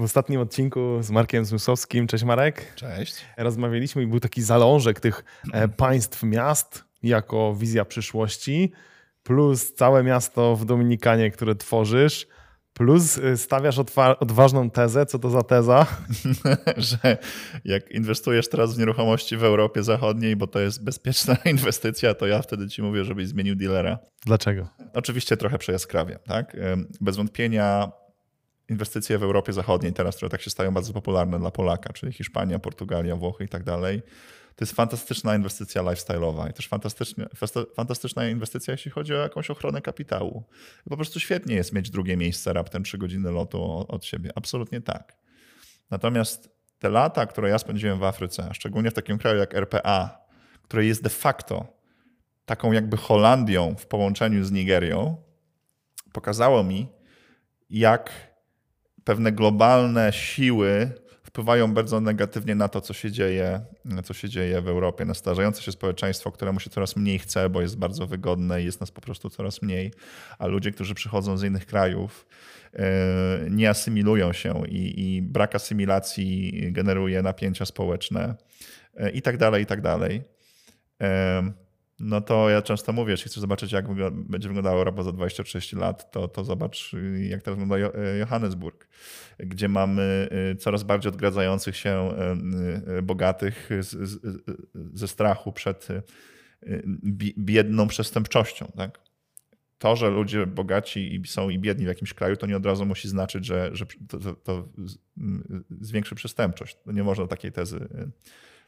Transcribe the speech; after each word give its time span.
W 0.00 0.02
ostatnim 0.02 0.40
odcinku 0.40 0.98
z 1.00 1.10
Markiem 1.10 1.44
Zmysłowskim, 1.44 2.06
cześć 2.06 2.24
Marek. 2.24 2.74
Cześć. 2.74 3.14
Rozmawialiśmy 3.36 4.02
i 4.02 4.06
był 4.06 4.20
taki 4.20 4.42
zalążek 4.42 5.00
tych 5.00 5.24
e, 5.52 5.68
państw, 5.68 6.22
miast 6.22 6.84
jako 7.02 7.54
wizja 7.54 7.84
przyszłości, 7.84 8.72
plus 9.22 9.72
całe 9.72 10.02
miasto 10.02 10.56
w 10.56 10.64
Dominikanie, 10.64 11.30
które 11.30 11.54
tworzysz, 11.54 12.26
plus 12.72 13.18
e, 13.18 13.36
stawiasz 13.36 13.78
odważną 14.20 14.70
tezę. 14.70 15.06
Co 15.06 15.18
to 15.18 15.30
za 15.30 15.42
teza? 15.42 15.86
Że 16.76 17.18
jak 17.64 17.90
inwestujesz 17.90 18.48
teraz 18.48 18.74
w 18.74 18.78
nieruchomości 18.78 19.36
w 19.36 19.44
Europie 19.44 19.82
Zachodniej, 19.82 20.36
bo 20.36 20.46
to 20.46 20.60
jest 20.60 20.84
bezpieczna 20.84 21.36
inwestycja, 21.54 22.14
to 22.14 22.26
ja 22.26 22.42
wtedy 22.42 22.68
ci 22.68 22.82
mówię, 22.82 23.04
żebyś 23.04 23.28
zmienił 23.28 23.56
dealera. 23.56 23.98
Dlaczego? 24.26 24.68
Oczywiście 24.94 25.36
trochę 25.36 25.58
przejaskrawie. 25.58 26.18
Tak? 26.26 26.56
Bez 27.00 27.16
wątpienia 27.16 27.92
inwestycje 28.70 29.18
w 29.18 29.22
Europie 29.22 29.52
Zachodniej 29.52 29.92
teraz, 29.92 30.16
które 30.16 30.30
tak 30.30 30.40
się 30.40 30.50
stają 30.50 30.74
bardzo 30.74 30.92
popularne 30.92 31.38
dla 31.38 31.50
Polaka, 31.50 31.92
czyli 31.92 32.12
Hiszpania, 32.12 32.58
Portugalia, 32.58 33.16
Włochy 33.16 33.44
i 33.44 33.48
tak 33.48 33.64
dalej, 33.64 34.02
to 34.56 34.64
jest 34.64 34.72
fantastyczna 34.72 35.36
inwestycja 35.36 35.82
lifestyle'owa 35.82 36.50
i 36.50 36.52
też 36.52 36.68
fantastyczna 37.76 38.28
inwestycja, 38.28 38.72
jeśli 38.72 38.90
chodzi 38.90 39.14
o 39.14 39.16
jakąś 39.16 39.50
ochronę 39.50 39.80
kapitału. 39.80 40.44
Po 40.88 40.96
prostu 40.96 41.20
świetnie 41.20 41.54
jest 41.54 41.72
mieć 41.72 41.90
drugie 41.90 42.16
miejsce 42.16 42.52
raptem 42.52 42.84
3 42.84 42.98
godziny 42.98 43.30
lotu 43.30 43.84
od 43.88 44.04
siebie. 44.04 44.30
Absolutnie 44.34 44.80
tak. 44.80 45.16
Natomiast 45.90 46.50
te 46.78 46.88
lata, 46.88 47.26
które 47.26 47.48
ja 47.48 47.58
spędziłem 47.58 47.98
w 47.98 48.04
Afryce, 48.04 48.46
a 48.50 48.54
szczególnie 48.54 48.90
w 48.90 48.94
takim 48.94 49.18
kraju 49.18 49.38
jak 49.38 49.54
RPA, 49.54 50.18
które 50.62 50.84
jest 50.84 51.02
de 51.02 51.10
facto 51.10 51.66
taką 52.44 52.72
jakby 52.72 52.96
Holandią 52.96 53.74
w 53.74 53.86
połączeniu 53.86 54.44
z 54.44 54.50
Nigerią, 54.50 55.16
pokazało 56.12 56.64
mi, 56.64 56.88
jak 57.70 58.29
pewne 59.04 59.32
globalne 59.32 60.12
siły 60.12 60.90
wpływają 61.22 61.74
bardzo 61.74 62.00
negatywnie 62.00 62.54
na 62.54 62.68
to, 62.68 62.80
co 62.80 62.94
się 62.94 63.10
dzieje, 63.10 63.60
co 64.04 64.14
się 64.14 64.28
dzieje 64.28 64.62
w 64.62 64.68
Europie, 64.68 65.04
na 65.04 65.14
starzejące 65.14 65.62
się 65.62 65.72
społeczeństwo, 65.72 66.32
któremu 66.32 66.60
się 66.60 66.70
coraz 66.70 66.96
mniej 66.96 67.18
chce, 67.18 67.50
bo 67.50 67.60
jest 67.60 67.78
bardzo 67.78 68.06
wygodne 68.06 68.62
i 68.62 68.64
jest 68.64 68.80
nas 68.80 68.90
po 68.90 69.00
prostu 69.00 69.30
coraz 69.30 69.62
mniej, 69.62 69.92
a 70.38 70.46
ludzie, 70.46 70.70
którzy 70.70 70.94
przychodzą 70.94 71.36
z 71.36 71.42
innych 71.42 71.66
krajów, 71.66 72.26
e, 72.74 72.88
nie 73.50 73.70
asymilują 73.70 74.32
się 74.32 74.62
i, 74.68 75.16
i 75.16 75.22
brak 75.22 75.54
asymilacji 75.54 76.52
generuje 76.72 77.22
napięcia 77.22 77.64
społeczne 77.64 78.34
e, 78.94 79.10
i 79.10 79.22
tak 79.22 79.36
dalej, 79.36 79.62
i 79.62 79.66
tak 79.66 79.80
dalej. 79.80 80.22
No 82.00 82.20
to 82.20 82.50
ja 82.50 82.62
często 82.62 82.92
mówię, 82.92 83.10
jeśli 83.10 83.30
chcesz 83.30 83.40
zobaczyć, 83.40 83.72
jak 83.72 83.86
będzie 84.12 84.48
wyglądała 84.48 84.76
Europa 84.76 85.02
za 85.02 85.12
26 85.12 85.72
lat, 85.72 86.10
to, 86.10 86.28
to 86.28 86.44
zobacz, 86.44 86.92
jak 87.28 87.42
teraz 87.42 87.60
wygląda 87.60 87.88
e, 87.98 88.18
Johannesburg, 88.18 88.88
gdzie 89.38 89.68
mamy 89.68 90.28
e, 90.52 90.56
coraz 90.56 90.82
bardziej 90.82 91.08
odgradzających 91.08 91.76
się 91.76 92.12
e, 92.86 93.02
bogatych 93.02 93.70
z, 93.80 93.88
z, 93.88 94.20
ze 94.94 95.08
strachu 95.08 95.52
przed 95.52 95.88
biedną 97.38 97.88
przestępczością. 97.88 98.72
Tak? 98.76 99.00
To, 99.78 99.96
że 99.96 100.10
ludzie 100.10 100.46
bogaci 100.46 101.22
są 101.26 101.50
i 101.50 101.58
biedni 101.58 101.84
w 101.84 101.88
jakimś 101.88 102.14
kraju, 102.14 102.36
to 102.36 102.46
nie 102.46 102.56
od 102.56 102.66
razu 102.66 102.86
musi 102.86 103.08
znaczyć, 103.08 103.46
że, 103.46 103.70
że 103.72 103.86
to, 104.08 104.34
to 104.34 104.68
zwiększy 105.80 106.14
przestępczość. 106.14 106.76
Nie 106.86 107.02
można 107.02 107.26
takiej 107.26 107.52
tezy, 107.52 107.88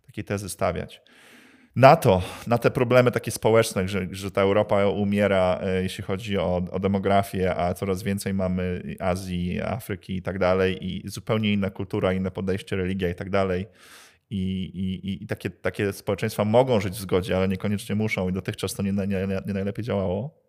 takiej 0.06 0.24
tezy 0.24 0.48
stawiać 0.48 1.02
na 1.76 1.96
to, 1.96 2.22
na 2.46 2.58
te 2.58 2.70
problemy 2.70 3.10
takie 3.10 3.30
społeczne, 3.30 3.88
że, 3.88 4.06
że 4.10 4.30
ta 4.30 4.40
Europa 4.40 4.86
umiera, 4.86 5.60
e, 5.62 5.82
jeśli 5.82 6.04
chodzi 6.04 6.38
o, 6.38 6.62
o, 6.70 6.78
demografię, 6.78 7.56
a 7.56 7.74
coraz 7.74 8.02
więcej 8.02 8.34
mamy 8.34 8.82
Azji, 9.00 9.60
Afryki 9.62 10.16
i 10.16 10.22
tak 10.22 10.38
dalej, 10.38 10.86
i 10.86 11.08
zupełnie 11.08 11.52
inna 11.52 11.70
kultura, 11.70 12.12
inne 12.12 12.30
podejście, 12.30 12.76
religia 12.76 13.08
i 13.08 13.14
tak 13.14 13.30
dalej. 13.30 13.66
I, 14.30 14.64
i, 14.64 15.24
i 15.24 15.26
takie, 15.26 15.50
takie 15.50 15.92
społeczeństwa 15.92 16.44
mogą 16.44 16.80
żyć 16.80 16.94
w 16.94 17.00
zgodzie, 17.00 17.36
ale 17.36 17.48
niekoniecznie 17.48 17.94
muszą, 17.94 18.28
i 18.28 18.32
dotychczas 18.32 18.74
to 18.74 18.82
nie, 18.82 18.92
nie, 18.92 19.26
nie 19.46 19.54
najlepiej 19.54 19.84
działało. 19.84 20.42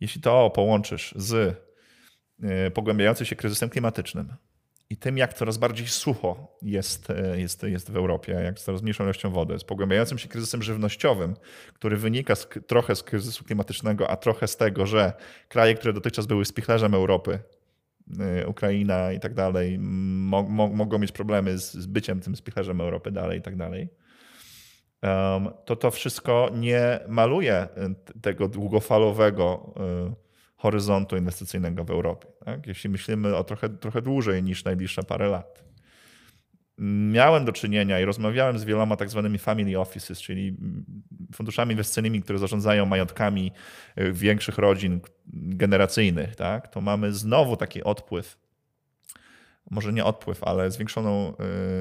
Jeśli 0.00 0.20
to 0.20 0.50
połączysz 0.50 1.14
z 1.16 1.56
e, 2.42 2.70
pogłębiającym 2.70 3.26
się 3.26 3.36
kryzysem 3.36 3.68
klimatycznym, 3.68 4.34
i 4.90 4.96
tym, 4.96 5.18
jak 5.18 5.34
coraz 5.34 5.58
bardziej 5.58 5.88
sucho 5.88 6.56
jest, 6.62 7.10
e, 7.10 7.40
jest, 7.40 7.62
jest 7.62 7.90
w 7.90 7.96
Europie, 7.96 8.32
jak 8.32 8.58
coraz 8.58 8.82
mniejszą 8.82 9.04
ilością 9.04 9.30
wody, 9.30 9.58
z 9.58 9.64
pogłębiającym 9.64 10.18
się 10.18 10.28
kryzysem 10.28 10.62
żywnościowym, 10.62 11.36
który 11.74 11.96
wynika 11.96 12.34
z, 12.34 12.48
trochę 12.66 12.96
z 12.96 13.02
kryzysu 13.02 13.44
klimatycznego, 13.44 14.10
a 14.10 14.16
trochę 14.16 14.48
z 14.48 14.56
tego, 14.56 14.86
że 14.86 15.12
kraje, 15.48 15.74
które 15.74 15.92
dotychczas 15.92 16.26
były 16.26 16.44
spichlerzem 16.44 16.94
Europy, 16.94 17.38
e, 18.20 18.46
Ukraina 18.46 19.12
i 19.12 19.20
tak 19.20 19.34
dalej, 19.34 19.78
mo, 19.80 20.42
mo, 20.42 20.68
mogą 20.68 20.98
mieć 20.98 21.12
problemy 21.12 21.58
z, 21.58 21.72
z, 21.72 21.86
byciem 21.86 22.20
tym 22.20 22.36
spichlerzem 22.36 22.80
Europy 22.80 23.10
dalej 23.10 23.38
i 23.38 23.42
tak 23.42 23.56
dalej, 23.56 23.88
to 25.64 25.76
to 25.76 25.90
wszystko 25.90 26.50
nie 26.54 27.00
maluje 27.08 27.54
e, 27.54 27.68
tego 28.22 28.48
długofalowego 28.48 29.74
horyzontu 30.60 31.16
inwestycyjnego 31.16 31.84
w 31.84 31.90
Europie. 31.90 32.28
Tak? 32.44 32.66
Jeśli 32.66 32.90
myślimy 32.90 33.36
o 33.36 33.44
trochę, 33.44 33.68
trochę 33.68 34.02
dłużej 34.02 34.42
niż 34.42 34.64
najbliższe 34.64 35.02
parę 35.02 35.28
lat. 35.28 35.64
Miałem 37.12 37.44
do 37.44 37.52
czynienia 37.52 38.00
i 38.00 38.04
rozmawiałem 38.04 38.58
z 38.58 38.64
wieloma 38.64 38.96
tak 38.96 39.10
zwanymi 39.10 39.38
family 39.38 39.80
offices, 39.80 40.20
czyli 40.20 40.56
funduszami 41.34 41.72
inwestycyjnymi, 41.72 42.22
które 42.22 42.38
zarządzają 42.38 42.86
majątkami 42.86 43.52
y, 43.98 44.12
większych 44.12 44.58
rodzin 44.58 45.00
generacyjnych. 45.32 46.36
Tak? 46.36 46.68
To 46.68 46.80
mamy 46.80 47.12
znowu 47.12 47.56
taki 47.56 47.84
odpływ 47.84 48.38
może 49.70 49.92
nie 49.92 50.04
odpływ, 50.04 50.44
ale 50.44 50.70
zwiększoną 50.70 51.32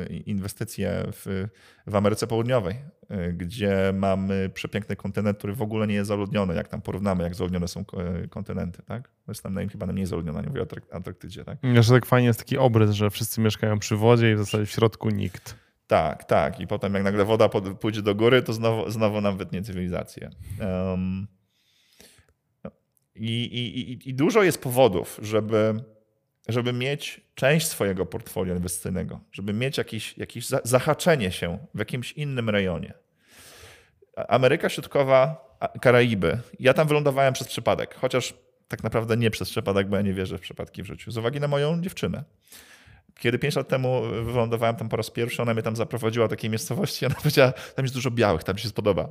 y, 0.09 0.15
inwestycję 0.15 1.03
w, 1.11 1.47
w 1.87 1.95
Ameryce 1.95 2.27
Południowej, 2.27 2.75
y, 3.11 3.33
gdzie 3.33 3.93
mamy 3.93 4.49
przepiękny 4.53 4.95
kontynent, 4.95 5.37
który 5.37 5.53
w 5.53 5.61
ogóle 5.61 5.87
nie 5.87 5.93
jest 5.93 6.07
zaludniony, 6.07 6.55
jak 6.55 6.67
tam 6.67 6.81
porównamy, 6.81 7.23
jak 7.23 7.35
zaludnione 7.35 7.67
są 7.67 7.85
y, 8.23 8.27
kontynenty. 8.27 8.83
Tak? 8.83 9.09
Jest 9.27 9.43
tam 9.43 9.69
chyba 9.69 9.85
najmniej 9.85 10.05
zaludniona, 10.05 10.41
nie 10.41 10.47
mówię 10.47 10.61
o 10.61 10.95
Antarktydzie. 10.95 11.43
Tak? 11.43 11.57
Że 11.79 11.93
tak 11.93 12.05
fajnie 12.05 12.27
jest 12.27 12.39
taki 12.39 12.57
obrys, 12.57 12.91
że 12.91 13.09
wszyscy 13.09 13.41
mieszkają 13.41 13.79
przy 13.79 13.95
wodzie 13.95 14.31
i 14.31 14.35
w 14.35 14.37
zasadzie 14.37 14.65
w 14.65 14.71
środku 14.71 15.09
nikt. 15.09 15.55
Tak, 15.87 16.23
tak. 16.23 16.59
I 16.59 16.67
potem 16.67 16.93
jak 16.93 17.03
nagle 17.03 17.25
woda 17.25 17.49
pójdzie 17.79 18.01
do 18.01 18.15
góry, 18.15 18.41
to 18.41 18.53
znowu, 18.53 18.89
znowu 18.91 19.21
nam 19.21 19.37
wytnie 19.37 19.61
cywilizację. 19.61 20.29
Um, 20.59 21.27
i, 23.15 23.43
i, 23.43 24.09
I 24.09 24.13
dużo 24.13 24.43
jest 24.43 24.61
powodów, 24.61 25.19
żeby 25.21 25.83
żeby 26.51 26.73
mieć 26.73 27.21
część 27.35 27.67
swojego 27.67 28.05
portfolio 28.05 28.55
inwestycyjnego, 28.55 29.19
żeby 29.31 29.53
mieć 29.53 29.77
jakieś, 29.77 30.17
jakieś 30.17 30.45
zahaczenie 30.63 31.31
się 31.31 31.57
w 31.75 31.79
jakimś 31.79 32.11
innym 32.11 32.49
rejonie. 32.49 32.93
Ameryka 34.27 34.69
Środkowa, 34.69 35.49
Karaiby. 35.81 36.39
Ja 36.59 36.73
tam 36.73 36.87
wylądowałem 36.87 37.33
przez 37.33 37.47
przypadek, 37.47 37.95
chociaż 37.95 38.33
tak 38.67 38.83
naprawdę 38.83 39.17
nie 39.17 39.31
przez 39.31 39.49
przypadek, 39.49 39.87
bo 39.87 39.95
ja 39.95 40.01
nie 40.01 40.13
wierzę 40.13 40.37
w 40.37 40.41
przypadki 40.41 40.83
w 40.83 40.85
życiu, 40.85 41.11
z 41.11 41.17
uwagi 41.17 41.39
na 41.39 41.47
moją 41.47 41.81
dziewczynę. 41.81 42.23
Kiedy 43.19 43.39
pięć 43.39 43.55
lat 43.55 43.67
temu 43.67 44.01
wylądowałem 44.23 44.75
tam 44.75 44.89
po 44.89 44.97
raz 44.97 45.09
pierwszy, 45.09 45.41
ona 45.41 45.53
mnie 45.53 45.63
tam 45.63 45.75
zaprowadziła 45.75 46.25
do 46.25 46.29
takiej 46.29 46.49
miejscowości, 46.49 47.05
ona 47.05 47.15
powiedziała, 47.15 47.51
tam 47.51 47.85
jest 47.85 47.95
dużo 47.95 48.11
białych, 48.11 48.43
tam 48.43 48.57
się 48.57 48.69
spodoba. 48.69 49.09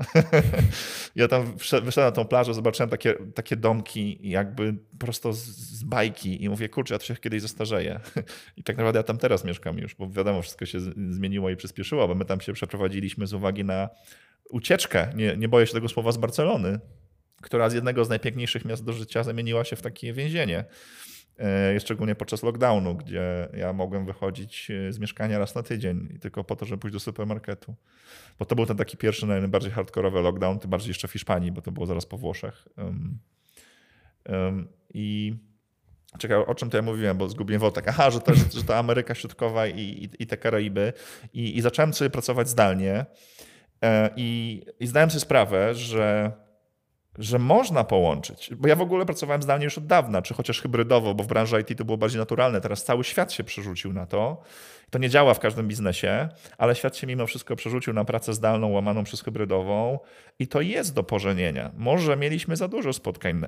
ja 1.17 1.29
tam 1.29 1.57
wyszedłem 1.57 1.93
na 1.97 2.13
tą 2.13 2.25
plażę, 2.25 2.55
zobaczyłem 2.55 2.91
takie, 2.91 3.15
takie 3.35 3.57
domki 3.57 4.19
jakby 4.23 4.75
prosto 4.99 5.33
z, 5.33 5.39
z 5.47 5.85
bajki 5.85 6.45
i 6.45 6.49
mówię, 6.49 6.69
kurczę, 6.69 6.95
ja 6.95 6.99
to 6.99 7.05
się 7.05 7.17
kiedyś 7.17 7.43
zestarzeję. 7.43 8.01
I 8.57 8.63
tak 8.63 8.77
naprawdę 8.77 8.99
ja 8.99 9.03
tam 9.03 9.19
teraz 9.19 9.45
mieszkam 9.45 9.79
już, 9.79 9.95
bo 9.95 10.11
wiadomo, 10.11 10.43
wszystko 10.43 10.67
się 10.67 10.81
zmieniło 11.11 11.51
i 11.51 11.57
przyspieszyło, 11.57 12.09
bo 12.09 12.15
my 12.15 12.25
tam 12.25 12.41
się 12.41 12.53
przeprowadziliśmy 12.53 13.27
z 13.27 13.33
uwagi 13.33 13.65
na 13.65 13.89
ucieczkę, 14.51 15.13
nie, 15.15 15.37
nie 15.37 15.49
boję 15.49 15.67
się 15.67 15.73
tego 15.73 15.89
słowa, 15.89 16.13
z 16.13 16.17
Barcelony, 16.17 16.81
która 17.43 17.71
z 17.71 17.75
jednego 17.75 18.05
z 18.05 18.09
najpiękniejszych 18.09 18.65
miast 18.65 18.85
do 18.85 18.93
życia 18.93 19.23
zamieniła 19.23 19.65
się 19.65 19.77
w 19.77 19.83
takie 19.83 20.13
więzienie. 20.13 20.65
E, 21.39 21.81
szczególnie 21.81 22.15
podczas 22.15 22.43
lockdownu, 22.43 22.95
gdzie 22.95 23.49
ja 23.53 23.73
mogłem 23.73 24.07
wychodzić 24.07 24.71
e, 24.71 24.93
z 24.93 24.99
mieszkania 24.99 25.39
raz 25.39 25.55
na 25.55 25.63
tydzień 25.63 26.19
tylko 26.21 26.45
po 26.45 26.57
to, 26.57 26.67
żeby 26.67 26.81
pójść 26.81 26.93
do 26.93 27.01
supermarketu. 27.01 27.75
Bo 28.39 28.45
to 28.45 28.57
był 28.57 28.67
ten 28.67 28.77
taki 28.77 28.97
pierwszy, 28.97 29.27
najbardziej 29.27 29.71
hardkorowy 29.71 30.21
lockdown, 30.21 30.59
tym 30.59 30.71
bardziej 30.71 30.89
jeszcze 30.91 31.09
w 31.09 31.13
Hiszpanii, 31.13 31.53
bo 31.53 31.63
to 31.63 31.73
było 31.73 31.87
zaraz 31.87 32.07
po 32.07 32.19
Włoszech. 32.19 32.69
Um, 32.77 33.19
um, 34.29 34.69
I 34.95 35.35
czekaj, 36.19 36.37
o 36.37 36.55
czym 36.55 36.71
to 36.71 36.77
ja 36.77 36.83
mówiłem, 36.83 37.19
bo 37.19 37.29
zgubiłem 37.29 37.61
wątek. 37.61 37.89
Aha, 37.89 38.11
że 38.11 38.21
to, 38.21 38.35
że 38.35 38.65
to 38.67 38.77
Ameryka 38.77 39.15
Środkowa 39.15 39.67
i, 39.67 39.81
i, 39.81 40.23
i 40.23 40.27
te 40.27 40.37
Karaiby. 40.37 40.93
I, 41.33 41.57
I, 41.59 41.61
zacząłem 41.61 41.95
sobie 41.95 42.11
pracować 42.11 42.49
zdalnie 42.49 43.07
e, 43.83 44.11
i, 44.17 44.63
i 44.81 44.87
zdałem 44.87 45.11
sobie 45.11 45.21
sprawę, 45.21 45.75
że 45.75 46.33
że 47.19 47.39
można 47.39 47.85
połączyć, 47.85 48.51
bo 48.57 48.69
ja 48.69 48.77
w 48.77 48.81
ogóle 48.81 49.07
pracowałem 49.07 49.43
zdalnie 49.43 49.65
już 49.65 49.79
od 49.79 49.87
dawna, 49.87 50.23
czy 50.23 50.35
chociaż 50.35 50.61
hybrydowo, 50.61 51.15
bo 51.15 51.25
w 51.25 51.27
branży 51.27 51.61
IT 51.61 51.79
to 51.79 51.85
było 51.85 51.99
bardziej 51.99 52.19
naturalne, 52.19 52.61
teraz 52.61 52.85
cały 52.85 53.05
świat 53.05 53.33
się 53.33 53.45
przerzucił 53.45 53.93
na 53.93 54.07
to. 54.07 54.43
To 54.91 54.99
nie 54.99 55.09
działa 55.09 55.35
w 55.35 55.39
każdym 55.39 55.69
biznesie, 55.69 56.29
ale 56.59 56.75
świat 56.75 56.97
się 56.97 57.07
mimo 57.07 57.27
wszystko 57.27 57.57
przerzucił 57.57 57.93
na 57.93 58.05
pracę 58.05 58.35
zdalną, 58.35 58.69
łamaną 58.69 59.05
przez 59.05 59.23
hybrydową 59.23 59.99
i 60.39 60.49
to 60.49 60.61
jest 60.61 60.95
do 60.95 61.03
pożenienia. 61.03 61.71
Może 61.77 62.17
mieliśmy 62.17 62.57
za 62.57 62.69
dużo 62.69 62.93
spotkań 62.93 63.43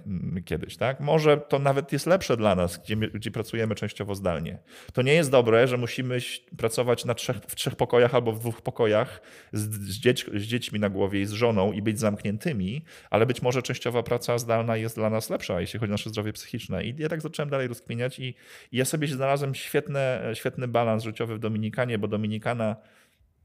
kiedyś, 0.45 0.77
tak? 0.77 1.01
Może 1.01 1.37
to 1.37 1.59
nawet 1.59 1.93
jest 1.93 2.07
lepsze 2.07 2.37
dla 2.37 2.55
nas, 2.55 2.79
gdzie, 2.79 2.97
gdzie 2.97 3.31
pracujemy 3.31 3.75
częściowo 3.75 4.15
zdalnie. 4.15 4.59
To 4.93 5.03
nie 5.03 5.15
jest 5.15 5.31
dobre, 5.31 5.69
że 5.69 5.77
musimy 5.77 6.19
pracować 6.57 7.05
na 7.05 7.15
trzech, 7.15 7.37
w 7.37 7.55
trzech 7.55 7.77
pokojach 7.77 8.15
albo 8.15 8.33
w 8.33 8.39
dwóch 8.39 8.63
pokojach 8.63 9.21
z, 9.53 9.75
z, 9.75 9.99
dzieć, 9.99 10.27
z 10.35 10.43
dziećmi 10.43 10.81
na 10.81 10.89
głowie 10.89 11.21
i 11.21 11.27
z 11.27 11.33
żoną 11.33 11.73
i 11.73 11.83
być 11.83 11.99
zamkniętymi, 11.99 12.85
ale 13.11 13.27
być 13.27 13.43
może 13.43 13.63
częściowa 13.63 14.03
praca 14.03 14.39
zdalna 14.39 14.77
jest 14.77 14.97
dla 14.97 15.11
nas 15.11 15.31
lepsza, 15.31 15.61
jeśli 15.61 15.81
chodzi 15.81 15.91
o 15.91 15.95
nasze 15.95 16.11
zdrowie 16.11 16.33
psychiczne. 16.33 16.85
I 16.85 16.95
ja 16.99 17.09
tak 17.09 17.21
zacząłem 17.21 17.51
dalej 17.51 17.69
rozkminiać 17.69 18.19
i, 18.19 18.35
i 18.73 18.77
ja 18.77 18.85
sobie 18.85 19.09
znalazłem 19.09 19.55
świetne, 19.55 20.31
świetny 20.35 20.69
balans 20.69 21.05
życiowy 21.05 21.30
w 21.35 21.39
Dominikanie, 21.39 21.99
bo 21.99 22.09
Dominikana 22.09 22.77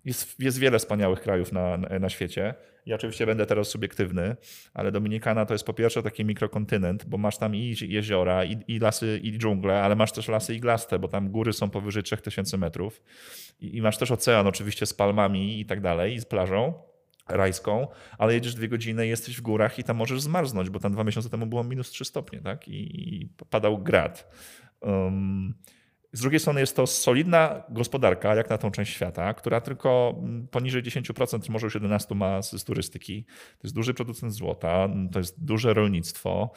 jest, 0.05 0.39
jest 0.39 0.59
wiele 0.59 0.79
wspaniałych 0.79 1.21
krajów 1.21 1.51
na, 1.51 1.77
na 1.77 2.09
świecie. 2.09 2.53
Ja 2.85 2.95
oczywiście 2.95 3.25
będę 3.25 3.45
teraz 3.45 3.67
subiektywny, 3.67 4.35
ale 4.73 4.91
Dominikana 4.91 5.45
to 5.45 5.53
jest 5.53 5.65
po 5.65 5.73
pierwsze 5.73 6.03
taki 6.03 6.25
mikrokontynent, 6.25 7.05
bo 7.05 7.17
masz 7.17 7.37
tam 7.37 7.55
i 7.55 7.75
jeziora, 7.81 8.45
i, 8.45 8.57
i 8.67 8.79
lasy, 8.79 9.19
i 9.23 9.37
dżungle, 9.37 9.81
ale 9.81 9.95
masz 9.95 10.11
też 10.11 10.27
lasy 10.27 10.55
iglaste, 10.55 10.99
bo 10.99 11.07
tam 11.07 11.29
góry 11.29 11.53
są 11.53 11.69
powyżej 11.69 12.03
3000 12.03 12.57
metrów. 12.57 13.01
I, 13.59 13.77
I 13.77 13.81
masz 13.81 13.97
też 13.97 14.11
ocean 14.11 14.47
oczywiście 14.47 14.85
z 14.85 14.93
palmami 14.93 15.59
i 15.59 15.65
tak 15.65 15.81
dalej, 15.81 16.13
i 16.13 16.19
z 16.19 16.25
plażą 16.25 16.73
rajską, 17.29 17.87
ale 18.17 18.33
jedziesz 18.33 18.55
dwie 18.55 18.67
godziny, 18.67 19.07
jesteś 19.07 19.37
w 19.37 19.41
górach 19.41 19.79
i 19.79 19.83
tam 19.83 19.97
możesz 19.97 20.21
zmarznąć, 20.21 20.69
bo 20.69 20.79
tam 20.79 20.91
dwa 20.91 21.03
miesiące 21.03 21.29
temu 21.29 21.45
było 21.45 21.63
minus 21.63 21.89
3 21.89 22.05
stopnie, 22.05 22.41
tak? 22.41 22.67
I, 22.67 23.15
i 23.21 23.29
padał 23.49 23.77
grad. 23.77 24.31
Um, 24.81 25.53
z 26.15 26.21
drugiej 26.21 26.39
strony 26.39 26.59
jest 26.59 26.75
to 26.75 26.87
solidna 26.87 27.63
gospodarka, 27.69 28.35
jak 28.35 28.49
na 28.49 28.57
tą 28.57 28.71
część 28.71 28.93
świata, 28.93 29.33
która 29.33 29.61
tylko 29.61 30.15
poniżej 30.51 30.83
10%, 30.83 31.49
może 31.49 31.65
już 31.65 31.75
11% 31.75 32.15
ma 32.15 32.41
z, 32.41 32.63
turystyki. 32.63 33.23
To 33.57 33.67
jest 33.67 33.75
duży 33.75 33.93
producent 33.93 34.33
złota, 34.33 34.89
to 35.11 35.19
jest 35.19 35.45
duże 35.45 35.73
rolnictwo, 35.73 36.51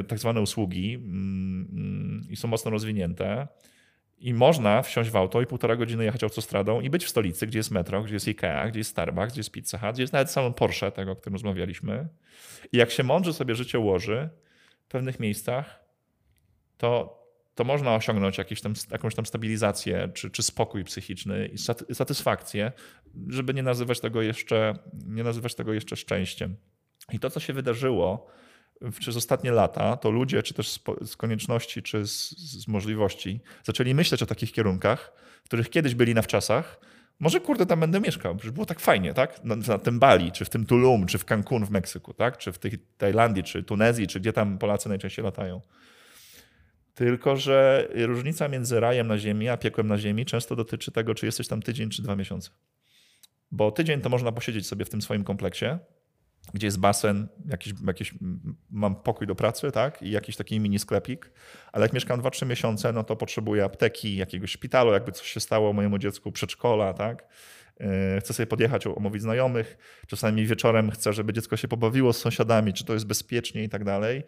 y, 0.00 0.04
tak 0.04 0.18
zwane 0.18 0.40
usługi 0.40 0.94
mm, 0.94 1.68
mm, 1.72 2.26
i 2.30 2.36
są 2.36 2.48
mocno 2.48 2.70
rozwinięte. 2.70 3.48
I 4.18 4.34
można 4.34 4.82
wsiąść 4.82 5.10
w 5.10 5.16
auto 5.16 5.40
i 5.42 5.46
półtora 5.46 5.76
godziny 5.76 6.04
jechać 6.04 6.22
autostradą 6.22 6.80
i 6.80 6.90
być 6.90 7.04
w 7.04 7.08
stolicy, 7.08 7.46
gdzie 7.46 7.58
jest 7.58 7.70
metro, 7.70 8.02
gdzie 8.02 8.14
jest 8.14 8.28
Ikea, 8.28 8.68
gdzie 8.68 8.80
jest 8.80 8.90
Starbucks, 8.90 9.32
gdzie 9.32 9.40
jest 9.40 9.50
Pizza 9.50 9.78
Hut, 9.78 9.92
gdzie 9.92 10.02
jest 10.02 10.12
nawet 10.12 10.30
salon 10.30 10.54
Porsche, 10.54 10.92
tego, 10.92 11.12
o 11.12 11.16
którym 11.16 11.34
rozmawialiśmy. 11.34 12.08
I 12.72 12.76
jak 12.76 12.90
się 12.90 13.02
mądrze 13.02 13.32
sobie 13.32 13.54
życie 13.54 13.78
ułoży 13.78 14.28
w 14.84 14.88
pewnych 14.88 15.20
miejscach, 15.20 15.84
to, 16.78 17.17
to 17.58 17.64
można 17.64 17.94
osiągnąć 17.94 18.38
jakiś 18.38 18.60
tam, 18.60 18.72
jakąś 18.90 19.14
tam 19.14 19.26
stabilizację, 19.26 20.08
czy, 20.14 20.30
czy 20.30 20.42
spokój 20.42 20.84
psychiczny 20.84 21.46
i 21.46 21.58
satysfakcję, 21.94 22.72
żeby 23.28 23.54
nie 23.54 23.62
nazywać 23.62 24.00
tego 24.00 24.22
jeszcze, 24.22 24.74
nie 25.06 25.24
nazywać 25.24 25.54
tego 25.54 25.72
jeszcze 25.72 25.96
szczęściem. 25.96 26.56
I 27.12 27.18
to, 27.18 27.30
co 27.30 27.40
się 27.40 27.52
wydarzyło, 27.52 28.26
przez 29.00 29.16
ostatnie 29.16 29.52
lata, 29.52 29.96
to 29.96 30.10
ludzie, 30.10 30.42
czy 30.42 30.54
też 30.54 30.80
z, 31.04 31.16
konieczności, 31.16 31.82
czy 31.82 32.06
z, 32.06 32.30
z, 32.30 32.68
możliwości, 32.68 33.40
zaczęli 33.64 33.94
myśleć 33.94 34.22
o 34.22 34.26
takich 34.26 34.52
kierunkach, 34.52 35.12
w 35.44 35.44
których 35.44 35.70
kiedyś 35.70 35.94
byli 35.94 36.14
na 36.14 36.22
wczasach. 36.22 36.80
Może 37.20 37.40
kurde, 37.40 37.66
tam 37.66 37.80
będę 37.80 38.00
mieszkał, 38.00 38.36
przecież 38.36 38.52
było 38.52 38.66
tak 38.66 38.80
fajnie, 38.80 39.14
tak? 39.14 39.44
Na, 39.44 39.56
na 39.56 39.78
tym 39.78 39.98
Bali, 39.98 40.32
czy 40.32 40.44
w 40.44 40.50
tym 40.50 40.66
Tulum, 40.66 41.06
czy 41.06 41.18
w 41.18 41.24
Cancun 41.24 41.64
w 41.64 41.70
Meksyku, 41.70 42.14
tak? 42.14 42.38
Czy 42.38 42.52
w 42.52 42.58
tej 42.58 42.78
Tajlandii, 42.98 43.42
czy 43.42 43.62
Tunezji, 43.62 44.06
czy 44.06 44.20
gdzie 44.20 44.32
tam 44.32 44.58
Polacy 44.58 44.88
najczęściej 44.88 45.24
latają. 45.24 45.60
Tylko, 46.98 47.36
że 47.36 47.88
różnica 47.94 48.48
między 48.48 48.80
rajem 48.80 49.06
na 49.06 49.18
ziemi, 49.18 49.48
a 49.48 49.56
piekłem 49.56 49.86
na 49.86 49.98
ziemi 49.98 50.26
często 50.26 50.56
dotyczy 50.56 50.92
tego, 50.92 51.14
czy 51.14 51.26
jesteś 51.26 51.48
tam 51.48 51.62
tydzień, 51.62 51.90
czy 51.90 52.02
dwa 52.02 52.16
miesiące. 52.16 52.50
Bo 53.50 53.70
tydzień 53.70 54.00
to 54.00 54.08
można 54.08 54.32
posiedzieć 54.32 54.66
sobie 54.66 54.84
w 54.84 54.90
tym 54.90 55.02
swoim 55.02 55.24
kompleksie, 55.24 55.66
gdzie 56.54 56.66
jest 56.66 56.80
basen, 56.80 57.28
jakiś, 57.44 57.72
jakiś, 57.86 58.14
mam 58.70 58.96
pokój 58.96 59.26
do 59.26 59.34
pracy, 59.34 59.72
tak? 59.72 60.02
I 60.02 60.10
jakiś 60.10 60.36
taki 60.36 60.60
mini 60.60 60.78
sklepik. 60.78 61.30
Ale 61.72 61.84
jak 61.84 61.92
mieszkam 61.92 62.22
2-3 62.22 62.46
miesiące, 62.46 62.92
no 62.92 63.04
to 63.04 63.16
potrzebuję 63.16 63.64
apteki, 63.64 64.16
jakiegoś 64.16 64.50
szpitalu, 64.50 64.92
jakby 64.92 65.12
coś 65.12 65.26
się 65.26 65.40
stało 65.40 65.72
mojemu 65.72 65.98
dziecku, 65.98 66.32
przedszkola, 66.32 66.94
tak? 66.94 67.28
E, 67.80 68.20
chcę 68.20 68.34
sobie 68.34 68.46
podjechać, 68.46 68.86
omówić 68.86 69.22
znajomych. 69.22 69.78
Czasami 70.06 70.46
wieczorem 70.46 70.90
chcę, 70.90 71.12
żeby 71.12 71.32
dziecko 71.32 71.56
się 71.56 71.68
pobawiło 71.68 72.12
z 72.12 72.18
sąsiadami, 72.18 72.72
czy 72.72 72.84
to 72.84 72.92
jest 72.92 73.06
bezpiecznie 73.06 73.64
i 73.64 73.68
tak 73.68 73.84
dalej. 73.84 74.22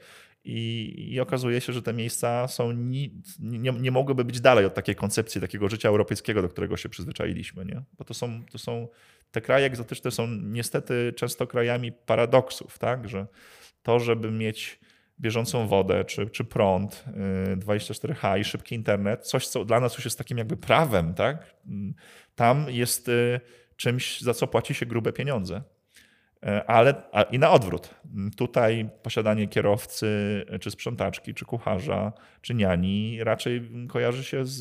I, 0.44 0.94
I, 1.12 1.20
okazuje 1.20 1.61
się, 1.61 1.73
że 1.73 1.82
te 1.82 1.93
miejsca 1.93 2.49
są 2.49 2.73
nie, 2.73 3.08
nie, 3.38 3.73
nie, 3.73 3.91
mogłyby 3.91 4.25
być 4.25 4.41
dalej 4.41 4.64
od 4.64 4.75
takiej 4.75 4.94
koncepcji 4.94 5.41
takiego 5.41 5.69
życia 5.69 5.88
europejskiego, 5.88 6.43
do 6.43 6.49
którego 6.49 6.76
się 6.76 6.88
przyzwyczailiśmy. 6.88 7.64
Nie? 7.64 7.82
Bo 7.99 8.05
to 8.05 8.14
są, 8.14 8.43
to 8.52 8.58
są 8.58 8.88
te 9.31 9.41
kraje 9.41 9.67
egzotyczne 9.67 10.11
są 10.11 10.26
niestety 10.26 11.12
często 11.17 11.46
krajami 11.46 11.93
paradoksów, 11.93 12.79
tak? 12.79 13.08
że 13.08 13.26
to, 13.82 13.99
żeby 13.99 14.31
mieć 14.31 14.81
bieżącą 15.20 15.67
wodę 15.67 16.05
czy, 16.05 16.31
czy 16.31 16.44
prąd 16.44 17.05
24H 17.56 18.37
y, 18.37 18.41
i 18.41 18.44
szybki 18.44 18.75
internet, 18.75 19.26
coś, 19.26 19.46
co 19.46 19.64
dla 19.64 19.81
nas 19.81 19.94
już 19.94 20.05
jest 20.05 20.19
takim 20.19 20.38
jakby 20.38 20.56
prawem, 20.56 21.14
tak? 21.14 21.55
Tam 22.41 22.67
jest 22.69 23.09
y, 23.09 23.41
czymś, 23.77 24.21
za 24.21 24.35
co 24.35 24.47
płaci 24.47 24.75
się 24.75 24.87
grube 24.87 25.13
pieniądze. 25.13 25.63
E, 26.43 26.71
ale 26.71 26.95
i 27.31 27.39
na 27.39 27.51
odwrót. 27.51 27.95
Tutaj 28.37 28.91
posiadanie 29.03 29.49
kierowcy, 29.49 30.07
czy 30.61 30.71
sprzątaczki, 30.71 31.35
czy 31.35 31.45
kucharza, 31.45 32.13
czy 32.41 32.55
niani 32.55 33.25
raczej 33.25 33.71
kojarzy 33.89 34.25
się 34.25 34.45
z, 34.45 34.59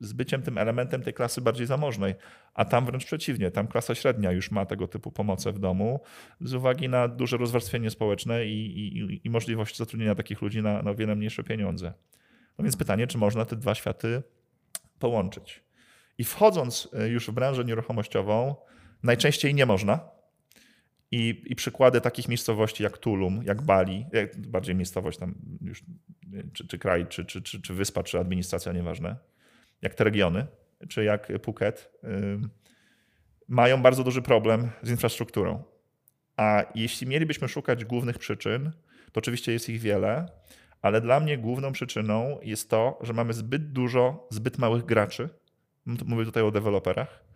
z 0.00 0.12
byciem 0.12 0.42
tym 0.42 0.58
elementem 0.58 1.02
tej 1.02 1.14
klasy 1.14 1.40
bardziej 1.40 1.66
zamożnej. 1.66 2.14
A 2.54 2.64
tam 2.64 2.86
wręcz 2.86 3.04
przeciwnie, 3.04 3.50
tam 3.50 3.66
klasa 3.66 3.94
średnia 3.94 4.32
już 4.32 4.50
ma 4.50 4.66
tego 4.66 4.88
typu 4.88 5.12
pomoce 5.12 5.52
w 5.52 5.58
domu 5.58 6.00
z 6.40 6.54
uwagi 6.54 6.88
na 6.88 7.08
duże 7.08 7.36
rozwarstwienie 7.36 7.90
społeczne 7.90 8.46
i, 8.46 8.88
i, 8.98 9.20
i 9.24 9.30
możliwość 9.30 9.76
zatrudnienia 9.76 10.14
takich 10.14 10.42
ludzi 10.42 10.62
na, 10.62 10.82
na 10.82 10.94
wiele 10.94 11.16
mniejsze 11.16 11.44
pieniądze. 11.44 11.92
No 12.58 12.62
więc 12.62 12.76
pytanie, 12.76 13.06
czy 13.06 13.18
można 13.18 13.44
te 13.44 13.56
dwa 13.56 13.74
światy 13.74 14.22
połączyć? 14.98 15.69
I 16.20 16.24
wchodząc 16.24 16.88
e, 16.92 17.08
już 17.08 17.28
w 17.28 17.32
branżę 17.32 17.64
nieruchomościową, 17.64 18.54
najczęściej 19.02 19.54
nie 19.54 19.66
można 19.66 20.00
i, 21.10 21.42
I, 21.46 21.54
przykłady 21.54 22.00
takich 22.00 22.28
miejscowości 22.28 22.82
jak 22.82 22.98
Tulum, 22.98 23.42
jak 23.44 23.62
Bali, 23.62 24.06
jak 24.12 24.36
bardziej 24.36 24.74
miejscowość 24.74 25.18
tam 25.18 25.34
już, 25.60 25.82
czy, 26.52 26.66
czy 26.66 26.78
kraj, 26.78 27.06
czy, 27.06 27.24
czy, 27.24 27.42
czy, 27.42 27.62
czy 27.62 27.74
wyspa, 27.74 28.02
czy 28.02 28.18
administracja, 28.18 28.72
nieważne, 28.72 29.16
jak 29.82 29.94
te 29.94 30.04
regiony, 30.04 30.46
czy 30.88 31.04
jak 31.04 31.28
Phuket, 31.42 31.92
mają 33.48 33.82
bardzo 33.82 34.04
duży 34.04 34.22
problem 34.22 34.70
z 34.82 34.90
infrastrukturą. 34.90 35.62
A 36.36 36.64
jeśli 36.74 37.06
mielibyśmy 37.06 37.48
szukać 37.48 37.84
głównych 37.84 38.18
przyczyn, 38.18 38.72
to 39.12 39.18
oczywiście 39.18 39.52
jest 39.52 39.68
ich 39.68 39.80
wiele, 39.80 40.26
ale 40.82 41.00
dla 41.00 41.20
mnie 41.20 41.38
główną 41.38 41.72
przyczyną 41.72 42.38
jest 42.42 42.70
to, 42.70 42.98
że 43.02 43.12
mamy 43.12 43.32
zbyt 43.32 43.72
dużo, 43.72 44.28
zbyt 44.30 44.58
małych 44.58 44.84
graczy. 44.84 45.39
Mówię 46.06 46.24
tutaj 46.24 46.42
o 46.42 46.50
deweloperach 46.50 47.30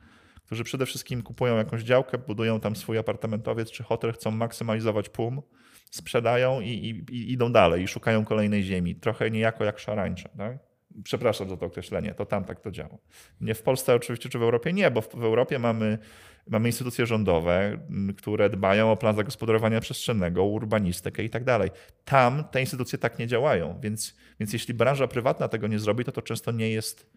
którzy 0.44 0.64
przede 0.64 0.86
wszystkim 0.86 1.22
kupują 1.22 1.56
jakąś 1.56 1.82
działkę, 1.82 2.18
budują 2.18 2.60
tam 2.60 2.76
swój 2.76 2.98
apartamentowiec 2.98 3.70
czy 3.70 3.82
hotel, 3.82 4.12
chcą 4.12 4.30
maksymalizować 4.30 5.08
PUM, 5.08 5.42
sprzedają 5.90 6.60
i, 6.60 6.68
i, 6.68 7.14
i 7.14 7.32
idą 7.32 7.52
dalej 7.52 7.82
i 7.82 7.88
szukają 7.88 8.24
kolejnej 8.24 8.62
ziemi. 8.62 8.96
Trochę 8.96 9.30
niejako 9.30 9.64
jak 9.64 9.78
szarańcze. 9.78 10.28
Tak? 10.38 10.58
Przepraszam 11.04 11.48
za 11.48 11.56
to 11.56 11.66
określenie, 11.66 12.14
to 12.14 12.26
tam 12.26 12.44
tak 12.44 12.60
to 12.60 12.70
działa. 12.70 12.98
Nie 13.40 13.54
w 13.54 13.62
Polsce 13.62 13.94
oczywiście, 13.94 14.28
czy 14.28 14.38
w 14.38 14.42
Europie 14.42 14.72
nie, 14.72 14.90
bo 14.90 15.00
w, 15.00 15.08
w 15.08 15.24
Europie 15.24 15.58
mamy, 15.58 15.98
mamy 16.46 16.68
instytucje 16.68 17.06
rządowe, 17.06 17.78
które 18.16 18.50
dbają 18.50 18.92
o 18.92 18.96
plan 18.96 19.16
zagospodarowania 19.16 19.80
przestrzennego, 19.80 20.44
urbanistykę 20.44 21.22
i 21.22 21.30
tak 21.30 21.44
dalej. 21.44 21.70
Tam 22.04 22.44
te 22.44 22.60
instytucje 22.60 22.98
tak 22.98 23.18
nie 23.18 23.26
działają, 23.26 23.80
więc, 23.82 24.16
więc 24.40 24.52
jeśli 24.52 24.74
branża 24.74 25.06
prywatna 25.06 25.48
tego 25.48 25.66
nie 25.66 25.78
zrobi, 25.78 26.04
to 26.04 26.12
to 26.12 26.22
często 26.22 26.52
nie 26.52 26.70
jest 26.70 27.10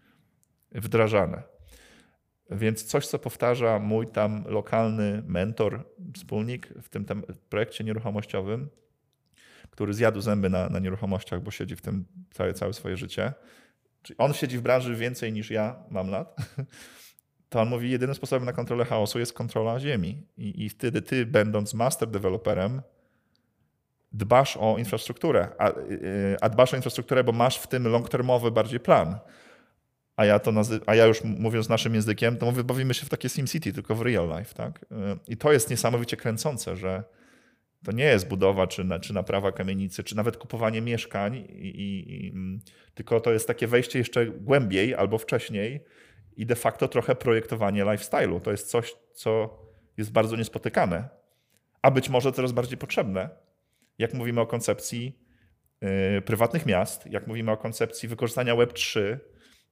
wdrażane. 0.72 1.42
Więc 2.50 2.84
coś, 2.84 3.06
co 3.06 3.18
powtarza 3.18 3.78
mój 3.78 4.06
tam 4.06 4.44
lokalny 4.46 5.22
mentor, 5.26 5.84
wspólnik 6.14 6.68
w 6.82 6.88
tym 6.88 7.06
projekcie 7.48 7.84
nieruchomościowym, 7.84 8.68
który 9.70 9.94
zjadł 9.94 10.20
zęby 10.20 10.50
na, 10.50 10.68
na 10.68 10.78
nieruchomościach, 10.78 11.42
bo 11.42 11.50
siedzi 11.50 11.76
w 11.76 11.80
tym 11.80 12.04
całe, 12.30 12.54
całe 12.54 12.72
swoje 12.72 12.96
życie. 12.96 13.32
Czyli 14.02 14.18
on 14.18 14.32
siedzi 14.32 14.58
w 14.58 14.62
branży 14.62 14.96
więcej 14.96 15.32
niż 15.32 15.50
ja 15.50 15.76
mam 15.90 16.10
lat. 16.10 16.36
To 17.48 17.60
on 17.60 17.68
mówi, 17.68 17.90
jedynym 17.90 18.14
sposobem 18.14 18.44
na 18.44 18.52
kontrolę 18.52 18.84
chaosu 18.84 19.18
jest 19.18 19.32
kontrola 19.32 19.80
ziemi. 19.80 20.26
I, 20.36 20.64
i 20.64 20.68
wtedy 20.68 21.02
ty, 21.02 21.26
będąc 21.26 21.74
master 21.74 22.08
developerem, 22.08 22.82
dbasz 24.12 24.56
o 24.56 24.78
infrastrukturę. 24.78 25.48
A, 25.58 25.70
y, 25.70 26.36
a 26.40 26.48
dbasz 26.48 26.72
o 26.72 26.76
infrastrukturę, 26.76 27.24
bo 27.24 27.32
masz 27.32 27.58
w 27.58 27.66
tym 27.66 27.84
long-termowy 27.84 28.50
bardziej 28.50 28.80
plan 28.80 29.18
a 30.18 30.24
ja 30.24 30.38
to 30.38 30.52
nazy- 30.52 30.80
a 30.86 30.94
ja 30.94 31.06
już 31.06 31.24
mówiąc 31.24 31.68
naszym 31.68 31.94
językiem, 31.94 32.36
to 32.36 32.46
mówię, 32.46 32.64
bawimy 32.64 32.94
się 32.94 33.06
w 33.06 33.08
takie 33.08 33.28
SimCity, 33.28 33.72
tylko 33.72 33.94
w 33.94 34.02
real 34.02 34.28
life, 34.38 34.54
tak? 34.54 34.84
I 35.28 35.36
to 35.36 35.52
jest 35.52 35.70
niesamowicie 35.70 36.16
kręcące, 36.16 36.76
że 36.76 37.04
To 37.84 37.92
nie 37.92 38.04
jest 38.04 38.28
budowa 38.28 38.66
czy, 38.66 38.84
na, 38.84 38.98
czy 39.00 39.14
naprawa 39.14 39.52
kamienicy, 39.52 40.04
czy 40.04 40.16
nawet 40.16 40.36
kupowanie 40.36 40.80
mieszkań, 40.80 41.36
i, 41.36 41.68
i, 41.68 42.26
i, 42.26 42.30
mm, 42.30 42.60
tylko 42.94 43.20
to 43.20 43.32
jest 43.32 43.46
takie 43.46 43.66
wejście 43.66 43.98
jeszcze 43.98 44.26
głębiej 44.26 44.94
albo 44.94 45.18
wcześniej 45.18 45.84
i 46.36 46.46
de 46.46 46.54
facto 46.56 46.88
trochę 46.88 47.14
projektowanie 47.14 47.84
lifestyle'u. 47.84 48.40
To 48.40 48.50
jest 48.50 48.70
coś, 48.70 48.94
co 49.12 49.58
jest 49.96 50.12
bardzo 50.12 50.36
niespotykane, 50.36 51.08
a 51.82 51.90
być 51.90 52.08
może 52.08 52.32
coraz 52.32 52.52
bardziej 52.52 52.78
potrzebne, 52.78 53.28
jak 53.98 54.14
mówimy 54.14 54.40
o 54.40 54.46
koncepcji 54.46 55.18
yy, 55.80 56.22
prywatnych 56.22 56.66
miast, 56.66 57.06
jak 57.06 57.26
mówimy 57.26 57.50
o 57.52 57.56
koncepcji 57.56 58.08
wykorzystania 58.08 58.54
Web3, 58.56 59.18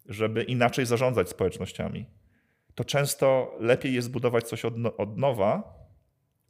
żeby 0.08 0.42
inaczej 0.42 0.86
zarządzać 0.86 1.28
społecznościami. 1.28 2.06
To 2.74 2.84
często 2.84 3.56
lepiej 3.60 3.94
jest 3.94 4.10
budować 4.10 4.48
coś 4.48 4.64
od, 4.64 4.76
no, 4.76 4.96
od 4.96 5.18
nowa, 5.18 5.74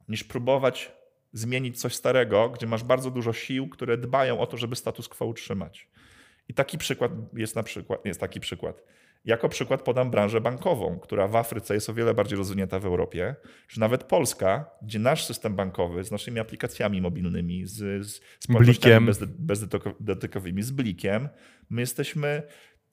niż 0.08 0.24
próbować 0.24 0.92
zmienić 1.32 1.80
coś 1.80 1.94
starego, 1.94 2.50
gdzie 2.50 2.66
masz 2.66 2.84
bardzo 2.84 3.10
dużo 3.10 3.32
sił, 3.32 3.68
które 3.68 3.98
dbają 3.98 4.40
o 4.40 4.46
to, 4.46 4.56
żeby 4.56 4.76
status 4.76 5.08
quo 5.08 5.26
utrzymać. 5.26 5.88
I 6.48 6.54
taki 6.54 6.78
przykład 6.78 7.12
jest 7.34 7.56
na 7.56 7.62
przykład, 7.62 8.04
jest 8.04 8.20
taki 8.20 8.40
przykład. 8.40 8.82
Jako 9.24 9.48
przykład 9.48 9.82
podam 9.82 10.10
branżę 10.10 10.40
bankową, 10.40 10.98
która 10.98 11.28
w 11.28 11.36
Afryce 11.36 11.74
jest 11.74 11.90
o 11.90 11.94
wiele 11.94 12.14
bardziej 12.14 12.38
rozwinięta 12.38 12.78
w 12.78 12.86
Europie, 12.86 13.36
czy 13.68 13.80
nawet 13.80 14.04
Polska, 14.04 14.70
gdzie 14.82 14.98
nasz 14.98 15.24
system 15.24 15.54
bankowy 15.54 16.04
z 16.04 16.10
naszymi 16.10 16.40
aplikacjami 16.40 17.00
mobilnymi, 17.00 17.66
z, 17.66 18.06
z 18.40 18.46
blikiem. 18.46 19.10
bezdotykowymi, 20.00 20.62
z 20.62 20.70
blikiem, 20.70 21.28
my 21.70 21.80
jesteśmy, 21.80 22.42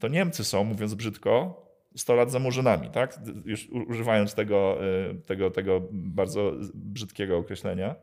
to 0.04 0.08
Niemcy 0.08 0.44
są, 0.44 0.64
mówiąc 0.64 0.94
brzydko, 0.94 1.64
100 1.96 2.16
lat 2.16 2.32
za 2.32 2.40
murzynami, 2.40 2.90
tak? 2.90 3.20
Już 3.46 3.70
używając 3.70 4.34
tego, 4.34 4.78
y, 5.12 5.22
tego, 5.22 5.52
tego 5.52 5.82
bardzo 5.92 6.52
brzydkiego 6.74 7.38
określenia. 7.38 7.96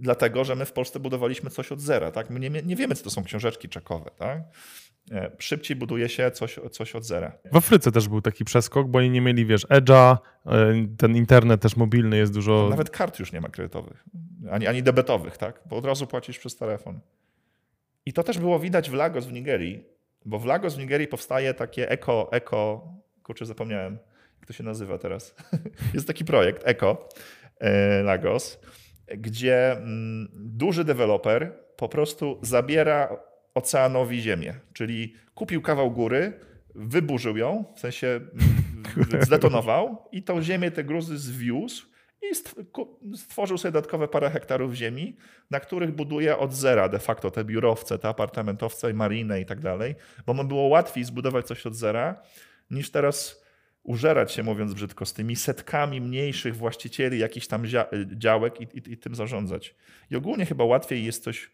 Dlatego, 0.00 0.44
że 0.44 0.54
my 0.54 0.64
w 0.64 0.72
Polsce 0.72 1.00
budowaliśmy 1.00 1.50
coś 1.50 1.72
od 1.72 1.80
zera, 1.80 2.10
tak? 2.10 2.30
My 2.30 2.40
nie, 2.40 2.50
nie 2.50 2.76
wiemy, 2.76 2.94
co 2.94 3.04
to 3.04 3.10
są 3.10 3.24
książeczki 3.24 3.68
czekowe, 3.68 4.10
tak? 4.16 4.42
E, 5.10 5.30
szybciej 5.38 5.76
buduje 5.76 6.08
się 6.08 6.30
coś, 6.30 6.58
coś 6.70 6.96
od 6.96 7.04
zera. 7.04 7.32
W 7.52 7.56
Afryce 7.56 7.92
też 7.92 8.08
był 8.08 8.20
taki 8.20 8.44
przeskok, 8.44 8.88
bo 8.88 8.98
oni 8.98 9.10
nie 9.10 9.20
mieli, 9.20 9.46
wiesz, 9.46 9.66
Edge'a, 9.66 10.16
e, 10.46 10.86
ten 10.98 11.16
internet 11.16 11.60
też 11.60 11.76
mobilny 11.76 12.16
jest 12.16 12.32
dużo... 12.32 12.68
Nawet 12.70 12.90
kart 12.90 13.18
już 13.18 13.32
nie 13.32 13.40
ma 13.40 13.48
kredytowych, 13.48 14.04
ani, 14.50 14.66
ani 14.66 14.82
debetowych, 14.82 15.38
tak? 15.38 15.60
Bo 15.66 15.76
od 15.76 15.84
razu 15.84 16.06
płacisz 16.06 16.38
przez 16.38 16.56
telefon. 16.56 17.00
I 18.06 18.12
to 18.12 18.22
też 18.22 18.38
było 18.38 18.58
widać 18.58 18.90
w 18.90 18.94
Lagos 18.94 19.26
w 19.26 19.32
Nigerii, 19.32 19.92
bo 20.24 20.38
w 20.38 20.44
Lagos 20.44 20.74
w 20.74 20.78
Nigerii 20.78 21.06
powstaje 21.06 21.54
takie 21.54 21.90
eko, 21.90 22.28
eko, 22.32 22.92
kurczę 23.22 23.46
zapomniałem, 23.46 23.98
jak 24.40 24.46
to 24.46 24.52
się 24.52 24.64
nazywa 24.64 24.98
teraz. 24.98 25.34
jest 25.94 26.06
taki 26.06 26.24
projekt, 26.24 26.62
eko 26.64 27.08
e, 27.60 28.02
Lagos, 28.02 28.60
gdzie 29.16 29.72
mm, 29.72 30.28
duży 30.34 30.84
deweloper 30.84 31.52
po 31.76 31.88
prostu 31.88 32.38
zabiera 32.42 33.16
oceanowi 33.54 34.20
ziemię, 34.20 34.54
czyli 34.72 35.14
kupił 35.34 35.62
kawał 35.62 35.90
góry, 35.90 36.32
wyburzył 36.74 37.36
ją, 37.36 37.64
w 37.76 37.80
sensie 37.80 38.06
mm, 38.06 39.22
zdetonował 39.26 40.08
i 40.12 40.22
tą 40.22 40.42
ziemię, 40.42 40.70
te 40.70 40.84
gruzy 40.84 41.18
zwiózł 41.18 41.91
i 42.22 42.34
stworzył 43.16 43.58
sobie 43.58 43.72
dodatkowe 43.72 44.08
parę 44.08 44.30
hektarów 44.30 44.74
ziemi, 44.74 45.16
na 45.50 45.60
których 45.60 45.92
buduje 45.94 46.38
od 46.38 46.52
zera 46.52 46.88
de 46.88 46.98
facto 46.98 47.30
te 47.30 47.44
biurowce, 47.44 47.98
te 47.98 48.08
apartamentowce, 48.08 48.94
marinę 48.94 49.40
i 49.40 49.46
tak 49.46 49.60
dalej, 49.60 49.94
bo 50.26 50.34
mu 50.34 50.44
było 50.44 50.62
łatwiej 50.62 51.04
zbudować 51.04 51.46
coś 51.46 51.66
od 51.66 51.74
zera, 51.74 52.22
niż 52.70 52.90
teraz 52.90 53.42
użerać 53.82 54.32
się, 54.32 54.42
mówiąc 54.42 54.74
brzydko, 54.74 55.06
z 55.06 55.12
tymi 55.12 55.36
setkami 55.36 56.00
mniejszych 56.00 56.56
właścicieli 56.56 57.18
jakichś 57.18 57.46
tam 57.46 57.64
działek 58.16 58.60
i, 58.60 58.64
i, 58.64 58.92
i 58.92 58.98
tym 58.98 59.14
zarządzać. 59.14 59.74
I 60.10 60.16
ogólnie 60.16 60.46
chyba 60.46 60.64
łatwiej 60.64 61.04
jest 61.04 61.24
coś 61.24 61.50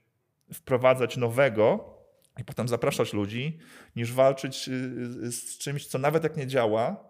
wprowadzać 0.52 1.16
nowego 1.16 1.94
i 2.38 2.44
potem 2.44 2.68
zapraszać 2.68 3.12
ludzi, 3.12 3.58
niż 3.96 4.12
walczyć 4.12 4.68
y, 4.68 5.32
z 5.32 5.58
czymś, 5.58 5.86
co 5.86 5.98
nawet 5.98 6.24
jak 6.24 6.36
nie 6.36 6.46
działa, 6.46 7.08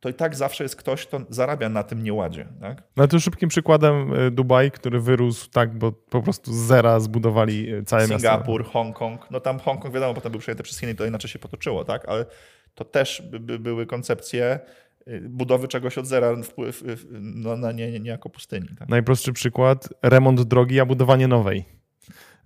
to 0.00 0.08
i 0.08 0.14
tak 0.14 0.36
zawsze 0.36 0.64
jest 0.64 0.76
ktoś, 0.76 1.06
kto 1.06 1.20
zarabia 1.28 1.68
na 1.68 1.82
tym 1.82 2.02
nieładzie. 2.02 2.48
Tak? 2.60 2.82
No 2.96 3.08
to 3.08 3.20
szybkim 3.20 3.48
przykładem 3.48 4.14
y, 4.14 4.30
Dubaj, 4.30 4.70
który 4.70 5.00
wyrósł 5.00 5.50
tak, 5.50 5.78
bo 5.78 5.92
po 5.92 6.22
prostu 6.22 6.52
z 6.52 6.56
zera 6.56 7.00
zbudowali 7.00 7.74
y, 7.74 7.84
całe 7.84 8.02
miasto. 8.02 8.18
Singapur, 8.18 8.64
Hongkong. 8.64 9.30
No 9.30 9.40
tam 9.40 9.58
Hongkong 9.58 9.94
wiadomo, 9.94 10.14
potem 10.14 10.32
był 10.32 10.40
przejęty 10.40 10.62
przez 10.62 10.78
Chiny, 10.78 10.94
to 10.94 11.06
inaczej 11.06 11.30
się 11.30 11.38
potoczyło, 11.38 11.84
tak? 11.84 12.08
Ale 12.08 12.26
to 12.74 12.84
też 12.84 13.22
by, 13.22 13.40
by 13.40 13.58
były 13.58 13.86
koncepcje 13.86 14.60
budowy 15.28 15.68
czegoś 15.68 15.98
od 15.98 16.06
zera 16.06 16.42
wpływ, 16.42 16.84
no, 17.20 17.56
na 17.56 17.72
nie, 17.72 17.92
nie, 17.92 18.00
niejako 18.00 18.30
pustyni. 18.30 18.68
Tak? 18.78 18.88
Najprostszy 18.88 19.32
przykład, 19.32 19.88
remont 20.02 20.42
drogi, 20.42 20.80
a 20.80 20.86
budowanie 20.86 21.28
nowej. 21.28 21.64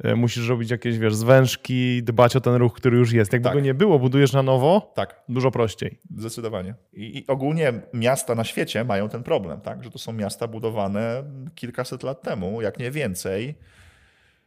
E, 0.04 0.16
musisz 0.16 0.49
robić 0.49 0.71
jakieś, 0.71 0.99
wiesz, 0.99 1.14
zwężki, 1.14 2.02
dbać 2.02 2.37
o 2.37 2.40
ten 2.40 2.54
ruch, 2.54 2.73
który 2.75 2.99
już 2.99 3.12
jest. 3.12 3.33
Jakby 3.33 3.49
tak. 3.49 3.54
go 3.54 3.61
nie 3.61 3.75
było, 3.75 3.99
budujesz 3.99 4.33
na 4.33 4.42
nowo, 4.42 4.92
tak. 4.95 5.23
dużo 5.28 5.50
prościej. 5.50 5.99
Zdecydowanie. 6.16 6.75
I, 6.92 7.19
I, 7.19 7.26
ogólnie 7.26 7.73
miasta 7.95 8.35
na 8.35 8.45
świecie 8.45 8.85
mają 8.85 9.09
ten 9.09 9.23
problem, 9.23 9.61
tak? 9.61 9.85
że 9.85 9.90
to 9.90 9.99
są 9.99 10.12
miasta 10.12 10.49
budowane 10.49 11.23
kilkaset 11.54 12.02
lat 12.02 12.23
temu, 12.23 12.62
jak 12.62 12.78
nie 12.78 12.90
więcej. 12.90 13.54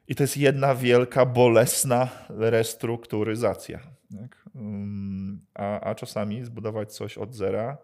I 0.07 0.15
to 0.15 0.23
jest 0.23 0.37
jedna 0.37 0.75
wielka, 0.75 1.25
bolesna 1.25 2.09
restrukturyzacja. 2.29 3.79
Tak? 4.21 4.45
Mm, 4.55 5.41
a, 5.53 5.79
a 5.79 5.95
czasami 5.95 6.45
zbudować 6.45 6.93
coś 6.93 7.17
od 7.17 7.35
zera 7.35 7.77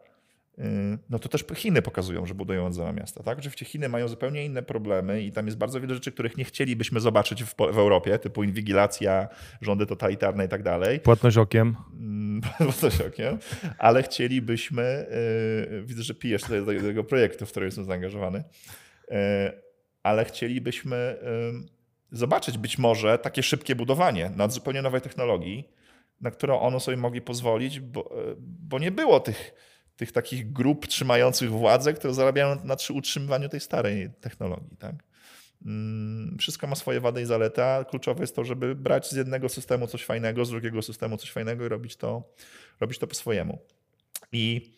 no 1.10 1.20
to 1.20 1.30
też 1.30 1.46
Chiny 1.56 1.82
pokazują, 1.82 2.26
że 2.26 2.34
budują 2.34 2.66
od 2.66 2.74
zera 2.74 2.94
miasta. 2.94 3.24
Tak? 3.24 3.38
Oczywiście 3.38 3.66
Chiny 3.66 3.90
mają 3.90 4.08
zupełnie 4.08 4.46
inne 4.46 4.64
problemy 4.64 5.22
i 5.24 5.32
tam 5.32 5.46
jest 5.46 5.58
bardzo 5.58 5.82
wiele 5.82 5.94
rzeczy, 5.94 6.12
których 6.12 6.38
nie 6.38 6.44
chcielibyśmy 6.44 7.00
zobaczyć 7.00 7.44
w, 7.44 7.56
w 7.56 7.78
Europie, 7.78 8.20
typu 8.20 8.44
inwigilacja, 8.44 9.28
rządy 9.62 9.86
totalitarne 9.86 10.46
i 10.46 10.48
tak 10.48 10.64
dalej. 10.64 11.00
Płatność 11.00 11.38
okiem. 11.38 11.76
Mm, 11.94 12.42
płatność 12.58 13.02
okiem, 13.02 13.38
ale 13.78 14.04
chcielibyśmy, 14.04 15.08
yy, 15.72 15.84
widzę, 15.84 16.04
że 16.04 16.14
pijesz 16.14 16.42
tutaj 16.42 16.64
do 16.64 16.88
tego 16.88 17.04
projektu, 17.04 17.46
w 17.46 17.52
który 17.52 17.66
jestem 17.66 17.86
zaangażowany, 17.86 18.44
yy, 19.12 19.18
ale 20.04 20.26
chcielibyśmy 20.26 21.18
yy, 21.62 21.70
zobaczyć 22.12 22.58
być 22.58 22.78
może 22.78 23.18
takie 23.18 23.44
szybkie 23.44 23.76
budowanie 23.76 24.32
nad 24.36 24.54
zupełnie 24.54 24.82
nowej 24.82 25.02
technologii, 25.02 25.70
na 26.22 26.32
którą 26.32 26.60
ono 26.60 26.80
sobie 26.80 26.98
mogli 26.98 27.22
pozwolić, 27.22 27.80
bo, 27.80 28.16
bo 28.40 28.80
nie 28.80 28.92
było 28.92 29.20
tych 29.20 29.54
tych 30.00 30.12
takich 30.12 30.52
grup 30.52 30.88
trzymających 30.88 31.52
władzę, 31.52 31.94
które 31.94 32.14
zarabiają 32.14 32.58
na 32.64 32.76
utrzymywaniu 32.94 33.50
tej 33.50 33.60
starej 33.60 34.10
technologii. 34.22 34.78
Tak? 34.78 34.96
Mm, 35.66 36.38
wszystko 36.40 36.68
ma 36.68 36.76
swoje 36.76 37.00
wady 37.00 37.22
i 37.22 37.26
zalety, 37.26 37.64
a 37.64 37.84
kluczowe 37.84 38.24
jest 38.24 38.36
to, 38.36 38.44
żeby 38.44 38.76
brać 38.76 39.10
z 39.10 39.16
jednego 39.16 39.50
systemu 39.50 39.88
coś 39.88 40.06
fajnego, 40.06 40.46
z 40.46 40.50
drugiego 40.50 40.82
systemu 40.82 41.18
coś 41.18 41.32
fajnego 41.32 41.66
i 41.66 41.70
robić 41.70 41.96
to, 41.96 42.34
robić 42.80 43.00
to 43.00 43.08
po 43.08 43.16
swojemu. 43.16 43.60
I 44.32 44.74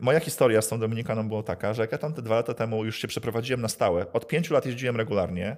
moja 0.00 0.20
historia 0.20 0.62
z 0.62 0.68
tą 0.68 0.80
Dominikaną 0.80 1.28
była 1.28 1.42
taka, 1.42 1.74
że 1.74 1.82
jak 1.82 1.92
ja 1.92 1.98
tam 1.98 2.14
te 2.14 2.22
dwa 2.22 2.34
lata 2.34 2.54
temu 2.54 2.84
już 2.84 2.98
się 2.98 3.08
przeprowadziłem 3.08 3.60
na 3.60 3.68
stałe, 3.68 4.12
od 4.12 4.26
pięciu 4.26 4.54
lat 4.54 4.66
jeździłem 4.66 4.96
regularnie, 4.96 5.56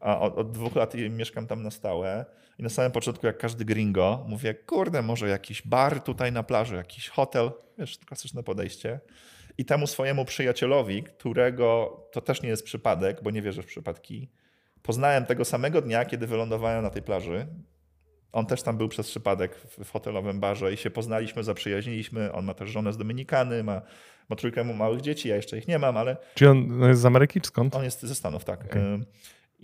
a 0.00 0.20
od, 0.20 0.38
od, 0.38 0.52
dwóch 0.52 0.76
lat 0.76 0.94
mieszkam 0.94 1.46
tam 1.46 1.62
na 1.62 1.70
stałe. 1.70 2.24
I 2.58 2.62
na 2.62 2.68
samym 2.68 2.92
początku, 2.92 3.26
jak 3.26 3.38
każdy 3.38 3.64
gringo, 3.64 4.24
mówię, 4.28 4.54
kurde, 4.54 5.02
może 5.02 5.28
jakiś 5.28 5.62
bar 5.62 6.02
tutaj 6.02 6.32
na 6.32 6.42
plaży, 6.42 6.76
jakiś 6.76 7.08
hotel, 7.08 7.50
wiesz, 7.78 7.98
klasyczne 7.98 8.42
podejście. 8.42 9.00
I 9.58 9.64
temu 9.64 9.86
swojemu 9.86 10.24
przyjacielowi, 10.24 11.02
którego 11.02 11.96
to 12.12 12.20
też 12.20 12.42
nie 12.42 12.48
jest 12.48 12.64
przypadek, 12.64 13.22
bo 13.22 13.30
nie 13.30 13.42
wierzę 13.42 13.62
w 13.62 13.66
przypadki, 13.66 14.30
poznałem 14.82 15.26
tego 15.26 15.44
samego 15.44 15.82
dnia, 15.82 16.04
kiedy 16.04 16.26
wylądowałem 16.26 16.82
na 16.82 16.90
tej 16.90 17.02
plaży. 17.02 17.46
On 18.32 18.46
też 18.46 18.62
tam 18.62 18.76
był 18.76 18.88
przez 18.88 19.06
przypadek 19.06 19.56
w, 19.56 19.90
hotelowym 19.90 20.40
barze 20.40 20.72
i 20.72 20.76
się 20.76 20.90
poznaliśmy, 20.90 21.44
zaprzyjaźniliśmy. 21.44 22.32
On 22.32 22.44
ma 22.44 22.54
też 22.54 22.70
żonę 22.70 22.92
z 22.92 22.96
Dominikany, 22.96 23.64
ma, 23.64 23.82
ma 24.28 24.36
trójkę 24.36 24.64
małych 24.64 25.00
dzieci, 25.00 25.28
ja 25.28 25.36
jeszcze 25.36 25.58
ich 25.58 25.68
nie 25.68 25.78
mam, 25.78 25.96
ale... 25.96 26.16
Czy 26.34 26.50
on 26.50 26.82
jest 26.88 27.00
z 27.00 27.04
Ameryki, 27.04 27.40
skąd? 27.42 27.74
On 27.74 27.84
jest 27.84 28.02
ze 28.02 28.14
Stanów, 28.14 28.44
tak. 28.44 28.64
Okay. 28.64 29.00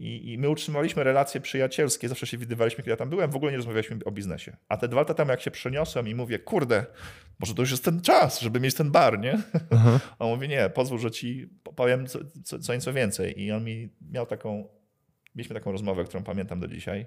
I, 0.00 0.32
I, 0.32 0.38
my 0.38 0.48
utrzymaliśmy 0.48 1.04
relacje 1.04 1.40
przyjacielskie, 1.40 2.08
zawsze 2.08 2.26
się 2.26 2.38
widywaliśmy, 2.38 2.76
kiedy 2.76 2.90
ja 2.90 2.96
tam 2.96 3.10
byłem, 3.10 3.30
w 3.30 3.36
ogóle 3.36 3.52
nie 3.52 3.56
rozmawialiśmy 3.56 3.98
o 4.04 4.10
biznesie. 4.10 4.56
A 4.68 4.76
te 4.76 4.88
dwa 4.88 5.00
lata 5.00 5.14
temu, 5.14 5.30
jak 5.30 5.40
się 5.40 5.50
przeniosłem 5.50 6.08
i 6.08 6.14
mówię, 6.14 6.38
kurde, 6.38 6.86
może 7.40 7.54
to 7.54 7.62
już 7.62 7.70
jest 7.70 7.84
ten 7.84 8.00
czas, 8.00 8.40
żeby 8.40 8.60
mieć 8.60 8.74
ten 8.74 8.90
bar, 8.90 9.18
nie? 9.18 9.42
Uh-huh. 9.54 10.00
On 10.18 10.28
mówi, 10.28 10.48
nie, 10.48 10.70
pozwól, 10.70 10.98
że 10.98 11.10
ci 11.10 11.48
powiem 11.76 12.06
co, 12.06 12.18
co, 12.44 12.58
co 12.58 12.74
nieco 12.74 12.92
więcej. 12.92 13.42
I 13.42 13.52
on 13.52 13.64
mi 13.64 13.88
miał 14.10 14.26
taką, 14.26 14.68
mieliśmy 15.34 15.54
taką 15.54 15.72
rozmowę, 15.72 16.04
którą 16.04 16.24
pamiętam 16.24 16.60
do 16.60 16.68
dzisiaj. 16.68 17.06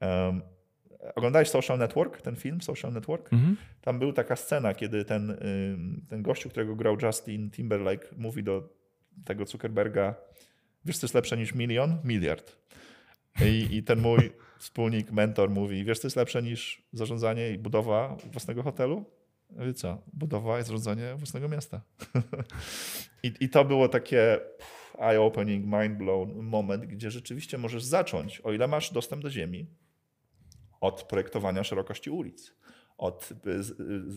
Um, 0.00 0.42
oglądałeś 1.14 1.48
Social 1.48 1.78
Network, 1.78 2.22
ten 2.22 2.36
film 2.36 2.60
Social 2.60 2.92
Network? 2.92 3.30
Uh-huh. 3.30 3.54
Tam 3.80 3.98
była 3.98 4.12
taka 4.12 4.36
scena, 4.36 4.74
kiedy 4.74 5.04
ten, 5.04 5.36
ten 6.08 6.22
gościu, 6.22 6.48
którego 6.48 6.76
grał 6.76 6.96
Justin 7.02 7.50
Timberlake, 7.50 8.08
mówi 8.16 8.42
do 8.42 8.68
tego 9.24 9.46
Zuckerberga, 9.46 10.14
wiesz 10.88 10.98
co 10.98 11.06
jest 11.06 11.14
lepsze 11.14 11.36
niż 11.36 11.54
milion? 11.54 11.98
Miliard. 12.04 12.56
I, 13.44 13.76
I, 13.76 13.82
ten 13.82 14.00
mój 14.00 14.30
wspólnik, 14.58 15.10
mentor 15.10 15.50
mówi, 15.50 15.84
wiesz 15.84 15.98
co 15.98 16.06
jest 16.06 16.16
lepsze 16.16 16.42
niż 16.42 16.82
zarządzanie 16.92 17.50
i 17.50 17.58
budowa 17.58 18.16
własnego 18.32 18.62
hotelu? 18.62 19.04
co, 19.74 20.02
budowa 20.12 20.60
i 20.60 20.62
zrodzenie 20.62 21.14
własnego 21.14 21.48
miasta. 21.48 21.80
I, 23.22 23.32
I 23.40 23.48
to 23.48 23.64
było 23.64 23.88
takie 23.88 24.40
eye-opening, 24.98 25.66
mind-blown 25.66 26.42
moment, 26.42 26.86
gdzie 26.86 27.10
rzeczywiście 27.10 27.58
możesz 27.58 27.84
zacząć, 27.84 28.40
o 28.40 28.52
ile 28.52 28.68
masz 28.68 28.92
dostęp 28.92 29.22
do 29.22 29.30
ziemi, 29.30 29.66
od 30.80 31.02
projektowania 31.02 31.64
szerokości 31.64 32.10
ulic, 32.10 32.54
od 32.98 33.28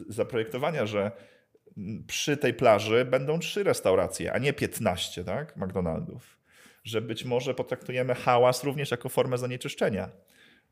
zaprojektowania, 0.09 0.85
że 0.85 1.11
przy 2.07 2.37
tej 2.37 2.53
plaży 2.53 3.05
będą 3.05 3.39
trzy 3.39 3.63
restauracje, 3.63 4.33
a 4.33 4.37
nie 4.37 4.53
15 4.53 5.23
tak, 5.23 5.57
McDonaldów. 5.57 6.40
Że 6.83 7.01
być 7.01 7.25
może 7.25 7.53
potraktujemy 7.53 8.15
hałas 8.15 8.63
również 8.63 8.91
jako 8.91 9.09
formę 9.09 9.37
zanieczyszczenia 9.37 10.11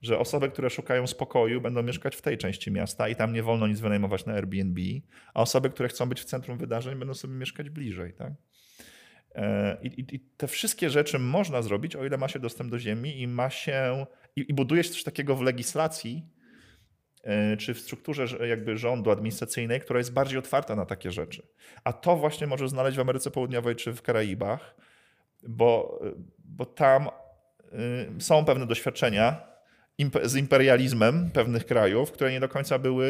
że 0.02 0.20
osoby, 0.20 0.50
które 0.50 0.70
szukają 0.70 1.08
spokoju, 1.08 1.62
będą 1.62 1.84
mieszkać 1.84 2.16
w 2.16 2.22
tej 2.22 2.38
części 2.38 2.72
miasta 2.72 3.10
i 3.10 3.16
tam 3.16 3.34
nie 3.34 3.44
wolno 3.44 3.68
nic 3.68 3.80
wynajmować 3.80 4.26
na 4.26 4.34
Airbnb, 4.34 4.82
a 5.34 5.42
osoby, 5.42 5.70
które 5.70 5.90
chcą 5.90 6.10
być 6.10 6.22
w 6.22 6.26
centrum 6.26 6.58
wydarzeń, 6.58 7.00
będą 7.00 7.14
sobie 7.14 7.34
mieszkać 7.34 7.70
bliżej. 7.70 8.14
Tak? 8.14 8.34
E, 9.36 9.78
I, 9.84 10.16
I, 10.16 10.20
te 10.20 10.48
wszystkie 10.48 10.90
rzeczy 10.90 11.20
można 11.20 11.62
zrobić, 11.62 11.96
o 11.96 12.06
ile 12.06 12.18
ma 12.18 12.28
się 12.28 12.40
dostęp 12.40 12.72
do 12.72 12.80
ziemi 12.80 13.22
i 13.22 13.28
ma 13.28 13.50
się. 13.50 14.06
I, 14.36 14.46
i 14.50 14.54
buduje 14.54 14.84
się 14.84 14.90
coś 14.90 15.04
takiego 15.04 15.36
w 15.36 15.42
legislacji, 15.42 16.26
e, 17.24 17.58
czy 17.58 17.74
w 17.74 17.80
strukturze 17.80 18.48
jakby 18.48 18.78
rządu 18.78 19.12
administracyjnej, 19.12 19.82
która 19.82 20.00
jest 20.00 20.14
bardziej 20.14 20.40
otwarta 20.40 20.76
na 20.76 20.86
takie 20.86 21.12
rzeczy. 21.12 21.48
A 21.84 21.94
to 21.94 22.16
właśnie 22.16 22.48
możesz 22.48 22.70
znaleźć 22.70 22.98
w 22.98 23.02
Ameryce 23.02 23.32
Południowej 23.32 23.76
czy 23.76 23.94
w 23.94 24.02
Karaibach, 24.02 24.76
bo, 25.48 26.02
bo 26.40 26.66
tam 26.66 27.08
y, 28.18 28.22
są 28.22 28.46
pewne 28.46 28.66
doświadczenia 28.66 29.50
z 30.24 30.36
imperializmem 30.36 31.30
pewnych 31.32 31.66
krajów, 31.66 32.12
które 32.12 32.32
nie 32.32 32.40
do 32.40 32.50
końca 32.50 32.80
były 32.80 33.06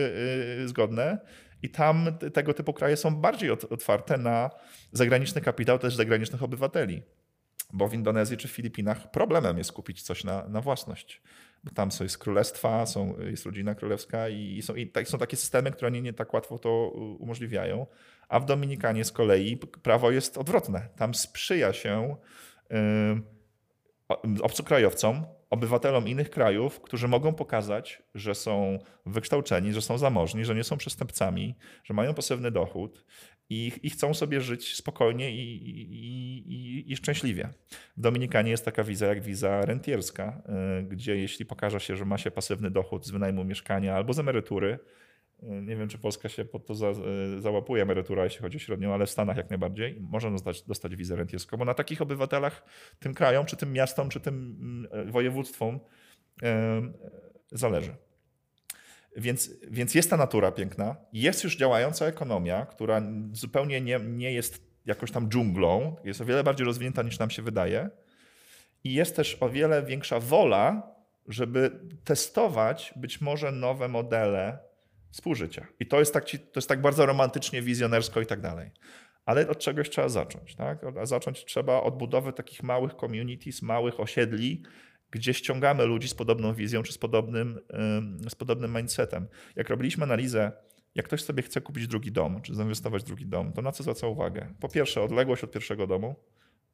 y, 0.64 0.68
zgodne. 0.68 1.20
I 1.64 1.70
tam 1.70 2.18
tego 2.34 2.54
typu 2.54 2.74
kraje 2.74 2.98
są 2.98 3.16
bardziej 3.16 3.52
otwarte 3.52 4.18
na 4.18 4.50
zagraniczny 4.92 5.42
kapitał, 5.42 5.80
też 5.80 5.96
zagranicznych 5.96 6.44
obywateli. 6.44 7.02
Bo 7.74 7.88
w 7.88 7.94
Indonezji 7.94 8.38
czy 8.38 8.48
Filipinach 8.48 9.12
problemem 9.12 9.58
jest 9.58 9.72
kupić 9.72 10.02
coś 10.02 10.24
na, 10.24 10.48
na 10.48 10.62
własność. 10.62 11.22
Bo 11.64 11.72
tam 11.72 11.92
są, 11.92 12.04
jest 12.04 12.18
królestwa, 12.18 12.86
są, 12.86 13.16
jest 13.20 13.46
rodzina 13.46 13.76
królewska 13.76 14.30
i 14.30 14.62
są, 14.62 14.76
i 14.76 14.88
tak, 14.88 15.08
są 15.08 15.18
takie 15.18 15.38
systemy, 15.38 15.72
które 15.72 15.92
nie, 15.92 16.02
nie 16.02 16.14
tak 16.14 16.34
łatwo 16.34 16.60
to 16.60 16.90
umożliwiają. 17.20 17.88
A 18.30 18.40
w 18.40 18.46
Dominikanie 18.46 19.06
z 19.06 19.12
kolei 19.12 19.58
prawo 19.58 20.12
jest 20.12 20.38
odwrotne. 20.38 20.90
Tam 20.98 21.16
sprzyja 21.16 21.74
się 21.74 22.16
yy, 22.70 23.22
obcokrajowcom 24.42 25.26
obywatelom 25.50 26.08
innych 26.08 26.30
krajów, 26.30 26.82
którzy 26.82 27.08
mogą 27.08 27.34
pokazać, 27.34 28.04
że 28.16 28.36
są 28.36 28.80
wykształceni, 29.06 29.74
że 29.74 29.82
są 29.82 29.98
zamożni, 29.98 30.46
że 30.46 30.56
nie 30.56 30.64
są 30.64 30.78
przestępcami, 30.78 31.56
że 31.84 31.94
mają 31.94 32.14
pasywny 32.14 32.52
dochód 32.52 33.06
i, 33.50 33.72
i 33.84 33.90
chcą 33.90 34.14
sobie 34.14 34.42
żyć 34.42 34.76
spokojnie 34.76 35.32
i, 35.32 35.56
i, 35.68 36.92
i, 36.92 36.96
szczęśliwie. 36.98 37.50
W 37.98 38.02
Dominikanie 38.02 38.52
jest 38.52 38.66
taka 38.66 38.84
wiza 38.84 39.08
jak 39.08 39.22
wiza 39.22 39.62
rentierska, 39.62 40.42
y, 40.80 40.84
gdzie 40.84 41.18
jeśli 41.18 41.46
pokaże 41.46 41.80
się, 41.80 41.96
że 41.96 42.06
ma 42.06 42.18
się 42.18 42.32
pasywny 42.32 42.72
dochód 42.72 43.06
z 43.06 43.12
wynajmu 43.12 43.44
mieszkania 43.44 43.96
albo 43.96 44.14
z 44.14 44.20
emerytury, 44.20 44.80
nie 45.42 45.76
wiem, 45.76 45.88
czy 45.88 45.98
Polska 45.98 46.30
się 46.30 46.46
pod 46.46 46.66
to 46.66 46.76
za, 46.76 46.88
e, 46.88 46.96
załapuje 47.42 47.84
emerytura, 47.84 48.24
jeśli 48.24 48.42
chodzi 48.42 48.58
o 48.58 48.60
średnią, 48.60 48.94
ale 48.94 49.06
w 49.06 49.10
Stanach 49.10 49.38
jak 49.38 49.50
najbardziej 49.50 49.98
można 50.02 50.32
dostać, 50.32 50.62
dostać 50.62 50.96
wizę 50.96 51.16
rentierską, 51.16 51.58
bo 51.58 51.66
na 51.66 51.74
takich 51.74 52.02
obywatelach 52.02 52.66
tym 53.00 53.14
krajom, 53.14 53.46
czy 53.46 53.58
tym 53.58 53.74
miastom, 53.74 54.10
czy 54.10 54.20
tym 54.20 54.58
mm, 54.92 55.12
województwom 55.12 55.80
zależy. 57.52 57.96
Więc, 59.18 59.52
więc 59.72 59.96
jest 59.96 60.10
ta 60.10 60.18
natura 60.18 60.52
piękna, 60.52 60.96
jest 61.14 61.44
już 61.44 61.58
działająca 61.58 62.06
ekonomia, 62.06 62.66
która 62.66 63.02
zupełnie 63.32 63.82
nie, 63.82 64.00
nie 64.00 64.34
jest 64.34 64.70
jakoś 64.86 65.12
tam 65.12 65.30
dżunglą, 65.30 65.96
jest 66.04 66.22
o 66.22 66.26
wiele 66.26 66.44
bardziej 66.44 66.66
rozwinięta 66.66 67.04
niż 67.04 67.20
nam 67.20 67.30
się 67.30 67.42
wydaje. 67.42 67.90
I 68.84 68.94
jest 68.94 69.16
też 69.16 69.38
o 69.40 69.50
wiele 69.50 69.84
większa 69.84 70.20
wola, 70.20 70.96
żeby 71.28 71.80
testować 72.04 72.94
być 72.96 73.22
może 73.22 73.52
nowe 73.52 73.88
modele 73.88 74.60
współżycia. 75.12 75.68
I 75.80 75.86
to 75.86 76.00
jest 76.00 76.14
tak, 76.14 76.26
to 76.26 76.38
jest 76.56 76.70
tak 76.70 76.82
bardzo 76.82 77.06
romantycznie, 77.06 77.62
wizjonersko 77.62 78.22
i 78.22 78.26
tak 78.26 78.42
dalej. 78.42 78.72
Ale 79.26 79.48
od 79.48 79.60
czegoś 79.60 79.90
trzeba 79.90 80.10
zacząć. 80.10 80.56
Tak? 80.56 80.80
Zacząć 81.04 81.46
trzeba 81.46 81.82
od 81.82 81.98
budowy 81.98 82.34
takich 82.34 82.64
małych 82.64 82.94
communities, 82.94 83.62
małych 83.62 84.00
osiedli, 84.00 84.64
gdzie 85.12 85.34
ściągamy 85.34 85.86
ludzi 85.86 86.08
z 86.08 86.14
podobną 86.14 86.54
wizją 86.54 86.84
czy 86.84 86.94
z 86.94 86.98
podobnym, 86.98 87.60
z 88.30 88.36
podobnym 88.36 88.76
mindsetem. 88.76 89.28
Jak 89.56 89.70
robiliśmy 89.70 90.04
analizę, 90.04 90.52
jak 90.96 91.06
ktoś 91.06 91.24
sobie 91.24 91.44
chce 91.44 91.62
kupić 91.62 91.88
drugi 91.88 92.12
dom, 92.12 92.42
czy 92.42 92.56
zainwestować 92.56 93.04
w 93.04 93.06
drugi 93.06 93.26
dom, 93.26 93.54
to 93.54 93.62
na 93.62 93.72
co 93.72 93.84
zwraca 93.84 94.08
uwagę? 94.08 94.54
Po 94.60 94.70
pierwsze, 94.70 95.02
odległość 95.02 95.44
od 95.44 95.52
pierwszego 95.52 95.88
domu. 95.88 96.16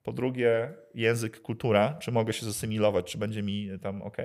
Po 0.04 0.14
drugie, 0.14 0.74
język, 0.94 1.42
kultura, 1.42 1.98
czy 2.02 2.12
mogę 2.12 2.34
się 2.34 2.46
zasymilować, 2.46 3.12
czy 3.12 3.18
będzie 3.18 3.44
mi 3.44 3.70
tam 3.82 4.02
ok. 4.02 4.18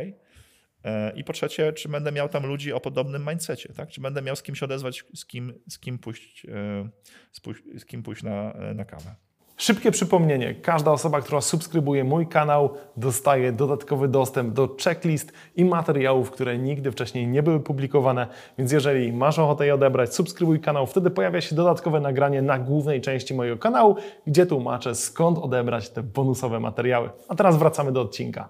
E, 0.85 1.12
I 1.16 1.24
po 1.24 1.32
trzecie, 1.32 1.72
czy 1.72 1.88
będę 1.88 2.12
miał 2.12 2.28
tam 2.28 2.46
ludzi 2.46 2.72
o 2.72 2.80
podobnym 2.80 3.26
mindsetie, 3.28 3.72
tak? 3.72 3.88
Czy 3.88 4.00
będę 4.00 4.22
miał 4.22 4.37
z 4.37 4.42
kim 4.42 4.54
się 4.54 4.64
odezwać, 4.64 5.04
z 5.14 5.26
kim, 5.26 5.52
z 5.68 5.78
kim 5.78 5.98
pójść, 5.98 6.46
e, 6.46 6.88
z 7.78 7.85
kim 7.85 8.02
pójść 8.02 8.22
na, 8.22 8.52
e, 8.52 8.74
na 8.74 8.85
kawę. 8.85 9.14
Szybkie 9.61 9.90
przypomnienie. 9.90 10.55
Każda 10.55 10.90
osoba, 10.90 11.20
która 11.20 11.40
subskrybuje 11.40 12.05
mój 12.05 12.27
kanał, 12.27 12.70
dostaje 12.96 13.53
dodatkowy 13.53 14.09
dostęp 14.09 14.55
do 14.55 14.77
checklist 14.85 15.33
i 15.57 15.64
materiałów, 15.64 16.31
które 16.31 16.59
nigdy 16.59 16.92
wcześniej 16.92 17.27
nie 17.27 17.42
były 17.42 17.61
publikowane. 17.61 18.27
Więc 18.59 18.73
jeżeli 18.73 19.12
masz 19.12 19.38
ochotę 19.38 19.66
je 19.66 19.75
odebrać, 19.75 20.14
subskrybuj 20.14 20.61
kanał. 20.61 20.87
Wtedy 20.87 21.11
pojawia 21.11 21.40
się 21.40 21.57
dodatkowe 21.57 22.01
nagranie 22.01 22.42
na 22.42 22.59
głównej 22.59 23.01
części 23.01 23.35
mojego 23.35 23.59
kanału, 23.59 23.96
gdzie 24.27 24.46
tłumaczę 24.46 24.94
skąd 24.94 25.38
odebrać 25.38 25.90
te 25.90 26.03
bonusowe 26.03 26.61
materiały. 26.61 27.11
A 27.29 27.35
teraz 27.35 27.59
wracamy 27.59 27.92
do 27.92 28.01
odcinka 28.01 28.49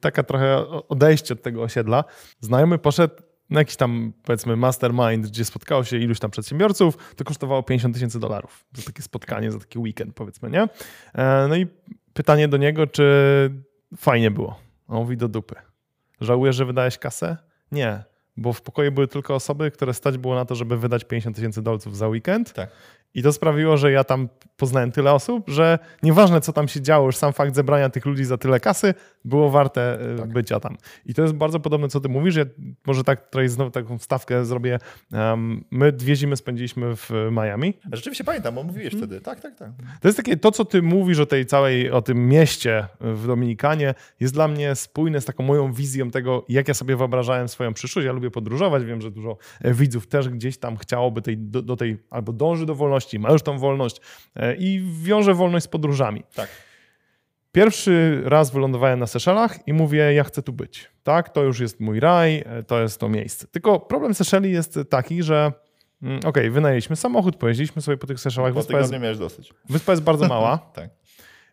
taka 0.00 0.22
trochę 0.22 0.64
odejście 0.88 1.34
od 1.34 1.42
tego 1.42 1.62
osiedla. 1.62 2.04
Znajomy 2.40 2.78
poszedł 2.78 3.14
na 3.50 3.60
jakiś 3.60 3.76
tam, 3.76 4.12
powiedzmy, 4.22 4.56
mastermind, 4.56 5.26
gdzie 5.26 5.44
spotkało 5.44 5.84
się 5.84 5.96
iluś 5.96 6.18
tam 6.18 6.30
przedsiębiorców, 6.30 7.14
to 7.16 7.24
kosztowało 7.24 7.62
50 7.62 7.94
tysięcy 7.94 8.20
dolarów 8.20 8.66
za 8.72 8.82
takie 8.82 9.02
spotkanie, 9.02 9.52
za 9.52 9.58
taki 9.58 9.78
weekend, 9.78 10.14
powiedzmy, 10.14 10.50
nie? 10.50 10.62
E, 11.14 11.46
no 11.48 11.56
i 11.56 11.66
pytanie 12.12 12.48
do 12.48 12.56
niego, 12.56 12.86
czy 12.86 13.04
fajnie 13.96 14.30
było. 14.30 14.60
On 14.88 14.96
mówi 14.96 15.16
do 15.16 15.28
dupy. 15.28 15.54
Żałujesz, 16.20 16.56
że 16.56 16.64
wydałeś 16.64 16.98
kasę? 16.98 17.36
Nie, 17.72 18.04
bo 18.36 18.52
w 18.52 18.62
pokoju 18.62 18.92
były 18.92 19.08
tylko 19.08 19.34
osoby, 19.34 19.70
które 19.70 19.94
stać 19.94 20.18
było 20.18 20.34
na 20.34 20.44
to, 20.44 20.54
żeby 20.54 20.76
wydać 20.76 21.04
50 21.04 21.36
tysięcy 21.36 21.62
dolców 21.62 21.96
za 21.96 22.08
weekend. 22.08 22.52
Tak. 22.52 22.70
I 23.14 23.22
to 23.22 23.32
sprawiło, 23.32 23.76
że 23.76 23.92
ja 23.92 24.04
tam 24.04 24.28
poznałem 24.56 24.92
tyle 24.92 25.12
osób, 25.12 25.50
że 25.50 25.78
nieważne 26.02 26.40
co 26.40 26.52
tam 26.52 26.68
się 26.68 26.80
działo, 26.80 27.06
już 27.06 27.16
sam 27.16 27.32
fakt 27.32 27.54
zebrania 27.54 27.90
tych 27.90 28.06
ludzi 28.06 28.24
za 28.24 28.38
tyle 28.38 28.60
kasy 28.60 28.94
było 29.24 29.50
warte 29.50 30.00
e, 30.14 30.16
tak. 30.16 30.32
bycia 30.32 30.60
tam. 30.60 30.76
I 31.06 31.14
to 31.14 31.22
jest 31.22 31.34
bardzo 31.34 31.60
podobne, 31.60 31.88
co 31.88 32.00
ty 32.00 32.08
mówisz. 32.08 32.36
Ja 32.36 32.44
może 32.86 33.04
tak 33.04 33.30
tutaj 33.30 33.48
znowu 33.48 33.70
taką 33.70 33.98
wstawkę 33.98 34.44
zrobię. 34.44 34.78
Um, 35.12 35.64
my 35.70 35.92
dwie 35.92 36.16
zimy 36.16 36.36
spędziliśmy 36.36 36.96
w 36.96 37.10
Miami. 37.30 37.74
Rzeczywiście 37.92 38.24
pamiętam, 38.24 38.54
bo 38.54 38.62
mówiłeś 38.62 38.90
hmm. 38.90 39.08
wtedy. 39.08 39.20
Tak, 39.20 39.40
tak, 39.40 39.56
tak. 39.56 39.70
To 40.00 40.08
jest 40.08 40.16
takie, 40.16 40.36
to 40.36 40.52
co 40.52 40.64
ty 40.64 40.82
mówisz 40.82 41.18
o 41.18 41.26
tej 41.26 41.46
całej, 41.46 41.90
o 41.90 42.02
tym 42.02 42.28
mieście 42.28 42.86
w 43.00 43.26
Dominikanie 43.26 43.94
jest 44.20 44.34
dla 44.34 44.48
mnie 44.48 44.74
spójne 44.74 45.20
z 45.20 45.24
taką 45.24 45.42
moją 45.42 45.72
wizją 45.72 46.10
tego, 46.10 46.44
jak 46.48 46.68
ja 46.68 46.74
sobie 46.74 46.96
wyobrażałem 46.96 47.48
swoją 47.48 47.74
przyszłość. 47.74 48.06
Ja 48.06 48.12
lubię 48.12 48.30
podróżować, 48.30 48.84
wiem, 48.84 49.00
że 49.00 49.10
dużo 49.10 49.36
e, 49.60 49.74
widzów 49.74 50.06
też 50.06 50.28
gdzieś 50.28 50.58
tam 50.58 50.76
chciałoby 50.76 51.22
tej, 51.22 51.38
do, 51.38 51.62
do 51.62 51.76
tej, 51.76 51.96
albo 52.10 52.32
dąży 52.32 52.66
do 52.66 52.74
wolności, 52.74 52.97
wolności, 52.98 53.18
ma 53.18 53.32
już 53.32 53.42
tą 53.42 53.58
wolność 53.58 54.00
e, 54.36 54.54
i 54.56 54.82
wiąże 55.02 55.34
wolność 55.34 55.64
z 55.64 55.68
podróżami. 55.68 56.22
Tak. 56.34 56.48
Pierwszy 57.52 58.22
raz 58.24 58.50
wylądowałem 58.50 58.98
na 58.98 59.06
Seszelach 59.06 59.68
i 59.68 59.72
mówię, 59.72 60.14
ja 60.14 60.24
chcę 60.24 60.42
tu 60.42 60.52
być. 60.52 60.90
Tak, 61.02 61.28
to 61.28 61.42
już 61.42 61.60
jest 61.60 61.80
mój 61.80 62.00
raj, 62.00 62.44
e, 62.46 62.62
to 62.62 62.80
jest 62.80 63.00
to 63.00 63.08
miejsce. 63.08 63.46
Tylko 63.46 63.80
problem 63.80 64.14
Seszeli 64.14 64.52
jest 64.52 64.78
taki, 64.90 65.22
że 65.22 65.52
mm, 66.02 66.18
okej, 66.18 66.28
okay, 66.28 66.50
wynajęliśmy 66.50 66.96
samochód, 66.96 67.36
pojeździliśmy 67.36 67.82
sobie 67.82 67.96
po 67.96 68.06
tych 68.06 68.20
Seszelach. 68.20 68.54
Wyspa 68.54 68.78
jest, 68.78 68.92
miałeś 68.92 69.18
dosyć. 69.18 69.54
Wyspa 69.68 69.92
jest 69.92 70.02
bardzo 70.02 70.28
mała. 70.28 70.58
tak. 70.74 70.90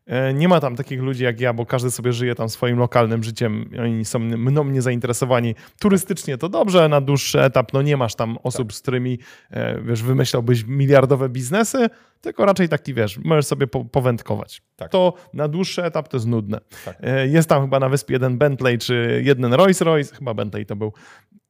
E, 0.06 0.34
nie 0.34 0.48
ma 0.48 0.60
tam 0.60 0.76
takich 0.76 1.02
ludzi 1.02 1.24
jak 1.24 1.40
ja, 1.40 1.54
bo 1.54 1.66
każdy 1.66 1.92
sobie 1.92 2.14
żyje 2.14 2.36
tam 2.36 2.50
swoim 2.50 2.78
lokalnym 2.78 3.24
życiem. 3.24 3.70
Oni 3.84 4.06
są 4.06 4.20
mną 4.20 4.64
nie 4.64 4.82
zainteresowani. 4.82 5.56
Turystycznie 5.80 6.38
to 6.38 6.50
dobrze, 6.50 6.90
na 6.90 7.02
dłuższy 7.02 7.42
etap 7.42 7.74
no 7.74 7.82
nie 7.82 7.98
masz 7.98 8.16
tam 8.16 8.38
osób, 8.44 8.74
z 8.74 8.82
którymi 8.82 9.20
e, 9.52 9.82
wiesz, 9.82 10.04
wymyślałbyś 10.04 10.64
miliardowe 10.68 11.30
biznesy, 11.30 11.90
tylko 12.22 12.46
raczej 12.46 12.70
taki, 12.70 12.94
wiesz, 12.94 13.18
możesz 13.18 13.46
sobie 13.46 13.68
po, 13.68 13.86
powędkować. 13.86 14.62
Tak. 14.76 14.92
To 14.92 15.14
na 15.34 15.48
dłuższy 15.48 15.84
etap 15.84 16.08
to 16.08 16.18
jest 16.18 16.28
nudne. 16.28 16.60
Tak. 16.86 16.98
E, 17.02 17.28
jest 17.28 17.50
tam 17.50 17.62
chyba 17.62 17.80
na 17.80 17.90
wyspie 17.90 18.14
jeden 18.14 18.38
Bentley 18.38 18.78
czy 18.78 19.22
jeden 19.26 19.54
Rolls 19.54 19.82
Royce, 19.82 20.16
chyba 20.16 20.34
Bentley 20.34 20.66
to 20.66 20.76
był, 20.76 20.94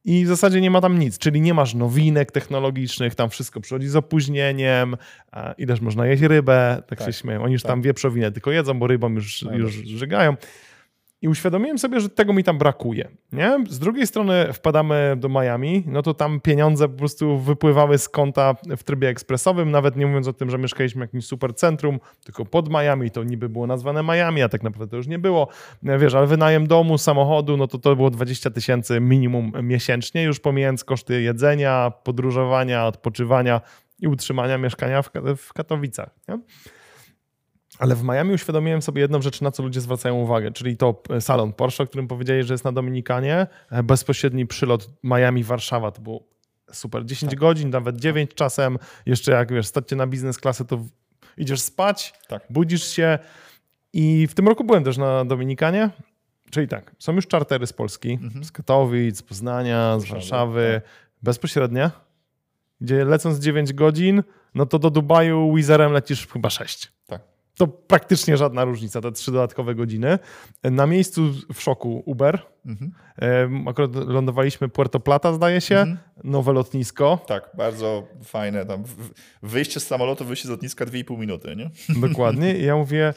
i 0.06 0.24
w 0.24 0.28
zasadzie 0.28 0.60
nie 0.60 0.70
ma 0.70 0.80
tam 0.80 0.98
nic, 0.98 1.18
czyli 1.18 1.40
nie 1.40 1.54
masz 1.54 1.74
nowinek 1.74 2.32
technologicznych, 2.32 3.14
tam 3.14 3.30
wszystko 3.30 3.60
przychodzi 3.60 3.88
z 3.88 3.96
opóźnieniem, 3.96 4.96
i 5.58 5.66
też 5.66 5.80
można 5.80 6.06
jeść 6.06 6.22
rybę, 6.22 6.82
tak, 6.86 6.98
tak 6.98 7.06
się 7.06 7.12
śmieją. 7.12 7.42
Oni 7.42 7.52
już 7.52 7.62
tak. 7.62 7.72
tam 7.72 7.82
wieprzowinę 7.82 8.32
tylko 8.32 8.50
jedzą, 8.50 8.78
bo 8.78 8.86
rybą 8.86 9.12
już, 9.12 9.42
no 9.42 9.56
już 9.56 9.72
żygają. 9.74 10.36
I 11.26 11.28
uświadomiłem 11.28 11.78
sobie, 11.78 12.00
że 12.00 12.08
tego 12.08 12.32
mi 12.32 12.44
tam 12.44 12.58
brakuje. 12.58 13.08
Nie? 13.32 13.58
Z 13.68 13.78
drugiej 13.78 14.06
strony 14.06 14.52
wpadamy 14.52 15.14
do 15.16 15.28
Miami, 15.28 15.84
no 15.86 16.02
to 16.02 16.14
tam 16.14 16.40
pieniądze 16.40 16.88
po 16.88 16.98
prostu 16.98 17.38
wypływały 17.38 17.98
z 17.98 18.08
konta 18.08 18.54
w 18.76 18.82
trybie 18.82 19.08
ekspresowym, 19.08 19.70
nawet 19.70 19.96
nie 19.96 20.06
mówiąc 20.06 20.28
o 20.28 20.32
tym, 20.32 20.50
że 20.50 20.58
mieszkaliśmy 20.58 20.98
w 20.98 21.08
jakimś 21.08 21.26
super 21.26 21.54
centrum, 21.54 22.00
tylko 22.24 22.44
pod 22.44 22.70
Miami, 22.70 23.10
to 23.10 23.24
niby 23.24 23.48
było 23.48 23.66
nazwane 23.66 24.02
Miami, 24.02 24.42
a 24.42 24.48
tak 24.48 24.62
naprawdę 24.62 24.90
to 24.90 24.96
już 24.96 25.06
nie 25.06 25.18
było. 25.18 25.48
Wiesz, 25.82 26.14
ale 26.14 26.26
wynajem 26.26 26.66
domu, 26.66 26.98
samochodu, 26.98 27.56
no 27.56 27.66
to 27.66 27.78
to 27.78 27.96
było 27.96 28.10
20 28.10 28.50
tysięcy 28.50 29.00
minimum 29.00 29.52
miesięcznie, 29.62 30.22
już 30.22 30.40
pomijając 30.40 30.84
koszty 30.84 31.22
jedzenia, 31.22 31.92
podróżowania, 32.04 32.86
odpoczywania 32.86 33.60
i 34.00 34.08
utrzymania 34.08 34.58
mieszkania 34.58 35.02
w, 35.02 35.10
w 35.36 35.52
Katowicach. 35.52 36.10
Nie? 36.28 36.38
Ale 37.78 37.94
w 37.94 38.04
Miami 38.04 38.34
uświadomiłem 38.34 38.82
sobie 38.82 39.02
jedną 39.02 39.22
rzecz, 39.22 39.40
na 39.40 39.50
co 39.50 39.62
ludzie 39.62 39.80
zwracają 39.80 40.14
uwagę, 40.14 40.52
czyli 40.52 40.76
to 40.76 41.02
e, 41.10 41.20
salon 41.20 41.52
Porsche, 41.52 41.84
o 41.84 41.86
którym 41.86 42.08
powiedzieli, 42.08 42.42
że 42.42 42.54
jest 42.54 42.64
na 42.64 42.72
Dominikanie, 42.72 43.46
e, 43.70 43.82
bezpośredni 43.82 44.46
przylot 44.46 44.90
Miami-Warszawa, 45.04 45.90
to 45.90 46.02
było 46.02 46.22
super, 46.72 47.04
10 47.06 47.30
tak. 47.30 47.38
godzin, 47.40 47.70
nawet 47.70 47.96
9 47.96 48.34
czasem, 48.34 48.78
jeszcze 49.06 49.32
jak 49.32 49.52
wiesz, 49.52 49.66
stać 49.66 49.90
na 49.90 50.06
biznes 50.06 50.38
klasę, 50.38 50.64
to 50.64 50.84
idziesz 51.36 51.60
spać, 51.60 52.14
tak. 52.28 52.46
budzisz 52.50 52.88
się. 52.88 53.18
I 53.92 54.26
w 54.26 54.34
tym 54.34 54.48
roku 54.48 54.64
byłem 54.64 54.84
też 54.84 54.96
na 54.96 55.24
Dominikanie, 55.24 55.90
czyli 56.50 56.68
tak, 56.68 56.96
są 56.98 57.12
już 57.12 57.26
czartery 57.26 57.66
z 57.66 57.72
Polski, 57.72 58.12
mhm. 58.12 58.44
z 58.44 58.52
Katowic, 58.52 59.18
z 59.18 59.22
Poznania, 59.22 59.98
z 60.00 60.04
Warszawy, 60.04 60.80
tak. 60.84 60.92
bezpośrednie, 61.22 61.90
gdzie 62.80 63.04
lecąc 63.04 63.38
9 63.38 63.72
godzin, 63.72 64.22
no 64.54 64.66
to 64.66 64.78
do 64.78 64.90
Dubaju 64.90 65.54
Wizerem 65.54 65.92
lecisz 65.92 66.26
chyba 66.26 66.50
6 66.50 66.95
to 67.56 67.66
praktycznie 67.66 68.36
żadna 68.36 68.64
różnica, 68.64 69.00
te 69.00 69.12
trzy 69.12 69.32
dodatkowe 69.32 69.74
godziny. 69.74 70.18
Na 70.64 70.86
miejscu 70.86 71.22
w 71.54 71.60
szoku 71.60 72.02
Uber. 72.06 72.42
Mhm. 72.66 73.68
Akurat 73.68 73.94
lądowaliśmy 73.94 74.68
Puerto 74.68 75.00
Plata, 75.00 75.32
zdaje 75.32 75.60
się, 75.60 75.78
mhm. 75.78 75.98
nowe 76.24 76.52
lotnisko. 76.52 77.18
Tak, 77.26 77.50
bardzo 77.54 78.06
fajne. 78.24 78.66
Tam 78.66 78.84
wyjście 79.42 79.80
z 79.80 79.86
samolotu, 79.86 80.24
wyjście 80.24 80.48
z 80.48 80.50
lotniska 80.50 80.86
2,5 80.86 81.18
minuty, 81.18 81.56
nie? 81.56 81.70
Dokładnie. 82.08 82.58
I 82.58 82.64
ja 82.64 82.76
mówię, 82.76 83.14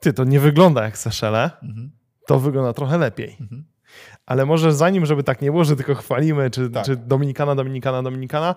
ty, 0.00 0.12
to 0.12 0.24
nie 0.24 0.40
wygląda 0.40 0.84
jak 0.84 0.98
Seszele, 0.98 1.50
mhm. 1.62 1.90
to 2.26 2.40
wygląda 2.40 2.72
trochę 2.72 2.98
lepiej. 2.98 3.36
Mhm. 3.40 3.64
Ale 4.26 4.46
może 4.46 4.72
zanim, 4.72 5.06
żeby 5.06 5.22
tak 5.22 5.42
nie 5.42 5.50
było, 5.50 5.64
że 5.64 5.76
tylko 5.76 5.94
chwalimy, 5.94 6.50
czy, 6.50 6.70
tak. 6.70 6.84
czy 6.84 6.96
Dominikana, 6.96 7.54
Dominikana, 7.54 8.02
Dominikana, 8.02 8.54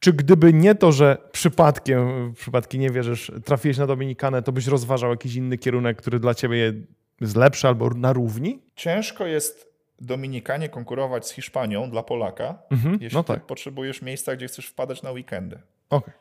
czy 0.00 0.12
gdyby 0.12 0.52
nie 0.52 0.74
to, 0.74 0.92
że 0.92 1.18
przypadkiem, 1.32 2.32
przypadki 2.34 2.78
nie 2.78 2.90
wierzysz, 2.90 3.32
trafiłeś 3.44 3.78
na 3.78 3.86
Dominikanę, 3.86 4.42
to 4.42 4.52
byś 4.52 4.66
rozważał 4.66 5.10
jakiś 5.10 5.34
inny 5.34 5.58
kierunek, 5.58 5.98
który 5.98 6.20
dla 6.20 6.34
ciebie 6.34 6.74
jest 7.20 7.36
lepszy 7.36 7.68
albo 7.68 7.90
na 7.90 8.12
równi? 8.12 8.62
Ciężko 8.76 9.26
jest 9.26 9.70
Dominikanie 10.00 10.68
konkurować 10.68 11.26
z 11.26 11.30
Hiszpanią 11.30 11.90
dla 11.90 12.02
Polaka, 12.02 12.58
mhm, 12.70 12.98
jeśli 13.00 13.16
no 13.16 13.24
tak. 13.24 13.46
potrzebujesz 13.46 14.02
miejsca, 14.02 14.36
gdzie 14.36 14.46
chcesz 14.46 14.66
wpadać 14.66 15.02
na 15.02 15.10
weekendy. 15.10 15.60
Okay. 15.90 16.14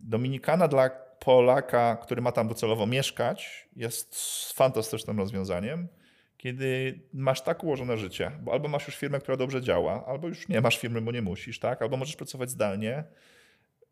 Dominikana 0.00 0.68
dla 0.68 0.90
Polaka, 1.24 1.96
który 1.96 2.22
ma 2.22 2.32
tam 2.32 2.48
docelowo 2.48 2.86
mieszkać, 2.86 3.68
jest 3.76 4.16
fantastycznym 4.52 5.18
rozwiązaniem 5.18 5.88
kiedy 6.40 7.00
masz 7.12 7.42
tak 7.42 7.64
ułożone 7.64 7.98
życie, 7.98 8.30
bo 8.42 8.52
albo 8.52 8.68
masz 8.68 8.86
już 8.86 8.96
firmę, 8.96 9.20
która 9.20 9.36
dobrze 9.36 9.62
działa, 9.62 10.06
albo 10.06 10.28
już 10.28 10.48
nie 10.48 10.60
masz 10.60 10.78
firmy, 10.78 11.00
bo 11.00 11.12
nie 11.12 11.22
musisz, 11.22 11.58
tak? 11.58 11.82
albo 11.82 11.96
możesz 11.96 12.16
pracować 12.16 12.50
zdalnie, 12.50 13.04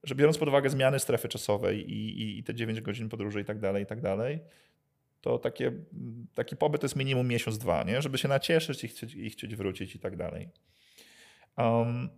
że 0.02 0.14
biorąc 0.14 0.38
pod 0.38 0.48
uwagę 0.48 0.70
zmiany 0.70 0.98
strefy 0.98 1.28
czasowej 1.28 1.90
i, 1.90 2.22
i, 2.22 2.38
i 2.38 2.44
te 2.44 2.54
9 2.54 2.80
godzin 2.80 3.08
podróży 3.08 3.40
i 3.40 3.44
tak 3.44 3.58
dalej, 3.58 3.82
i 3.82 3.86
tak 3.86 4.00
dalej, 4.00 4.40
to 5.20 5.38
takie, 5.38 5.72
taki 6.34 6.56
pobyt 6.56 6.80
to 6.80 6.84
jest 6.84 6.96
minimum 6.96 7.28
miesiąc, 7.28 7.58
dwa, 7.58 7.82
nie? 7.82 8.02
żeby 8.02 8.18
się 8.18 8.28
nacieszyć 8.28 8.84
i 8.84 8.88
chcieć, 8.88 9.14
i 9.14 9.30
chcieć 9.30 9.56
wrócić 9.56 9.94
i 9.94 9.98
tak 9.98 10.16
dalej. 10.16 10.48
Um, 11.56 12.08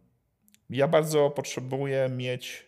ja 0.70 0.88
bardzo 0.88 1.30
potrzebuję 1.30 2.08
mieć 2.08 2.66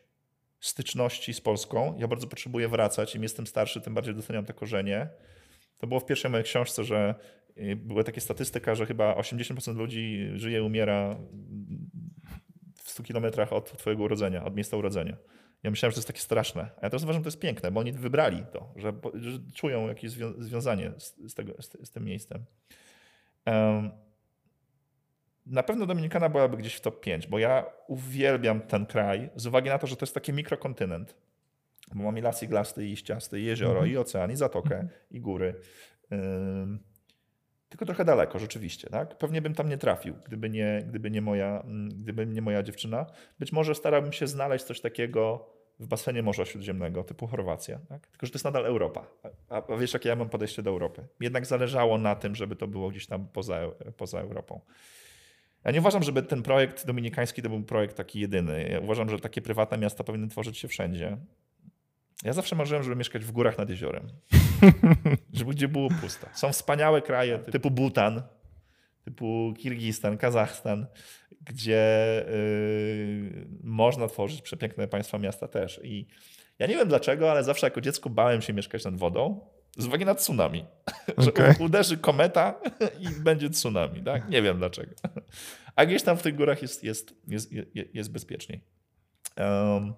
styczności 0.61 1.35
z 1.35 1.41
Polską. 1.41 1.97
Ja 1.99 2.09
bardzo 2.09 2.27
potrzebuję 2.27 2.69
wracać. 2.69 3.15
Im 3.15 3.23
jestem 3.23 3.47
starszy, 3.47 3.81
tym 3.81 3.95
bardziej 3.95 4.15
doceniam 4.15 4.45
te 4.45 4.53
korzenie. 4.53 5.09
To 5.83 5.87
było 5.87 6.01
w 6.01 6.07
pierwszej 6.07 6.31
mojej 6.31 6.45
książce, 6.45 6.85
że 6.85 7.15
była 7.77 8.05
taka 8.05 8.21
statystyka, 8.21 8.75
że 8.75 8.87
chyba 8.87 9.15
80% 9.15 9.77
ludzi 9.77 10.31
żyje 10.35 10.59
i 10.59 10.61
umiera 10.61 11.17
w 12.77 12.91
100 12.91 13.03
kilometrach 13.03 13.53
od 13.53 13.79
twojego 13.79 14.03
urodzenia, 14.03 14.45
od 14.45 14.57
miejsca 14.57 14.77
urodzenia. 14.77 15.17
Ja 15.63 15.71
myślałem, 15.71 15.91
że 15.91 15.95
to 15.95 15.99
jest 15.99 16.09
takie 16.09 16.21
straszne. 16.21 16.63
A 16.63 16.81
ja 16.83 16.91
teraz 16.91 17.03
uważam, 17.03 17.21
że 17.21 17.25
to 17.25 17.29
jest 17.29 17.41
piękne, 17.41 17.71
bo 17.71 17.81
oni 17.81 17.93
wybrali 17.93 18.45
to, 18.53 18.75
że, 18.77 18.93
że 19.15 19.39
czują 19.55 19.89
jakieś 19.89 20.11
związanie 20.39 20.93
z, 20.99 21.31
z, 21.31 21.35
tego, 21.35 21.53
z, 21.63 21.89
z 21.89 21.91
tym 21.91 22.05
miejscem. 22.05 22.45
Um, 23.47 23.91
na 25.47 25.63
pewno 25.63 25.87
Dominikana 25.87 26.29
byłaby 26.29 26.57
gdzieś 26.57 26.75
w 26.75 26.81
top 26.81 27.01
5, 27.01 27.27
bo 27.27 27.39
ja 27.39 27.67
uwielbiam 27.89 28.61
ten 28.61 28.87
kraj 28.87 29.31
z 29.37 29.47
uwagi 29.47 29.69
na 29.69 29.79
to, 29.79 29.87
że 29.87 29.97
to 29.97 30.05
jest 30.05 30.15
taki 30.15 30.33
mikrokontynent. 30.33 31.15
Bo 31.95 32.05
mamy 32.05 32.21
las 32.21 32.43
iglasty 32.43 32.87
i 32.87 32.97
ściasty, 32.97 33.41
i 33.41 33.45
jezioro, 33.45 33.79
mm 33.79 33.91
-hmm. 33.91 33.93
i 33.93 33.97
ocean, 33.97 34.33
i 34.33 34.37
zatokę, 34.37 34.75
mm 34.75 34.87
-hmm. 34.87 34.91
i 35.11 35.21
góry. 35.21 35.55
Um, 36.11 36.92
tylko 37.73 37.87
trochę 37.87 38.05
daleko, 38.05 38.39
rzeczywiście. 38.39 38.91
Tak? 38.91 39.19
Pewnie 39.19 39.43
bym 39.43 39.55
tam 39.55 39.69
nie 39.69 39.79
trafił, 39.79 40.15
gdyby 40.27 40.51
nie, 40.51 40.85
gdyby, 40.89 41.11
nie 41.11 41.23
moja, 41.23 41.61
mm, 41.61 41.89
gdyby 41.89 42.27
nie 42.27 42.43
moja 42.43 42.63
dziewczyna. 42.63 43.07
Być 43.39 43.53
może 43.53 43.75
starałbym 43.75 44.13
się 44.13 44.27
znaleźć 44.27 44.65
coś 44.65 44.81
takiego 44.81 45.47
w 45.81 45.87
basenie 45.87 46.23
Morza 46.23 46.45
Śródziemnego, 46.45 47.05
typu 47.05 47.27
Chorwacja. 47.27 47.79
Tak? 47.89 48.07
Tylko, 48.07 48.27
że 48.27 48.33
to 48.33 48.37
jest 48.37 48.45
nadal 48.45 48.67
Europa. 48.67 49.07
A, 49.49 49.73
a 49.73 49.77
wiesz, 49.77 49.93
jakie 49.93 50.09
ja 50.09 50.17
mam 50.17 50.29
podejście 50.29 50.63
do 50.63 50.71
Europy. 50.71 51.07
Jednak 51.21 51.47
zależało 51.47 51.99
na 51.99 52.15
tym, 52.15 52.35
żeby 52.35 52.57
to 52.57 52.67
było 52.67 52.91
gdzieś 52.91 53.07
tam 53.07 53.29
poza, 53.29 53.59
poza 53.97 54.21
Europą. 54.21 54.61
Ja 55.65 55.71
nie 55.71 55.81
uważam, 55.81 56.03
żeby 56.03 56.23
ten 56.23 56.43
projekt 56.43 56.87
dominikański 56.87 57.43
to 57.43 57.49
był 57.49 57.63
projekt 57.63 57.97
taki 57.97 58.21
jedyny. 58.21 58.69
Ja 58.73 58.81
uważam, 58.81 59.11
że 59.11 59.19
takie 59.19 59.43
prywatne 59.43 59.79
miasta 59.79 60.05
powinny 60.05 60.29
tworzyć 60.29 60.59
się 60.59 60.69
wszędzie. 60.69 61.17
Ja 62.25 62.33
zawsze 62.33 62.57
marzyłem, 62.57 62.83
żeby 62.83 62.97
mieszkać 62.97 63.25
w 63.25 63.33
górach 63.33 63.59
nad 63.59 63.71
jeziorem. 63.71 64.09
żeby 65.33 65.51
gdzie 65.51 65.69
było 65.69 65.89
pusto. 66.01 66.27
Są 66.35 66.53
wspaniałe 66.53 67.03
kraje 67.03 67.39
typu 67.39 67.71
Bhutan, 67.71 68.23
typu 69.05 69.55
Kirgistan, 69.59 70.19
Kazachstan, 70.19 70.87
gdzie 71.41 72.25
yy, 72.27 73.47
można 73.63 74.09
tworzyć 74.09 74.43
przepiękne 74.43 74.89
państwa, 74.89 75.19
miasta 75.19 75.49
też. 75.49 75.81
I 75.85 76.07
ja 76.59 76.67
nie 76.67 76.77
wiem 76.77 76.89
dlaczego, 76.89 77.31
ale 77.31 77.45
zawsze 77.45 77.67
jako 77.67 77.81
dziecko 77.81 78.11
bałem 78.11 78.43
się 78.43 78.53
mieszkać 78.53 78.85
nad 78.85 78.97
wodą 78.97 79.41
z 79.77 79.87
uwagi 79.87 80.05
na 80.05 80.15
tsunami. 80.15 80.65
Okay. 81.17 81.53
że 81.59 81.65
uderzy 81.65 81.97
kometa 81.97 82.61
i 83.05 83.21
będzie 83.21 83.51
tsunami. 83.51 84.03
Tak? 84.03 84.29
Nie 84.29 84.43
wiem 84.43 84.59
dlaczego. 84.59 84.93
A 85.77 85.87
gdzieś 85.87 86.03
tam 86.03 86.17
w 86.17 86.23
tych 86.23 86.37
górach 86.37 86.63
jest, 86.63 86.85
jest, 86.85 87.15
jest, 87.29 87.53
jest, 87.53 87.95
jest 87.95 88.13
bezpieczniej. 88.13 88.61
Um, 89.37 89.95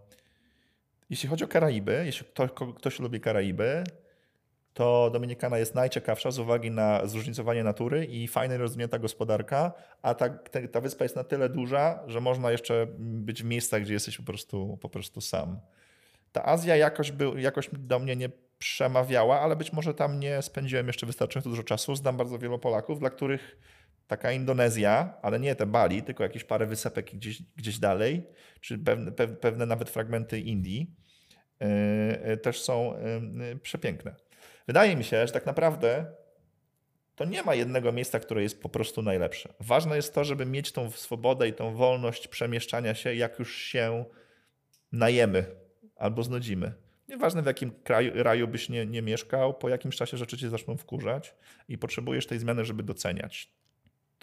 jeśli 1.11 1.29
chodzi 1.29 1.45
o 1.45 1.49
Karaiby, 1.49 2.03
jeśli 2.07 2.27
ktoś, 2.27 2.51
ktoś 2.77 2.99
lubi 2.99 3.21
Karaiby, 3.21 3.85
to 4.75 5.11
Dominikana 5.13 5.59
jest 5.59 5.75
najciekawsza 5.75 6.31
z 6.31 6.39
uwagi 6.39 6.71
na 6.71 7.07
zróżnicowanie 7.07 7.65
natury 7.65 8.05
i 8.05 8.29
fajnie 8.29 8.59
rozwinięta 8.59 8.99
gospodarka, 8.99 9.73
a 10.03 10.15
ta, 10.15 10.29
ta, 10.29 10.69
ta, 10.69 10.81
wyspa 10.81 11.05
jest 11.05 11.17
na 11.17 11.25
tyle 11.25 11.49
duża, 11.49 12.03
że 12.07 12.21
można 12.21 12.51
jeszcze 12.51 12.87
być 12.99 13.43
w 13.43 13.47
miejscach, 13.47 13.83
gdzie 13.83 13.93
jesteś 13.95 14.17
po 14.17 14.23
prostu, 14.23 14.79
po 14.83 14.89
prostu 14.89 15.21
sam. 15.21 15.61
Ta 16.33 16.47
Azja 16.47 16.77
jakoś, 16.77 17.13
był, 17.13 17.39
jakoś 17.39 17.71
do 17.73 17.99
mnie 17.99 18.17
nie 18.17 18.31
przemawiała, 18.59 19.41
ale 19.41 19.57
być 19.57 19.73
może 19.73 19.95
tam 19.95 20.21
nie 20.21 20.43
spędziłem 20.43 20.87
jeszcze 20.87 21.07
wystarczająco 21.07 21.51
dużo 21.51 21.63
czasu. 21.63 21.95
Znam 21.95 22.17
bardzo 22.17 22.39
wielu 22.39 22.59
Polaków, 22.59 22.99
dla 22.99 23.11
których 23.11 23.57
taka 24.07 24.33
Indonezja, 24.33 25.15
ale 25.23 25.41
nie 25.41 25.55
te 25.55 25.67
Bali, 25.67 26.03
tylko 26.03 26.23
jakieś 26.23 26.45
parę 26.45 26.67
wysepek 26.67 27.15
gdzieś, 27.15 27.43
gdzieś 27.57 27.79
dalej, 27.79 28.27
czy 28.61 28.79
pewne, 28.79 29.13
pewne 29.13 29.67
nawet 29.67 29.91
fragmenty 29.91 30.41
Indii, 30.41 30.91
yy, 32.27 32.37
też 32.37 32.63
są 32.63 32.95
yy, 33.39 33.57
przepiękne. 33.57 34.15
Wydaje 34.67 34.97
mi 34.97 35.05
się, 35.05 35.27
że 35.27 35.33
tak 35.33 35.47
naprawdę 35.47 36.07
to 37.17 37.25
nie 37.25 37.43
ma 37.43 37.55
jednego 37.55 37.93
miejsca, 37.93 38.21
które 38.21 38.43
jest 38.43 38.63
po 38.63 38.69
prostu 38.69 39.03
najlepsze. 39.03 39.55
Ważne 39.61 39.97
jest 39.97 40.15
to, 40.15 40.25
żeby 40.25 40.47
mieć 40.47 40.73
tą 40.73 40.91
swobodę 40.91 41.49
i 41.49 41.53
tą 41.53 41.75
wolność 41.75 42.29
przemieszczania 42.29 42.95
się, 42.95 43.15
jak 43.15 43.39
już 43.39 43.57
się 43.57 44.05
najemy 44.93 45.47
albo 45.97 46.23
znudzimy. 46.23 46.73
Nieważne 47.09 47.43
w 47.43 47.47
jakim 47.47 47.71
kraju, 47.71 48.23
raju 48.23 48.49
byś 48.49 48.69
nie, 48.69 48.87
nie 48.87 49.03
mieszkał, 49.03 49.55
po 49.55 49.69
jakimś 49.69 49.97
czasie 49.97 50.17
rzeczy 50.17 50.39
cię 50.39 50.51
zaczną 50.51 50.77
wkurzać 50.77 51.35
i 51.69 51.79
potrzebujesz 51.79 52.27
tej 52.27 52.39
zmiany, 52.39 52.65
żeby 52.65 52.83
doceniać 52.83 53.53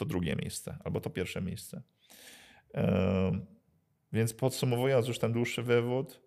to 0.01 0.05
drugie 0.05 0.35
miejsce 0.35 0.77
albo 0.83 1.01
to 1.01 1.09
pierwsze 1.09 1.41
miejsce. 1.41 1.81
Więc 4.13 4.33
podsumowując 4.33 5.07
już 5.07 5.19
ten 5.19 5.31
dłuższy 5.31 5.63
wywód, 5.63 6.21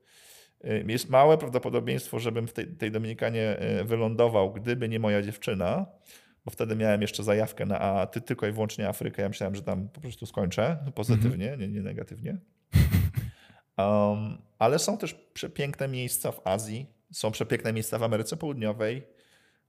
jest 0.87 1.11
małe 1.11 1.39
prawdopodobieństwo, 1.39 2.19
żebym 2.19 2.47
w 2.47 2.53
tej, 2.53 2.67
tej 2.67 2.91
Dominikanie 2.91 3.57
wylądował, 3.85 4.53
gdyby 4.53 4.89
nie 4.89 4.99
moja 4.99 5.23
dziewczyna, 5.23 5.87
bo 6.45 6.51
wtedy 6.51 6.77
miałem 6.77 7.03
jeszcze 7.03 7.23
zajawkę 7.23 7.67
na 7.67 7.81
a, 7.81 8.07
ty, 8.07 8.21
tylko 8.21 8.47
i 8.47 8.53
wyłącznie 8.53 8.89
Afrykę. 8.89 9.23
Ja 9.23 9.29
myślałem, 9.29 9.55
że 9.55 9.63
tam 9.63 9.89
po 9.89 10.01
prostu 10.01 10.27
skończę 10.27 10.93
pozytywnie, 10.95 11.47
mm 11.53 11.59
-hmm. 11.59 11.63
nie, 11.63 11.69
nie 11.69 11.83
negatywnie. 11.83 12.39
Um, 13.79 14.39
ale 14.59 14.79
są 14.79 14.99
też 14.99 15.15
przepiękne 15.15 15.89
miejsca 15.89 16.33
w 16.33 16.47
Azji, 16.47 16.87
są 17.13 17.31
przepiękne 17.31 17.73
miejsca 17.73 17.99
w 17.99 18.03
Ameryce 18.03 18.37
Południowej, 18.37 19.03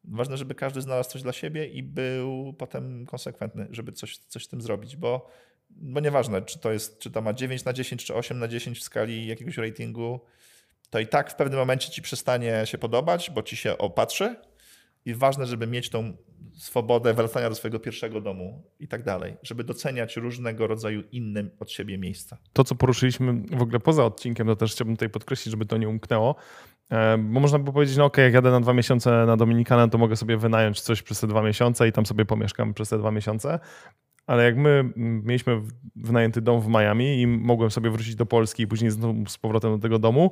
Ważne, 0.08 0.38
żeby 0.38 0.56
każdy 0.56 0.82
znalazł 0.82 1.10
coś 1.10 1.22
dla 1.22 1.34
siebie 1.34 1.68
i 1.68 1.84
był 1.84 2.54
potem 2.54 3.06
konsekwentny, 3.06 3.68
żeby 3.72 3.92
coś, 3.92 4.18
coś 4.18 4.46
z 4.46 4.48
tym 4.48 4.62
zrobić, 4.62 4.96
bo, 4.96 5.30
bo 5.70 6.00
nieważne, 6.00 6.42
czy 6.42 6.60
to, 6.60 6.72
jest, 6.72 7.00
czy 7.00 7.12
to 7.12 7.22
ma 7.22 7.34
9 7.34 7.66
na 7.66 7.74
10, 7.74 8.06
czy 8.06 8.16
8 8.16 8.40
na 8.40 8.48
10 8.48 8.80
w 8.80 8.84
skali 8.84 9.28
jakiegoś 9.28 9.58
ratingu, 9.58 10.20
to 10.90 11.00
i 11.00 11.08
tak 11.08 11.32
w 11.32 11.36
pewnym 11.36 11.60
momencie 11.60 11.92
ci 11.92 12.02
przestanie 12.02 12.62
się 12.66 12.78
podobać, 12.78 13.32
bo 13.32 13.44
ci 13.44 13.58
się 13.58 13.78
opatrzy. 13.78 14.36
I 15.06 15.14
ważne, 15.14 15.46
żeby 15.46 15.68
mieć 15.68 15.90
tą 15.90 16.18
swobodę 16.54 17.14
wracania 17.14 17.50
do 17.50 17.56
swojego 17.56 17.80
pierwszego 17.80 18.22
domu 18.22 18.64
i 18.80 18.88
tak 18.88 19.04
dalej, 19.04 19.38
żeby 19.44 19.64
doceniać 19.64 20.18
różnego 20.18 20.68
rodzaju 20.68 21.04
inne 21.12 21.44
od 21.60 21.72
siebie 21.72 21.98
miejsca. 21.98 22.38
To, 22.54 22.64
co 22.64 22.76
poruszyliśmy 22.76 23.34
w 23.34 23.62
ogóle 23.62 23.80
poza 23.80 24.06
odcinkiem, 24.06 24.48
to 24.48 24.56
też 24.56 24.72
chciałbym 24.72 24.96
tutaj 24.96 25.10
podkreślić, 25.10 25.52
żeby 25.52 25.66
to 25.66 25.78
nie 25.78 25.90
umknęło, 25.90 26.36
bo 27.20 27.40
można 27.40 27.60
by 27.60 27.74
powiedzieć, 27.74 27.98
no 27.98 28.06
okay, 28.06 28.26
jak 28.26 28.34
jadę 28.34 28.52
na 28.52 28.60
dwa 28.60 28.74
miesiące 28.74 29.26
na 29.26 29.38
Dominikanę, 29.38 29.90
to 29.90 29.98
mogę 29.98 30.16
sobie 30.16 30.38
wynająć 30.38 30.82
coś 30.82 31.02
przez 31.02 31.20
te 31.20 31.28
dwa 31.28 31.42
miesiące 31.42 31.88
i 31.88 31.92
tam 31.92 32.06
sobie 32.06 32.26
pomieszkam 32.26 32.74
przez 32.74 32.90
te 32.90 32.98
dwa 32.98 33.12
miesiące, 33.12 33.60
ale 34.28 34.44
jak 34.44 34.58
my 34.58 34.90
mieliśmy 34.96 35.62
wynajęty 35.96 36.42
dom 36.42 36.62
w 36.62 36.68
Miami 36.68 37.22
i 37.22 37.28
mogłem 37.28 37.72
sobie 37.72 37.90
wrócić 37.90 38.16
do 38.16 38.26
Polski 38.26 38.64
i 38.64 38.68
później 38.68 38.92
z 39.28 39.38
powrotem 39.38 39.72
do 39.72 39.80
tego 39.80 40.00
domu, 40.00 40.32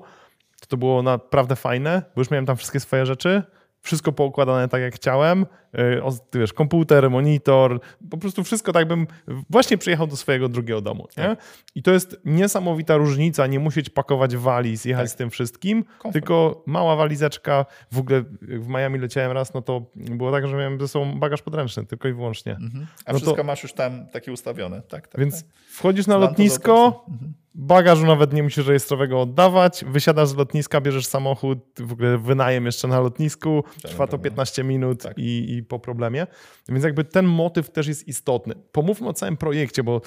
to 0.62 0.68
to 0.68 0.78
było 0.78 1.04
naprawdę 1.04 1.56
fajne, 1.56 2.02
bo 2.16 2.22
już 2.22 2.32
miałem 2.32 2.46
tam 2.46 2.56
wszystkie 2.56 2.80
swoje 2.80 3.06
rzeczy, 3.06 3.44
wszystko 3.84 4.12
poukładane 4.12 4.68
tak 4.68 4.82
jak 4.82 4.96
chciałem. 4.96 5.46
Y, 5.80 6.02
wiesz, 6.40 6.54
komputer, 6.54 7.10
monitor, 7.10 7.80
po 8.10 8.18
prostu 8.18 8.44
wszystko 8.44 8.74
tak 8.74 8.88
bym 8.88 9.08
właśnie 9.50 9.78
przyjechał 9.78 10.08
do 10.08 10.16
swojego 10.18 10.50
drugiego 10.50 10.82
domu. 10.82 11.08
Nie? 11.18 11.24
Tak. 11.24 11.40
I 11.76 11.84
to 11.84 11.92
jest 11.92 12.18
niesamowita 12.26 12.98
różnica, 12.98 13.48
nie 13.48 13.60
musieć 13.60 13.90
pakować 13.90 14.36
waliz, 14.36 14.86
jechać 14.86 15.04
tak. 15.04 15.12
z 15.12 15.16
tym 15.16 15.30
wszystkim, 15.30 15.84
Komfort. 15.84 16.14
tylko 16.14 16.64
mała 16.66 16.96
walizeczka. 16.96 17.66
W 17.92 18.00
ogóle 18.00 18.24
w 18.42 18.68
Miami 18.68 19.00
leciałem 19.00 19.32
raz, 19.32 19.54
no 19.54 19.62
to 19.62 19.86
było 19.96 20.32
tak, 20.32 20.48
że 20.48 20.56
miałem 20.56 20.80
ze 20.80 20.88
sobą 20.88 21.20
bagaż 21.20 21.42
podręczny, 21.42 21.86
tylko 21.86 22.08
i 22.08 22.14
wyłącznie. 22.14 22.52
Mhm. 22.52 22.88
A 23.06 23.12
no 23.12 23.18
wszystko 23.18 23.38
to... 23.38 23.44
masz 23.44 23.64
już 23.64 23.74
tam 23.74 24.08
takie 24.08 24.32
ustawione. 24.32 24.82
Tak, 24.82 25.08
tak, 25.08 25.22
Więc 25.22 25.44
tak. 25.44 25.54
wchodzisz 25.68 26.08
na 26.08 26.18
lotnisko, 26.18 27.06
mhm. 27.10 27.34
Bagażu 27.56 28.06
nawet 28.06 28.34
nie 28.34 28.44
musisz 28.44 28.68
rejestrowego 28.68 29.22
oddawać. 29.22 29.86
Wysiadasz 29.88 30.30
z 30.30 30.36
lotniska, 30.36 30.82
bierzesz 30.82 31.06
samochód, 31.06 31.60
w 31.80 31.94
ogóle 31.94 32.18
wynajem 32.18 32.66
jeszcze 32.66 32.88
na 32.88 33.00
lotnisku. 33.00 33.64
Trwa 33.82 34.08
to 34.08 34.18
15 34.18 34.64
minut 34.64 35.04
tak. 35.04 35.18
i, 35.18 35.56
i, 35.56 35.64
po 35.64 35.80
problemie. 35.80 36.28
Więc 36.70 36.84
jakby 36.84 37.04
ten 37.04 37.26
motyw 37.26 37.70
też 37.70 37.88
jest 37.88 38.08
istotny. 38.08 38.56
Pomówmy 38.72 39.08
o 39.08 39.14
całym 39.14 39.38
projekcie, 39.38 39.84
bo 39.84 40.02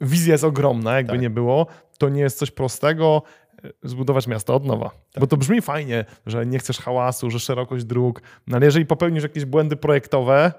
wizja 0.00 0.34
jest 0.34 0.44
ogromna, 0.44 0.96
jakby 0.96 1.12
tak. 1.12 1.20
nie 1.20 1.30
było. 1.30 1.66
To 1.98 2.08
nie 2.08 2.20
jest 2.20 2.38
coś 2.38 2.50
prostego 2.50 3.22
zbudować 3.82 4.26
miasto 4.26 4.54
od 4.54 4.64
nowa. 4.64 4.88
Tak. 4.88 5.20
Bo 5.20 5.26
to 5.26 5.36
brzmi 5.36 5.62
fajnie, 5.62 6.04
że 6.26 6.46
nie 6.46 6.58
chcesz 6.58 6.78
hałasu, 6.78 7.30
że 7.30 7.40
szerokość 7.40 7.84
dróg, 7.84 8.22
no 8.46 8.56
ale 8.56 8.66
jeżeli 8.66 8.86
popełnisz 8.86 9.22
jakieś 9.22 9.44
błędy 9.44 9.76
projektowe, 9.76 10.52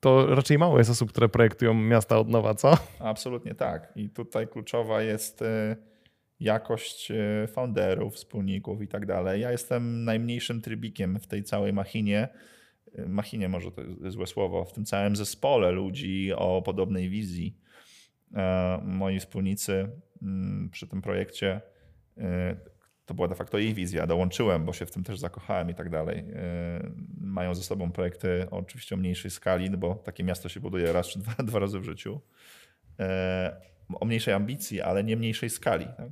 to 0.00 0.34
raczej 0.34 0.58
mało 0.58 0.78
jest 0.78 0.90
osób, 0.90 1.10
które 1.10 1.28
projektują 1.28 1.74
miasta 1.74 2.18
od 2.18 2.28
nowa, 2.28 2.54
co? 2.54 2.76
Absolutnie 2.98 3.54
tak. 3.54 3.92
I 3.96 4.10
tutaj 4.10 4.48
kluczowa 4.48 5.02
jest 5.02 5.42
e, 5.42 5.76
jakość 6.40 7.10
e, 7.10 7.46
founderów, 7.46 8.14
wspólników 8.14 8.82
i 8.82 8.88
tak 8.88 9.06
dalej. 9.06 9.40
Ja 9.40 9.50
jestem 9.50 10.04
najmniejszym 10.04 10.60
trybikiem 10.60 11.20
w 11.20 11.26
tej 11.26 11.44
całej 11.44 11.72
machinie. 11.72 12.28
E, 12.94 13.08
machinie 13.08 13.48
może 13.48 13.70
to 13.70 13.80
jest 13.80 14.16
złe 14.16 14.26
słowo, 14.26 14.64
w 14.64 14.72
tym 14.72 14.84
całym 14.84 15.16
zespole 15.16 15.70
ludzi 15.70 16.32
o 16.32 16.62
podobnej 16.62 17.10
wizji. 17.10 17.56
Moi 18.82 19.20
wspólnicy 19.20 19.88
mm, 20.22 20.70
przy 20.70 20.86
tym 20.86 21.02
projekcie 21.02 21.60
to 23.06 23.14
była 23.14 23.28
de 23.28 23.34
facto 23.34 23.58
jej 23.58 23.74
wizja. 23.74 24.06
Dołączyłem, 24.06 24.64
bo 24.64 24.72
się 24.72 24.86
w 24.86 24.90
tym 24.90 25.04
też 25.04 25.18
zakochałem 25.18 25.70
i 25.70 25.74
tak 25.74 25.90
dalej. 25.90 26.18
E, 26.18 26.90
mają 27.20 27.54
ze 27.54 27.62
sobą 27.62 27.92
projekty 27.92 28.46
oczywiście 28.50 28.94
o 28.94 28.98
mniejszej 28.98 29.30
skali, 29.30 29.70
no 29.70 29.78
bo 29.78 29.94
takie 29.94 30.24
miasto 30.24 30.48
się 30.48 30.60
buduje 30.60 30.92
raz 30.92 31.08
czy 31.08 31.18
dwa, 31.22 31.34
dwa 31.42 31.58
razy 31.58 31.80
w 31.80 31.84
życiu. 31.84 32.20
E, 32.98 33.60
o 33.94 34.04
mniejszej 34.04 34.34
ambicji, 34.34 34.80
ale 34.80 35.04
nie 35.04 35.16
mniejszej 35.16 35.50
skali. 35.50 35.86
Tak? 35.86 36.08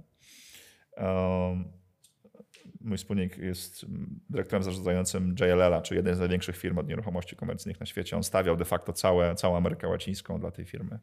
Mój 2.80 2.96
wspólnik 2.96 3.38
jest 3.38 3.86
dyrektorem 4.30 4.62
zarządzającym 4.62 5.34
JLL-a, 5.40 5.82
czyli 5.82 5.96
jednej 5.96 6.14
z 6.14 6.18
największych 6.18 6.56
firm 6.56 6.78
od 6.78 6.88
nieruchomości 6.88 7.36
komercyjnych 7.36 7.80
na 7.80 7.86
świecie. 7.86 8.16
On 8.16 8.22
stawiał 8.22 8.56
de 8.56 8.64
facto 8.64 8.92
całe, 8.92 9.34
całą 9.34 9.56
Amerykę 9.56 9.88
Łacińską 9.88 10.40
dla 10.40 10.50
tej 10.50 10.64
firmy, 10.64 10.98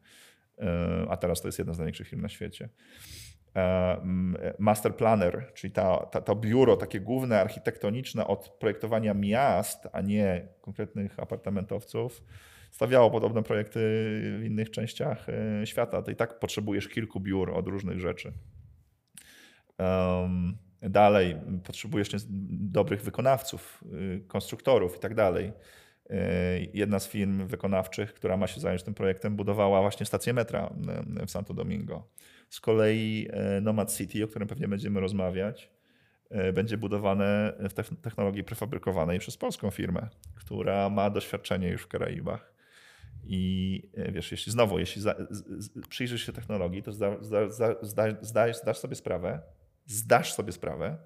e, 0.58 1.06
a 1.08 1.16
teraz 1.16 1.40
to 1.40 1.48
jest 1.48 1.58
jedna 1.58 1.74
z 1.74 1.78
największych 1.78 2.08
firm 2.08 2.22
na 2.22 2.28
świecie. 2.28 2.68
Master 4.58 4.96
Planner, 4.96 5.52
czyli 5.54 5.72
ta, 5.72 5.96
ta, 5.96 6.20
to 6.20 6.36
biuro 6.36 6.76
takie 6.76 7.00
główne 7.00 7.40
architektoniczne 7.40 8.26
od 8.26 8.48
projektowania 8.48 9.14
miast, 9.14 9.88
a 9.92 10.00
nie 10.00 10.48
konkretnych 10.60 11.20
apartamentowców, 11.20 12.24
stawiało 12.70 13.10
podobne 13.10 13.42
projekty 13.42 13.80
w 14.40 14.42
innych 14.44 14.70
częściach 14.70 15.26
e, 15.28 15.66
świata. 15.66 16.02
To 16.02 16.10
i 16.10 16.16
tak 16.16 16.38
potrzebujesz 16.38 16.88
kilku 16.88 17.20
biur 17.20 17.50
od 17.50 17.66
różnych 17.66 18.00
rzeczy. 18.00 18.32
Dalej 20.82 21.36
potrzebujesz 21.64 22.08
dobrych 22.50 23.02
wykonawców, 23.02 23.84
y, 23.92 24.24
konstruktorów 24.28 24.96
i 24.96 25.00
tak 25.00 25.14
dalej. 25.14 25.52
E, 26.10 26.60
jedna 26.74 26.98
z 26.98 27.08
firm 27.08 27.46
wykonawczych, 27.46 28.14
która 28.14 28.36
ma 28.36 28.46
się 28.46 28.60
zająć 28.60 28.82
tym 28.82 28.94
projektem, 28.94 29.36
budowała 29.36 29.80
właśnie 29.80 30.06
stację 30.06 30.32
metra 30.32 30.74
w 31.26 31.30
Santo 31.30 31.54
Domingo. 31.54 32.08
Z 32.48 32.60
kolei 32.60 33.28
e, 33.30 33.60
Nomad 33.60 33.96
City, 33.96 34.24
o 34.24 34.28
którym 34.28 34.48
pewnie 34.48 34.68
będziemy 34.68 35.00
rozmawiać, 35.00 35.70
e, 36.30 36.52
będzie 36.52 36.78
budowane 36.78 37.52
w 37.58 38.00
technologii 38.02 38.44
prefabrykowanej 38.44 39.18
przez 39.18 39.36
polską 39.36 39.70
firmę, 39.70 40.08
która 40.34 40.90
ma 40.90 41.10
doświadczenie 41.10 41.68
już 41.68 41.82
w 41.82 41.88
Karaibach. 41.88 42.52
I 43.24 43.82
e, 43.94 44.12
wiesz, 44.12 44.30
jeśli 44.30 44.52
znowu, 44.52 44.78
jeśli 44.78 45.02
za, 45.02 45.14
z, 45.30 45.86
przyjrzysz 45.88 46.26
się 46.26 46.32
technologii, 46.32 46.82
to 46.82 46.92
zda, 46.92 47.16
zda, 47.20 47.74
zda, 48.20 48.52
zdasz 48.52 48.78
sobie 48.78 48.94
sprawę, 48.94 49.40
zdasz 49.86 50.32
sobie 50.32 50.52
sprawę, 50.52 50.98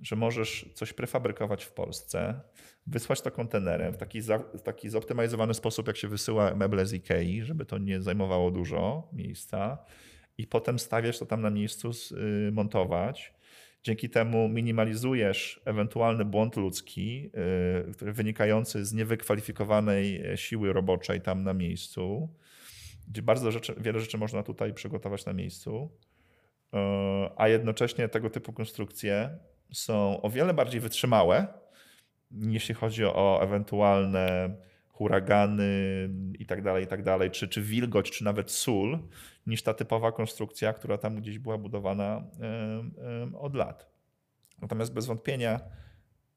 że 0.00 0.16
możesz 0.16 0.70
coś 0.74 0.92
prefabrykować 0.92 1.64
w 1.64 1.72
Polsce, 1.72 2.40
wysłać 2.86 3.20
to 3.20 3.30
kontenerem 3.30 3.92
w 3.92 3.96
taki, 3.96 4.20
za, 4.20 4.38
w 4.38 4.62
taki 4.62 4.88
zoptymalizowany 4.88 5.54
sposób, 5.54 5.86
jak 5.86 5.96
się 5.96 6.08
wysyła 6.08 6.54
meble 6.54 6.86
z 6.86 6.92
Ikei, 6.92 7.42
żeby 7.42 7.64
to 7.64 7.78
nie 7.78 8.02
zajmowało 8.02 8.50
dużo 8.50 9.08
miejsca. 9.12 9.78
I 10.38 10.46
potem 10.46 10.78
stawiasz 10.78 11.18
to 11.18 11.26
tam 11.26 11.42
na 11.42 11.50
miejscu, 11.50 11.90
y, 12.48 12.52
montować. 12.52 13.34
Dzięki 13.82 14.10
temu 14.10 14.48
minimalizujesz 14.48 15.60
ewentualny 15.64 16.24
błąd 16.24 16.56
ludzki, 16.56 17.30
y, 18.02 18.12
wynikający 18.12 18.84
z 18.84 18.92
niewykwalifikowanej 18.92 20.26
e, 20.26 20.36
siły 20.36 20.72
roboczej 20.72 21.20
tam 21.20 21.42
na 21.42 21.54
miejscu, 21.54 22.28
gdzie 23.08 23.22
bardzo 23.22 23.52
rzeczy, 23.52 23.74
wiele 23.80 24.00
rzeczy 24.00 24.18
można 24.18 24.42
tutaj 24.42 24.74
przygotować 24.74 25.26
na 25.26 25.32
miejscu, 25.32 25.90
e, 26.74 27.30
a 27.36 27.48
jednocześnie 27.48 28.08
tego 28.08 28.30
typu 28.30 28.52
konstrukcje 28.52 29.38
są 29.72 30.22
o 30.22 30.30
wiele 30.30 30.54
bardziej 30.54 30.80
wytrzymałe, 30.80 31.46
jeśli 32.30 32.74
chodzi 32.74 33.04
o 33.04 33.40
ewentualne 33.42 34.56
huragany 34.88 36.08
i 36.38 36.46
tak 36.46 36.62
dalej, 36.62 36.84
i 36.84 36.86
tak 36.86 37.02
dalej, 37.02 37.30
czy, 37.30 37.48
czy 37.48 37.62
wilgoć, 37.62 38.10
czy 38.10 38.24
nawet 38.24 38.50
sól, 38.50 38.98
niż 39.46 39.62
ta 39.62 39.74
typowa 39.74 40.12
konstrukcja, 40.12 40.72
która 40.72 40.98
tam 40.98 41.16
gdzieś 41.16 41.38
była 41.38 41.58
budowana 41.58 42.24
od 43.38 43.54
lat. 43.54 43.90
Natomiast 44.62 44.92
bez 44.92 45.06
wątpienia 45.06 45.60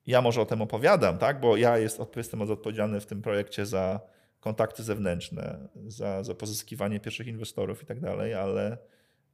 ja 0.05 0.21
może 0.21 0.41
o 0.41 0.45
tym 0.45 0.61
opowiadam, 0.61 1.17
tak? 1.17 1.39
bo 1.39 1.57
ja 1.57 1.77
jest, 1.77 1.99
jestem 2.15 2.41
odpowiedzialny 2.41 2.99
w 2.99 3.05
tym 3.05 3.21
projekcie 3.21 3.65
za 3.65 3.99
kontakty 4.39 4.83
zewnętrzne, 4.83 5.69
za, 5.87 6.23
za 6.23 6.35
pozyskiwanie 6.35 6.99
pierwszych 6.99 7.27
inwestorów 7.27 7.83
i 7.83 7.85
tak 7.85 7.99
dalej, 7.99 8.33
ale 8.33 8.77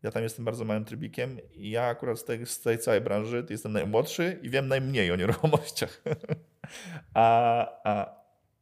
ja 0.03 0.11
tam 0.11 0.23
jestem 0.23 0.45
bardzo 0.45 0.65
małym 0.65 0.85
trybikiem 0.85 1.37
i 1.53 1.69
ja 1.69 1.83
akurat 1.83 2.19
z 2.19 2.23
tej, 2.23 2.45
z 2.45 2.61
tej 2.61 2.79
całej 2.79 3.01
branży 3.01 3.45
jestem 3.49 3.71
najmłodszy 3.71 4.39
i 4.41 4.49
wiem 4.49 4.67
najmniej 4.67 5.11
o 5.11 5.15
nieruchomościach. 5.15 6.03
a, 7.13 7.67
a, 7.83 8.15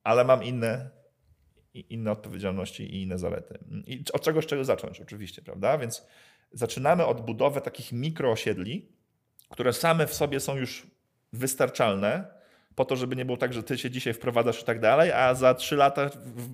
ale 0.03 0.23
mam 0.23 0.43
inne, 0.43 0.89
inne 1.73 2.11
odpowiedzialności 2.11 2.83
i 2.83 3.01
inne 3.01 3.17
zalety. 3.17 3.59
I 3.87 4.03
od 4.13 4.21
czegoś 4.21 4.45
czego 4.45 4.65
zacząć 4.65 5.01
oczywiście, 5.01 5.41
prawda? 5.41 5.77
Więc 5.77 6.07
zaczynamy 6.51 7.05
od 7.05 7.25
budowy 7.25 7.61
takich 7.61 7.91
mikroosiedli, 7.91 8.91
które 9.49 9.73
same 9.73 10.07
w 10.07 10.13
sobie 10.13 10.39
są 10.39 10.55
już 10.55 10.87
wystarczalne, 11.33 12.42
po 12.75 12.86
to, 12.86 12.95
żeby 12.95 13.15
nie 13.15 13.25
było 13.25 13.38
tak, 13.38 13.53
że 13.53 13.63
ty 13.63 13.77
się 13.77 13.91
dzisiaj 13.91 14.13
wprowadzasz 14.13 14.62
i 14.62 14.65
tak 14.65 14.79
dalej, 14.79 15.12
a 15.12 15.33
za 15.36 15.53
trzy 15.53 15.75
lata 15.75 16.09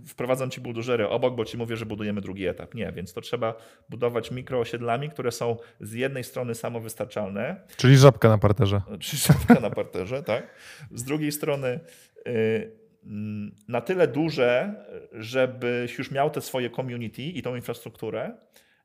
wprowadzam 0.07 0.49
ci 0.49 0.61
buldożery 0.61 1.07
obok, 1.07 1.35
bo 1.35 1.45
ci 1.45 1.57
mówię, 1.57 1.77
że 1.77 1.85
budujemy 1.85 2.21
drugi 2.21 2.47
etap. 2.47 2.75
Nie, 2.75 2.91
więc 2.91 3.13
to 3.13 3.21
trzeba 3.21 3.55
budować 3.89 4.31
mikroosiedlami, 4.31 5.09
które 5.09 5.31
są 5.31 5.57
z 5.81 5.93
jednej 5.93 6.23
strony 6.23 6.55
samowystarczalne. 6.55 7.61
Czyli 7.77 7.97
żabka 7.97 8.29
na 8.29 8.37
parterze. 8.37 8.81
Czyli 8.99 9.17
żabka 9.17 9.59
na 9.59 9.69
parterze, 9.69 10.23
tak. 10.33 10.47
Z 10.91 11.03
drugiej 11.03 11.31
strony 11.31 11.79
y, 12.27 12.79
Mm, 13.03 13.55
na 13.67 13.81
tyle 13.81 14.07
duże, 14.07 14.73
żebyś 15.13 15.97
już 15.97 16.11
miał 16.11 16.29
te 16.29 16.41
swoje 16.41 16.69
community 16.69 17.21
i 17.21 17.41
tą 17.41 17.55
infrastrukturę, 17.55 18.37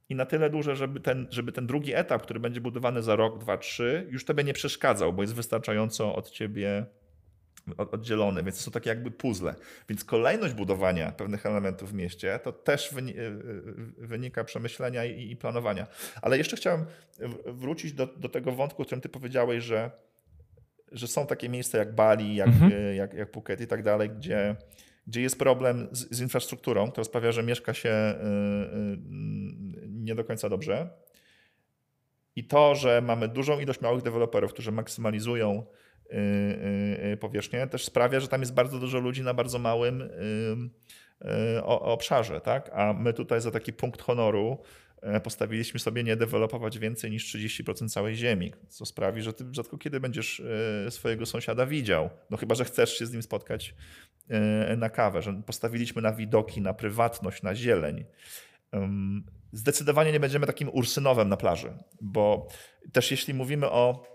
i 0.09 0.15
na 0.15 0.27
tyle 0.27 0.51
duże, 0.51 0.77
żeby 0.77 1.01
ten, 1.01 1.27
żeby 1.31 1.53
ten 1.53 1.67
drugi 1.67 1.95
etap, 1.95 2.23
który 2.23 2.41
będzie 2.41 2.61
budowany 2.61 3.03
za 3.03 3.17
rok, 3.17 3.39
dwa, 3.39 3.59
trzy, 3.59 4.07
już 4.11 4.25
tobie 4.25 4.45
nie 4.45 4.53
przeszkadzał, 4.53 5.13
bo 5.13 5.23
jest 5.23 5.35
wystarczająco 5.35 6.15
od 6.15 6.31
ciebie 6.31 6.87
oddzielone, 7.77 8.43
więc 8.43 8.57
to 8.57 8.63
są 8.63 8.71
takie 8.71 8.91
jakby 8.91 9.11
puzzle. 9.11 9.55
Więc 9.89 10.05
kolejność 10.05 10.55
budowania 10.55 11.13
pewnych 11.13 11.47
elementów 11.47 11.91
w 11.91 11.95
mieście 11.95 12.41
to 12.45 12.53
też 12.53 12.93
e, 12.93 12.97
e, 12.99 13.03
wynika 13.99 14.45
przemyślenia 14.45 15.05
i, 15.05 15.37
planowania. 15.37 15.87
Ale 16.23 16.39
jeszcze 16.39 16.57
chciałem 16.57 16.85
wrócić 17.47 17.93
do, 17.93 18.07
do 18.07 18.29
tego 18.29 18.53
wątku, 18.53 18.83
o 18.83 18.85
którym 18.85 19.01
ty 19.01 19.09
powiedziałeś, 19.09 19.65
że, 19.65 19.91
że 20.93 21.07
są 21.07 21.27
takie 21.27 21.49
miejsca 21.49 21.79
jak 21.79 21.95
Bali, 21.95 22.37
jak, 22.37 22.49
mhm. 22.49 22.73
E, 22.73 22.95
jak, 22.95 23.15
jak 23.15 23.33
Phuket 23.33 23.61
i 23.61 23.67
tak 23.67 23.83
dalej, 23.83 24.11
gdzie, 24.11 24.57
gdzie 25.07 25.23
jest 25.23 25.39
problem 25.39 25.89
z, 25.93 26.17
z 26.17 26.21
infrastrukturą, 26.21 26.91
to 26.91 27.05
sprawia, 27.05 27.33
że 27.33 27.43
mieszka 27.43 27.75
się 27.75 28.15
nie 29.89 30.15
do 30.15 30.25
końca 30.25 30.49
dobrze. 30.49 30.89
I 32.37 32.45
to, 32.45 32.75
że 32.75 33.03
mamy 33.03 33.29
dużą 33.29 33.61
ilość 33.61 33.81
małych 33.81 34.03
deweloperów, 34.03 34.53
którzy 34.53 34.73
maksymalizują 34.73 35.67
powierzchnię, 37.21 37.67
też 37.67 37.85
sprawia, 37.85 38.21
że 38.21 38.29
tam 38.29 38.41
jest 38.41 38.55
bardzo 38.55 38.79
dużo 38.79 38.99
ludzi 38.99 39.23
na 39.23 39.35
bardzo 39.35 39.59
małym 39.59 40.11
obszarze, 41.65 42.41
tak? 42.41 42.71
A 42.73 42.93
my 42.93 43.13
tutaj 43.13 43.41
za 43.41 43.51
taki 43.51 43.73
punkt 43.73 44.03
honoru 44.03 44.59
e, 45.03 45.21
postawiliśmy 45.21 45.81
sobie 45.81 46.05
nie 46.05 46.17
dewelopować 46.17 46.79
więcej 46.79 47.11
niż 47.11 47.35
30% 47.35 47.89
całej 47.89 48.17
ziemi, 48.17 48.53
co 48.69 48.87
sprawi, 48.87 49.23
że 49.23 49.33
ty 49.33 49.45
rzadko 49.53 49.79
kiedy 49.79 50.01
będziesz 50.01 50.43
e, 50.87 50.91
swojego 50.91 51.27
sąsiada 51.27 51.67
widział. 51.67 52.11
No 52.31 52.37
chyba, 52.37 52.55
że 52.55 52.65
chcesz 52.65 52.99
się 52.99 53.07
z 53.07 53.13
nim 53.13 53.23
spotkać 53.23 53.75
e, 54.29 54.77
na 54.77 54.91
kawę, 54.91 55.23
że 55.23 55.43
postawiliśmy 55.47 56.03
na 56.03 56.13
widoki, 56.13 56.61
na 56.61 56.75
prywatność, 56.75 57.43
na 57.43 57.55
zieleń. 57.55 58.05
Zdecydowanie 59.53 60.13
nie 60.13 60.21
będziemy 60.21 60.47
takim 60.47 60.69
ursynowem 60.73 61.29
na 61.29 61.37
plaży, 61.37 61.73
bo 62.01 62.49
też 62.93 63.11
jeśli 63.11 63.35
mówimy 63.35 63.71
o 63.71 64.14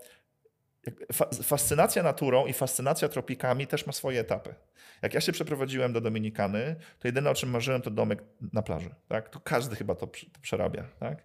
fascynacja 1.44 2.04
naturą 2.04 2.46
i 2.46 2.54
fascynacja 2.54 3.10
tropikami 3.10 3.68
też 3.68 3.88
ma 3.88 3.94
swoje 3.94 4.20
etapy. 4.20 4.56
Jak 5.02 5.14
ja 5.14 5.22
się 5.22 5.32
przeprowadziłem 5.32 5.94
do 5.94 6.02
Dominikany, 6.02 6.76
to 7.00 7.08
jedyne 7.08 7.30
o 7.30 7.34
czym 7.34 7.50
marzyłem 7.50 7.82
to 7.82 7.92
domek 7.92 8.24
na 8.54 8.62
plaży. 8.62 8.90
Tak? 9.08 9.30
To 9.30 9.40
każdy 9.40 9.76
chyba 9.76 9.96
to, 9.96 10.10
przerabia. 10.42 10.84
Tak? 11.00 11.24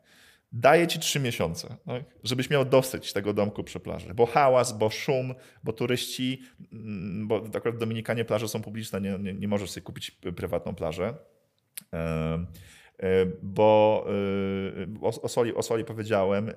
Daję 0.52 0.86
ci 0.86 0.98
trzy 0.98 1.20
miesiące, 1.20 1.76
tak? 1.86 2.04
żebyś 2.24 2.50
miał 2.50 2.64
dosyć 2.64 3.12
tego 3.12 3.32
domku 3.32 3.64
przy 3.64 3.80
plaży. 3.80 4.14
Bo 4.14 4.26
hałas, 4.26 4.78
bo 4.78 4.90
szum, 4.90 5.34
bo 5.64 5.72
turyści, 5.72 6.42
mm, 6.72 7.28
bo 7.28 7.44
akurat 7.56 7.74
w 7.74 7.78
Dominikanie 7.78 8.24
plaże 8.24 8.48
są 8.48 8.62
publiczne, 8.62 9.00
nie, 9.00 9.18
nie, 9.18 9.34
nie 9.34 9.48
możesz 9.48 9.70
sobie 9.70 9.84
kupić 9.84 10.10
prywatną 10.10 10.74
plażę. 10.74 11.14
E, 11.92 12.46
bo 13.42 14.06
e, 14.08 15.00
o, 15.02 15.22
o, 15.22 15.28
soli, 15.28 15.54
o 15.54 15.62
soli 15.62 15.84
powiedziałem, 15.84 16.48
e, 16.48 16.54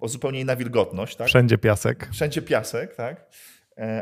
o 0.00 0.08
zupełnie 0.08 0.40
inna 0.40 0.56
wilgotność. 0.56 1.16
Tak? 1.16 1.28
Wszędzie 1.28 1.58
piasek. 1.58 2.08
Wszędzie 2.12 2.42
piasek, 2.42 2.94
tak? 2.94 3.30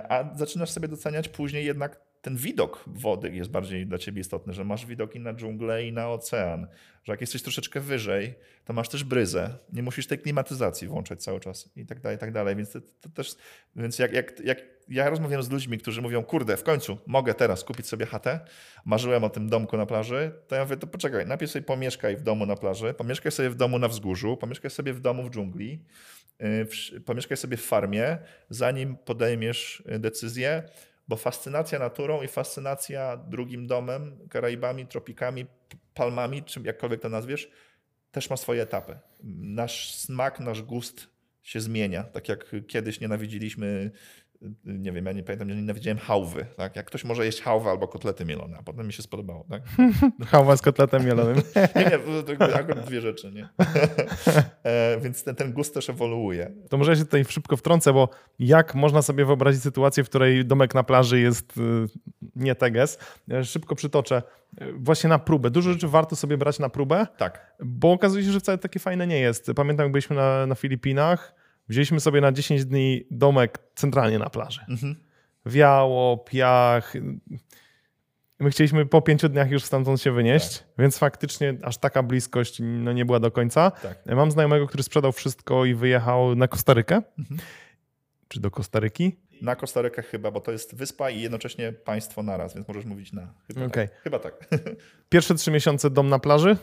A 0.08 0.36
zaczynasz 0.36 0.70
sobie 0.70 0.88
doceniać 0.88 1.28
później 1.28 1.66
jednak 1.66 2.03
ten 2.24 2.36
widok 2.36 2.84
wody 2.86 3.34
jest 3.34 3.50
bardziej 3.50 3.86
dla 3.86 3.98
ciebie 3.98 4.20
istotny, 4.20 4.52
że 4.52 4.64
masz 4.64 4.86
widoki 4.86 5.20
na 5.20 5.34
dżunglę 5.34 5.86
i 5.86 5.92
na 5.92 6.10
ocean, 6.10 6.66
że 7.04 7.12
jak 7.12 7.20
jesteś 7.20 7.42
troszeczkę 7.42 7.80
wyżej, 7.80 8.34
to 8.64 8.72
masz 8.72 8.88
też 8.88 9.04
bryzę, 9.04 9.58
nie 9.72 9.82
musisz 9.82 10.06
tej 10.06 10.18
klimatyzacji 10.18 10.88
włączać 10.88 11.22
cały 11.22 11.40
czas 11.40 11.70
i 11.76 11.86
tak 11.86 12.00
dalej, 12.00 12.16
i 12.16 12.20
tak 12.20 12.32
dalej. 12.32 12.56
Więc 12.56 12.72
to, 12.72 12.80
to 13.00 13.08
też, 13.08 13.36
więc 13.76 13.98
jak, 13.98 14.12
jak, 14.12 14.40
jak 14.40 14.58
ja 14.88 15.10
rozmawiam 15.10 15.42
z 15.42 15.50
ludźmi, 15.50 15.78
którzy 15.78 16.02
mówią, 16.02 16.22
kurde, 16.22 16.56
w 16.56 16.62
końcu 16.62 16.98
mogę 17.06 17.34
teraz 17.34 17.64
kupić 17.64 17.86
sobie 17.86 18.06
chatę, 18.06 18.40
marzyłem 18.84 19.24
o 19.24 19.30
tym 19.30 19.48
domku 19.48 19.76
na 19.76 19.86
plaży, 19.86 20.32
to 20.48 20.56
ja 20.56 20.64
mówię, 20.64 20.76
to 20.76 20.86
poczekaj, 20.86 21.26
najpierw 21.26 21.52
sobie 21.52 21.64
pomieszkaj 21.64 22.16
w 22.16 22.22
domu 22.22 22.46
na 22.46 22.56
plaży, 22.56 22.94
pomieszkaj 22.94 23.32
sobie 23.32 23.50
w 23.50 23.54
domu 23.54 23.78
na 23.78 23.88
wzgórzu, 23.88 24.36
pomieszkaj 24.36 24.70
sobie 24.70 24.92
w 24.92 25.00
domu 25.00 25.22
w 25.22 25.30
dżungli, 25.30 25.84
y, 26.94 27.00
pomieszkaj 27.00 27.36
sobie 27.36 27.56
w 27.56 27.64
farmie, 27.64 28.18
zanim 28.50 28.96
podejmiesz 28.96 29.82
y, 29.94 29.98
decyzję, 29.98 30.62
bo 31.08 31.16
fascynacja 31.16 31.78
naturą 31.78 32.22
i 32.22 32.28
fascynacja 32.28 33.16
drugim 33.16 33.66
domem, 33.66 34.28
Karaibami, 34.30 34.86
tropikami, 34.86 35.46
palmami, 35.94 36.42
czym 36.42 36.64
jakkolwiek 36.64 37.00
to 37.00 37.08
nazwiesz, 37.08 37.50
też 38.10 38.30
ma 38.30 38.36
swoje 38.36 38.62
etapy. 38.62 38.98
Nasz 39.40 39.94
smak, 39.94 40.40
nasz 40.40 40.62
gust 40.62 41.08
się 41.42 41.60
zmienia. 41.60 42.04
Tak 42.04 42.28
jak 42.28 42.54
kiedyś 42.68 43.00
nienawidziliśmy 43.00 43.90
nie 44.64 44.92
wiem, 44.92 45.06
ja 45.06 45.12
nie 45.12 45.22
pamiętam, 45.22 45.48
nie 45.48 45.54
nienawidziałem 45.54 45.98
hałwy. 45.98 46.46
Tak? 46.56 46.76
Jak 46.76 46.86
ktoś 46.86 47.04
może 47.04 47.24
jeść 47.24 47.42
hałwę 47.42 47.70
albo 47.70 47.88
kotlety 47.88 48.24
mielone, 48.24 48.58
a 48.58 48.62
potem 48.62 48.86
mi 48.86 48.92
się 48.92 49.02
spodobało. 49.02 49.46
Tak? 49.50 49.62
Hałwa 50.30 50.56
z 50.56 50.62
kotletem 50.62 51.04
mielonym. 51.04 51.36
nie, 51.76 51.84
nie, 51.84 52.36
to 52.38 52.54
akurat 52.54 52.86
dwie 52.86 53.00
rzeczy. 53.00 53.32
Nie? 53.32 53.48
e, 54.62 55.00
więc 55.00 55.24
ten, 55.24 55.34
ten 55.34 55.52
gust 55.52 55.74
też 55.74 55.90
ewoluuje. 55.90 56.52
To 56.68 56.78
może 56.78 56.92
ja 56.92 56.96
się 56.96 57.04
tutaj 57.04 57.24
szybko 57.24 57.56
wtrącę, 57.56 57.92
bo 57.92 58.08
jak 58.38 58.74
można 58.74 59.02
sobie 59.02 59.24
wyobrazić 59.24 59.62
sytuację, 59.62 60.04
w 60.04 60.08
której 60.08 60.44
domek 60.44 60.74
na 60.74 60.82
plaży 60.82 61.20
jest 61.20 61.56
y, 61.56 61.60
nie 62.36 62.54
teges? 62.54 62.98
E, 63.30 63.44
szybko 63.44 63.74
przytoczę. 63.74 64.22
E, 64.58 64.72
właśnie 64.72 65.08
na 65.08 65.18
próbę. 65.18 65.50
Dużo 65.50 65.72
rzeczy 65.72 65.88
warto 65.88 66.16
sobie 66.16 66.36
brać 66.36 66.58
na 66.58 66.68
próbę, 66.68 67.06
tak. 67.16 67.54
bo 67.60 67.92
okazuje 67.92 68.24
się, 68.24 68.30
że 68.30 68.40
wcale 68.40 68.58
takie 68.58 68.80
fajne 68.80 69.06
nie 69.06 69.20
jest. 69.20 69.50
Pamiętam, 69.56 69.84
jak 69.84 69.92
byliśmy 69.92 70.16
na, 70.16 70.46
na 70.46 70.54
Filipinach, 70.54 71.43
Wzięliśmy 71.68 72.00
sobie 72.00 72.20
na 72.20 72.32
10 72.32 72.64
dni 72.64 73.06
domek 73.10 73.58
centralnie 73.74 74.18
na 74.18 74.30
plaży. 74.30 74.60
Mhm. 74.68 74.96
Wiało, 75.46 76.18
piach. 76.18 76.94
My 78.38 78.50
chcieliśmy 78.50 78.86
po 78.86 79.02
pięciu 79.02 79.28
dniach 79.28 79.50
już 79.50 79.64
stamtąd 79.64 80.02
się 80.02 80.12
wynieść, 80.12 80.58
tak. 80.58 80.68
więc 80.78 80.98
faktycznie 80.98 81.54
aż 81.62 81.78
taka 81.78 82.02
bliskość 82.02 82.58
no, 82.60 82.92
nie 82.92 83.04
była 83.04 83.20
do 83.20 83.30
końca. 83.30 83.70
Tak. 83.70 84.06
Mam 84.06 84.30
znajomego, 84.30 84.66
który 84.66 84.82
sprzedał 84.82 85.12
wszystko 85.12 85.64
i 85.64 85.74
wyjechał 85.74 86.34
na 86.34 86.48
Kostarykę. 86.48 87.02
Mhm. 87.18 87.40
Czy 88.28 88.40
do 88.40 88.50
Kostaryki? 88.50 89.16
Na 89.42 89.56
Kostarykę 89.56 90.02
chyba, 90.02 90.30
bo 90.30 90.40
to 90.40 90.52
jest 90.52 90.74
wyspa 90.74 91.10
i 91.10 91.20
jednocześnie 91.20 91.72
państwo 91.72 92.22
naraz, 92.22 92.54
więc 92.54 92.68
możesz 92.68 92.84
mówić 92.84 93.12
na. 93.12 93.34
Chyba 93.46 93.66
okay. 93.66 93.88
tak. 93.88 94.00
Chyba 94.02 94.18
tak. 94.18 94.48
Pierwsze 95.08 95.34
trzy 95.34 95.50
miesiące 95.50 95.90
dom 95.90 96.08
na 96.08 96.18
plaży, 96.18 96.56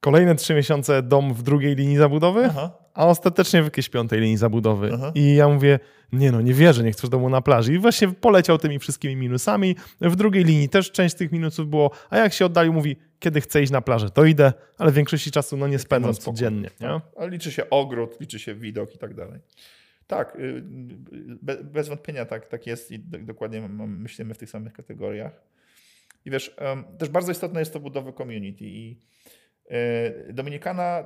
Kolejne 0.00 0.34
trzy 0.34 0.54
miesiące 0.54 1.02
dom 1.02 1.34
w 1.34 1.42
drugiej 1.42 1.76
linii 1.76 1.96
zabudowy, 1.96 2.44
Aha. 2.44 2.78
a 2.94 3.06
ostatecznie 3.06 3.62
w 3.62 3.64
jakiejś 3.64 3.88
piątej 3.88 4.20
linii 4.20 4.36
zabudowy. 4.36 4.90
Aha. 4.94 5.12
I 5.14 5.34
ja 5.34 5.48
mówię, 5.48 5.78
nie 6.12 6.32
no, 6.32 6.40
nie 6.40 6.54
wierzę, 6.54 6.82
nie 6.82 6.92
chcesz 6.92 7.10
domu 7.10 7.28
na 7.30 7.42
plaży. 7.42 7.74
I 7.74 7.78
właśnie 7.78 8.08
poleciał 8.08 8.58
tymi 8.58 8.78
wszystkimi 8.78 9.16
minusami. 9.16 9.76
W 10.00 10.16
drugiej 10.16 10.44
linii 10.44 10.68
też 10.68 10.90
część 10.90 11.14
tych 11.14 11.32
minusów 11.32 11.68
było, 11.68 11.90
a 12.10 12.18
jak 12.18 12.32
się 12.32 12.46
oddalił, 12.46 12.72
mówi, 12.72 12.96
kiedy 13.18 13.40
chcę 13.40 13.62
iść 13.62 13.72
na 13.72 13.80
plażę, 13.80 14.10
to 14.10 14.24
idę, 14.24 14.52
ale 14.78 14.90
w 14.90 14.94
większości 14.94 15.30
czasu 15.30 15.56
no 15.56 15.68
nie 15.68 15.78
spędzam 15.78 16.14
codziennie. 16.14 16.70
Nie? 16.80 16.86
Tak. 16.86 17.02
Ale 17.16 17.30
liczy 17.30 17.52
się 17.52 17.70
ogród, 17.70 18.20
liczy 18.20 18.38
się 18.38 18.54
widok 18.54 18.94
i 18.94 18.98
tak 18.98 19.14
dalej. 19.14 19.40
Tak, 20.06 20.36
y, 20.36 20.62
bez 21.64 21.88
wątpienia 21.88 22.24
tak, 22.24 22.46
tak 22.46 22.66
jest 22.66 22.90
i 22.90 22.98
dokładnie 22.98 23.68
myślimy 23.78 24.34
w 24.34 24.38
tych 24.38 24.50
samych 24.50 24.72
kategoriach. 24.72 25.42
I 26.24 26.30
wiesz, 26.30 26.56
też 26.98 27.08
bardzo 27.08 27.32
istotne 27.32 27.60
jest 27.60 27.72
to 27.72 27.80
budowa 27.80 28.12
community 28.12 28.64
i 28.64 28.96
Dominikana 30.32 31.04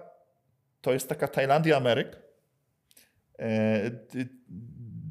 to 0.80 0.92
jest 0.92 1.08
taka 1.08 1.28
Tajlandia 1.28 1.76
Ameryk. 1.76 2.16
E, 3.38 3.90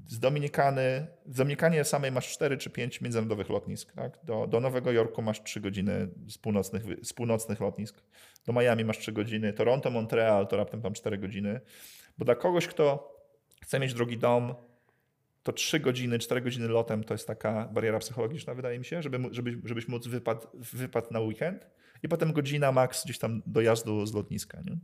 z 0.07 0.19
Dominikany, 0.19 1.07
w 1.25 1.37
Dominikanie 1.37 1.83
samej 1.83 2.11
masz 2.11 2.33
4 2.33 2.57
czy 2.57 2.69
5 2.69 3.01
międzynarodowych 3.01 3.49
lotnisk. 3.49 3.93
Tak? 3.93 4.19
Do, 4.23 4.47
do 4.47 4.59
Nowego 4.59 4.91
Jorku 4.91 5.21
masz 5.21 5.43
3 5.43 5.61
godziny 5.61 6.07
z 6.27 6.37
północnych, 6.37 6.83
z 7.03 7.13
północnych 7.13 7.59
lotnisk. 7.59 8.03
Do 8.45 8.53
Miami 8.53 8.85
masz 8.85 8.97
3 8.97 9.11
godziny. 9.11 9.53
Toronto, 9.53 9.91
Montreal 9.91 10.47
to 10.47 10.57
raptem 10.57 10.81
tam 10.81 10.93
4 10.93 11.17
godziny. 11.17 11.61
Bo 12.17 12.25
dla 12.25 12.35
kogoś, 12.35 12.67
kto 12.67 13.13
chce 13.61 13.79
mieć 13.79 13.93
drugi 13.93 14.17
dom, 14.17 14.55
to 15.43 15.53
3 15.53 15.79
godziny, 15.79 16.19
4 16.19 16.41
godziny 16.41 16.67
lotem 16.67 17.03
to 17.03 17.13
jest 17.13 17.27
taka 17.27 17.69
bariera 17.71 17.99
psychologiczna, 17.99 18.53
wydaje 18.53 18.79
mi 18.79 18.85
się, 18.85 19.01
żeby, 19.01 19.19
żeby, 19.31 19.61
żebyś 19.63 19.87
móc 19.87 20.07
wypad, 20.07 20.47
wypad 20.53 21.11
na 21.11 21.19
weekend 21.19 21.67
i 22.03 22.07
potem 22.07 22.33
godzina 22.33 22.71
maks 22.71 23.03
gdzieś 23.05 23.19
tam 23.19 23.41
dojazdu 23.45 24.05
z 24.05 24.13
lotniska. 24.13 24.61
Nie? 24.65 24.77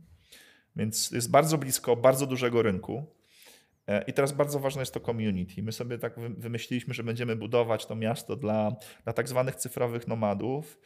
Więc 0.76 1.10
jest 1.10 1.30
bardzo 1.30 1.58
blisko 1.58 1.96
bardzo 1.96 2.26
dużego 2.26 2.62
rynku. 2.62 3.06
E, 3.86 4.04
I 4.06 4.12
teraz 4.12 4.32
bardzo 4.32 4.58
ważne 4.58 4.82
jest 4.82 4.94
to 4.94 5.00
community. 5.00 5.62
My 5.62 5.72
sobie 5.72 5.98
tak 5.98 6.14
wymyśliliśmy, 6.18 6.94
że 6.94 7.02
będziemy 7.02 7.36
budować 7.36 7.86
to 7.86 7.96
miasto 7.96 8.36
dla, 8.36 8.76
dla 9.04 9.12
tak 9.12 9.28
zwanych 9.28 9.56
cyfrowych 9.56 10.08
nomadów, 10.08 10.78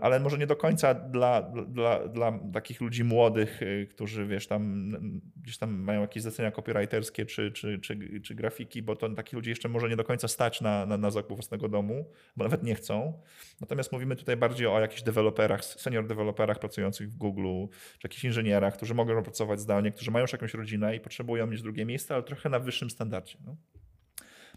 ale 0.00 0.20
może 0.20 0.38
nie 0.38 0.46
do 0.46 0.56
końca 0.56 0.94
dla, 0.94 1.42
dla, 1.68 2.08
dla 2.08 2.38
takich 2.52 2.80
ludzi 2.80 3.04
młodych, 3.04 3.60
e, 3.62 3.86
którzy 3.86 4.26
wiesz, 4.26 4.46
tam 4.46 4.92
gdzieś 5.36 5.58
tam 5.58 5.70
mają 5.70 6.00
jakieś 6.00 6.22
zlecenia 6.22 6.50
copywriterskie 6.50 7.26
czy, 7.26 7.52
czy, 7.52 7.78
czy, 7.78 8.20
czy 8.20 8.34
grafiki, 8.34 8.82
bo 8.82 8.96
to 8.96 9.08
takich 9.08 9.32
ludzi 9.32 9.50
jeszcze 9.50 9.68
może 9.68 9.88
nie 9.88 9.96
do 9.96 10.04
końca 10.04 10.28
stać 10.28 10.60
na, 10.60 10.86
na, 10.86 10.96
na 10.96 11.10
zakup 11.10 11.36
własnego 11.36 11.68
domu, 11.68 12.10
bo 12.36 12.44
nawet 12.44 12.62
nie 12.62 12.74
chcą. 12.74 13.20
Natomiast 13.60 13.92
mówimy 13.92 14.16
tutaj 14.16 14.36
bardziej 14.36 14.66
o 14.66 14.80
jakichś 14.80 15.02
deweloperach, 15.02 15.64
senior 15.64 16.06
deweloperach 16.06 16.58
pracujących 16.58 17.10
w 17.10 17.16
Google, 17.16 17.66
czy 17.98 18.00
jakichś 18.04 18.24
inżynierach, 18.24 18.76
którzy 18.76 18.94
mogą 18.94 19.22
pracować 19.22 19.60
zdalnie, 19.60 19.92
którzy 19.92 20.10
mają 20.10 20.22
już 20.22 20.32
jakąś 20.32 20.54
rodzinę 20.54 20.96
i 20.96 21.00
potrzebują 21.00 21.46
mieć 21.46 21.62
drugie 21.62 21.84
miejsce, 21.84 22.14
ale 22.14 22.22
trochę 22.22 22.48
na 22.48 22.58
wyższym 22.58 22.90
standardzie. 22.90 23.38
No. 23.44 23.56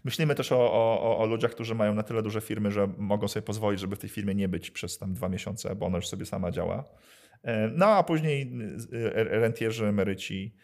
Myślimy 0.04 0.34
też 0.34 0.52
o, 0.52 0.72
o, 0.72 1.18
o, 1.18 1.26
ludziach, 1.26 1.50
którzy 1.50 1.74
mają 1.74 1.94
na 1.94 2.02
tyle 2.02 2.22
duże 2.22 2.40
firmy, 2.40 2.70
że 2.70 2.88
mogą 2.98 3.28
sobie 3.28 3.46
pozwolić, 3.46 3.80
żeby 3.80 3.96
w 3.96 3.98
tej 3.98 4.10
firmie 4.10 4.34
nie 4.34 4.48
być 4.48 4.70
przez 4.70 4.98
tam 4.98 5.14
dwa 5.14 5.28
miesiące, 5.28 5.76
bo 5.76 5.86
ona 5.86 5.96
już 5.98 6.08
sobie 6.08 6.26
sama 6.26 6.50
działa. 6.50 6.84
No 7.72 7.86
a 7.86 8.02
później 8.02 8.52
rentierzy, 9.14 9.86
emeryci, 9.86 10.54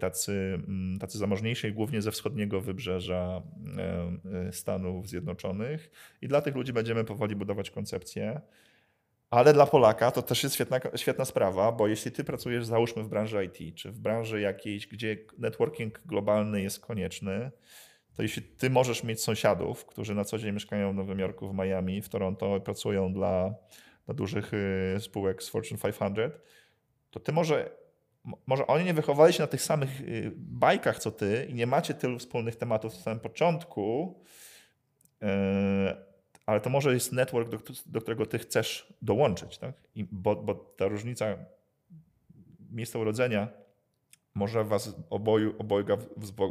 tacy, 0.00 0.32
mm, 0.68 0.98
tacy 0.98 1.18
zamożniejsi, 1.18 1.72
głównie 1.72 2.02
ze 2.02 2.10
wschodniego 2.10 2.60
wybrzeża 2.60 3.42
Stanów 4.50 5.08
Zjednoczonych. 5.08 5.90
I 6.22 6.28
dla 6.28 6.40
tych 6.40 6.54
ludzi 6.54 6.72
będziemy 6.72 7.04
powoli 7.04 7.36
budować 7.36 7.70
koncepcję. 7.70 8.40
Ale 9.30 9.52
dla 9.52 9.66
Polaka 9.66 10.10
to 10.10 10.22
też 10.22 10.42
jest 10.42 10.54
świetna, 10.54 10.80
świetna 10.96 11.24
sprawa, 11.24 11.72
bo 11.72 11.88
jeśli 11.88 12.12
ty 12.12 12.24
pracujesz, 12.24 12.66
załóżmy, 12.66 13.02
w 13.02 13.08
branży 13.08 13.44
IT, 13.44 13.76
czy 13.76 13.92
w 13.92 13.98
branży 13.98 14.40
jakiejś, 14.40 14.86
gdzie 14.86 15.16
networking 15.38 16.00
globalny 16.06 16.62
jest 16.62 16.80
konieczny, 16.80 17.50
to 18.18 18.22
jeśli 18.22 18.42
ty 18.42 18.70
możesz 18.70 19.04
mieć 19.04 19.22
sąsiadów, 19.22 19.84
którzy 19.84 20.14
na 20.14 20.24
co 20.24 20.38
dzień 20.38 20.52
mieszkają 20.54 20.92
w 20.92 20.94
Nowym 20.94 21.18
Jorku, 21.18 21.48
w 21.48 21.54
Miami, 21.54 22.02
w 22.02 22.08
Toronto, 22.08 22.60
pracują 22.60 23.12
dla, 23.12 23.54
dla 24.06 24.14
dużych 24.14 24.54
y, 24.54 24.96
spółek 25.00 25.42
z 25.42 25.48
Fortune 25.48 25.78
500, 25.78 26.40
to 27.10 27.20
ty 27.20 27.32
może, 27.32 27.70
może 28.46 28.66
oni 28.66 28.84
nie 28.84 28.94
wychowali 28.94 29.32
się 29.32 29.42
na 29.42 29.46
tych 29.46 29.62
samych 29.62 30.00
y, 30.00 30.32
bajkach 30.36 30.98
co 30.98 31.10
ty 31.10 31.46
i 31.50 31.54
nie 31.54 31.66
macie 31.66 31.94
tylu 31.94 32.18
wspólnych 32.18 32.56
tematów 32.56 32.92
w 32.92 33.02
samym 33.02 33.20
początku, 33.20 34.18
y, 35.22 35.26
ale 36.46 36.60
to 36.60 36.70
może 36.70 36.94
jest 36.94 37.12
network, 37.12 37.48
do, 37.48 37.58
do 37.86 38.00
którego 38.00 38.26
ty 38.26 38.38
chcesz 38.38 38.94
dołączyć, 39.02 39.58
tak? 39.58 39.74
I 39.94 40.04
bo, 40.12 40.36
bo 40.36 40.54
ta 40.54 40.88
różnica 40.88 41.36
miejsca 42.70 42.98
urodzenia 42.98 43.48
może 44.34 44.64
was 44.64 44.94
oboju, 45.10 45.54
obojga 45.58 45.96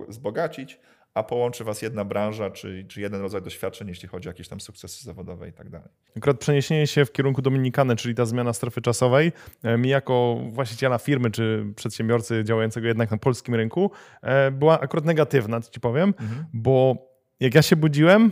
wzbogacić, 0.08 0.80
a 1.18 1.24
połączy 1.24 1.64
was 1.64 1.82
jedna 1.82 2.06
branża, 2.06 2.50
czy, 2.50 2.86
czy 2.88 3.02
jeden 3.02 3.22
rodzaj 3.22 3.42
doświadczeń, 3.42 3.88
jeśli 3.88 4.08
chodzi 4.08 4.30
o 4.30 4.32
jakieś 4.32 4.48
tam 4.48 4.62
sukcesy 4.62 5.04
zawodowe 5.04 5.50
i 5.50 5.54
tak 5.54 5.70
dalej. 5.70 5.88
Akurat 6.18 6.40
przeniesienie 6.40 6.88
się 6.88 7.06
w 7.06 7.12
kierunku 7.12 7.42
Dominikany, 7.42 7.96
czyli 7.96 8.16
ta 8.16 8.26
zmiana 8.26 8.54
strefy 8.54 8.82
czasowej, 8.82 9.32
e, 9.64 9.78
mi 9.78 9.90
jako 9.90 10.42
właściciela 10.50 10.98
firmy, 10.98 11.32
czy 11.32 11.66
przedsiębiorcy 11.76 12.44
działającego 12.44 12.88
jednak 12.88 13.12
na 13.12 13.18
polskim 13.18 13.56
rynku, 13.56 13.92
e, 14.22 14.52
była 14.52 14.80
akurat 14.80 15.06
negatywna, 15.06 15.62
ci 15.62 15.80
powiem, 15.80 16.14
mhm. 16.20 16.46
bo 16.54 16.98
jak 17.40 17.56
ja 17.56 17.62
się 17.62 17.76
budziłem, 17.76 18.32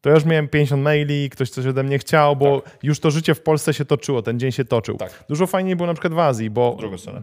to 0.00 0.08
ja 0.08 0.14
już 0.14 0.24
miałem 0.24 0.48
50 0.48 0.82
maili, 0.82 1.30
ktoś 1.30 1.50
coś 1.50 1.66
ode 1.66 1.82
mnie 1.82 1.98
chciał, 1.98 2.36
bo 2.36 2.60
tak. 2.60 2.78
już 2.82 3.00
to 3.00 3.10
życie 3.10 3.34
w 3.34 3.40
Polsce 3.40 3.74
się 3.74 3.84
toczyło, 3.84 4.22
ten 4.22 4.38
dzień 4.38 4.52
się 4.52 4.64
toczył. 4.64 4.96
Tak. 4.96 5.24
Dużo 5.28 5.46
fajniej 5.46 5.76
było 5.76 5.86
na 5.86 5.94
przykład 5.94 6.12
w 6.12 6.18
Azji, 6.18 6.50
bo 6.50 6.76
drugą 6.78 6.98
stronę 6.98 7.22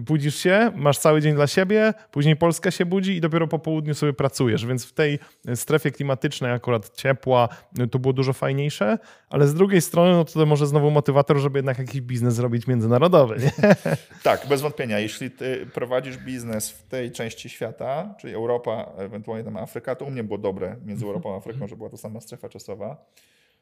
budzisz 0.00 0.36
się, 0.36 0.72
masz 0.76 0.98
cały 0.98 1.20
dzień 1.20 1.34
dla 1.34 1.46
siebie, 1.46 1.94
później 2.10 2.36
Polska 2.36 2.70
się 2.70 2.86
budzi 2.86 3.16
i 3.16 3.20
dopiero 3.20 3.48
po 3.48 3.58
południu 3.58 3.94
sobie 3.94 4.12
pracujesz, 4.12 4.66
więc 4.66 4.86
w 4.86 4.92
tej 4.92 5.18
strefie 5.54 5.90
klimatycznej 5.90 6.52
akurat 6.52 6.96
ciepła 6.96 7.48
to 7.90 7.98
było 7.98 8.12
dużo 8.12 8.32
fajniejsze, 8.32 8.98
ale 9.30 9.46
z 9.46 9.54
drugiej 9.54 9.80
strony 9.80 10.12
no 10.12 10.24
to 10.24 10.46
może 10.46 10.66
znowu 10.66 10.90
motywator, 10.90 11.38
żeby 11.38 11.58
jednak 11.58 11.78
jakiś 11.78 12.00
biznes 12.00 12.34
zrobić 12.34 12.66
międzynarodowy. 12.66 13.36
Nie? 13.38 13.52
Tak, 14.22 14.46
bez 14.48 14.60
wątpienia. 14.60 14.98
Jeśli 14.98 15.30
ty 15.30 15.66
prowadzisz 15.74 16.18
biznes 16.18 16.70
w 16.70 16.88
tej 16.88 17.12
części 17.12 17.48
świata, 17.48 18.14
czyli 18.20 18.34
Europa, 18.34 18.92
ewentualnie 18.98 19.44
tam 19.44 19.56
Afryka, 19.56 19.94
to 19.94 20.04
u 20.04 20.10
mnie 20.10 20.24
było 20.24 20.38
dobre 20.38 20.76
między 20.84 21.04
Europą 21.04 21.34
a 21.34 21.36
Afryką, 21.36 21.68
że 21.68 21.76
była 21.76 21.90
to 21.90 21.96
sama 21.96 22.20
strefa 22.20 22.48
czasowa, 22.48 23.04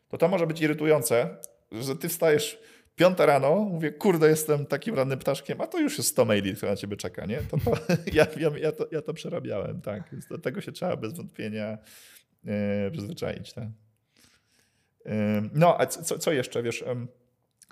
to 0.08 0.18
to 0.18 0.28
może 0.28 0.46
być 0.46 0.60
irytujące, 0.60 1.36
że 1.72 1.96
ty 1.96 2.08
wstajesz 2.08 2.58
Piąta 3.00 3.26
rano, 3.26 3.54
mówię, 3.56 3.92
kurde, 3.92 4.28
jestem 4.28 4.66
takim 4.66 4.94
rannym 4.94 5.18
ptaszkiem, 5.18 5.60
a 5.60 5.66
to 5.66 5.78
już 5.78 5.98
jest 5.98 6.10
100 6.10 6.24
maili, 6.24 6.54
które 6.54 6.72
na 6.72 6.76
ciebie 6.76 6.96
czeka, 6.96 7.26
nie? 7.26 7.38
To, 7.38 7.56
to 7.58 7.70
ja, 8.12 8.26
ja, 8.36 8.50
ja, 8.58 8.72
to, 8.72 8.86
ja 8.92 9.02
to 9.02 9.14
przerabiałem, 9.14 9.80
tak. 9.80 10.08
Więc 10.12 10.26
do 10.26 10.38
tego 10.38 10.60
się 10.60 10.72
trzeba 10.72 10.96
bez 10.96 11.12
wątpienia 11.12 11.78
yy, 12.44 12.52
przyzwyczaić, 12.92 13.52
tak. 13.52 13.64
Yy, 15.04 15.12
no, 15.54 15.80
a 15.80 15.86
co, 15.86 16.18
co 16.18 16.32
jeszcze, 16.32 16.62
wiesz, 16.62 16.84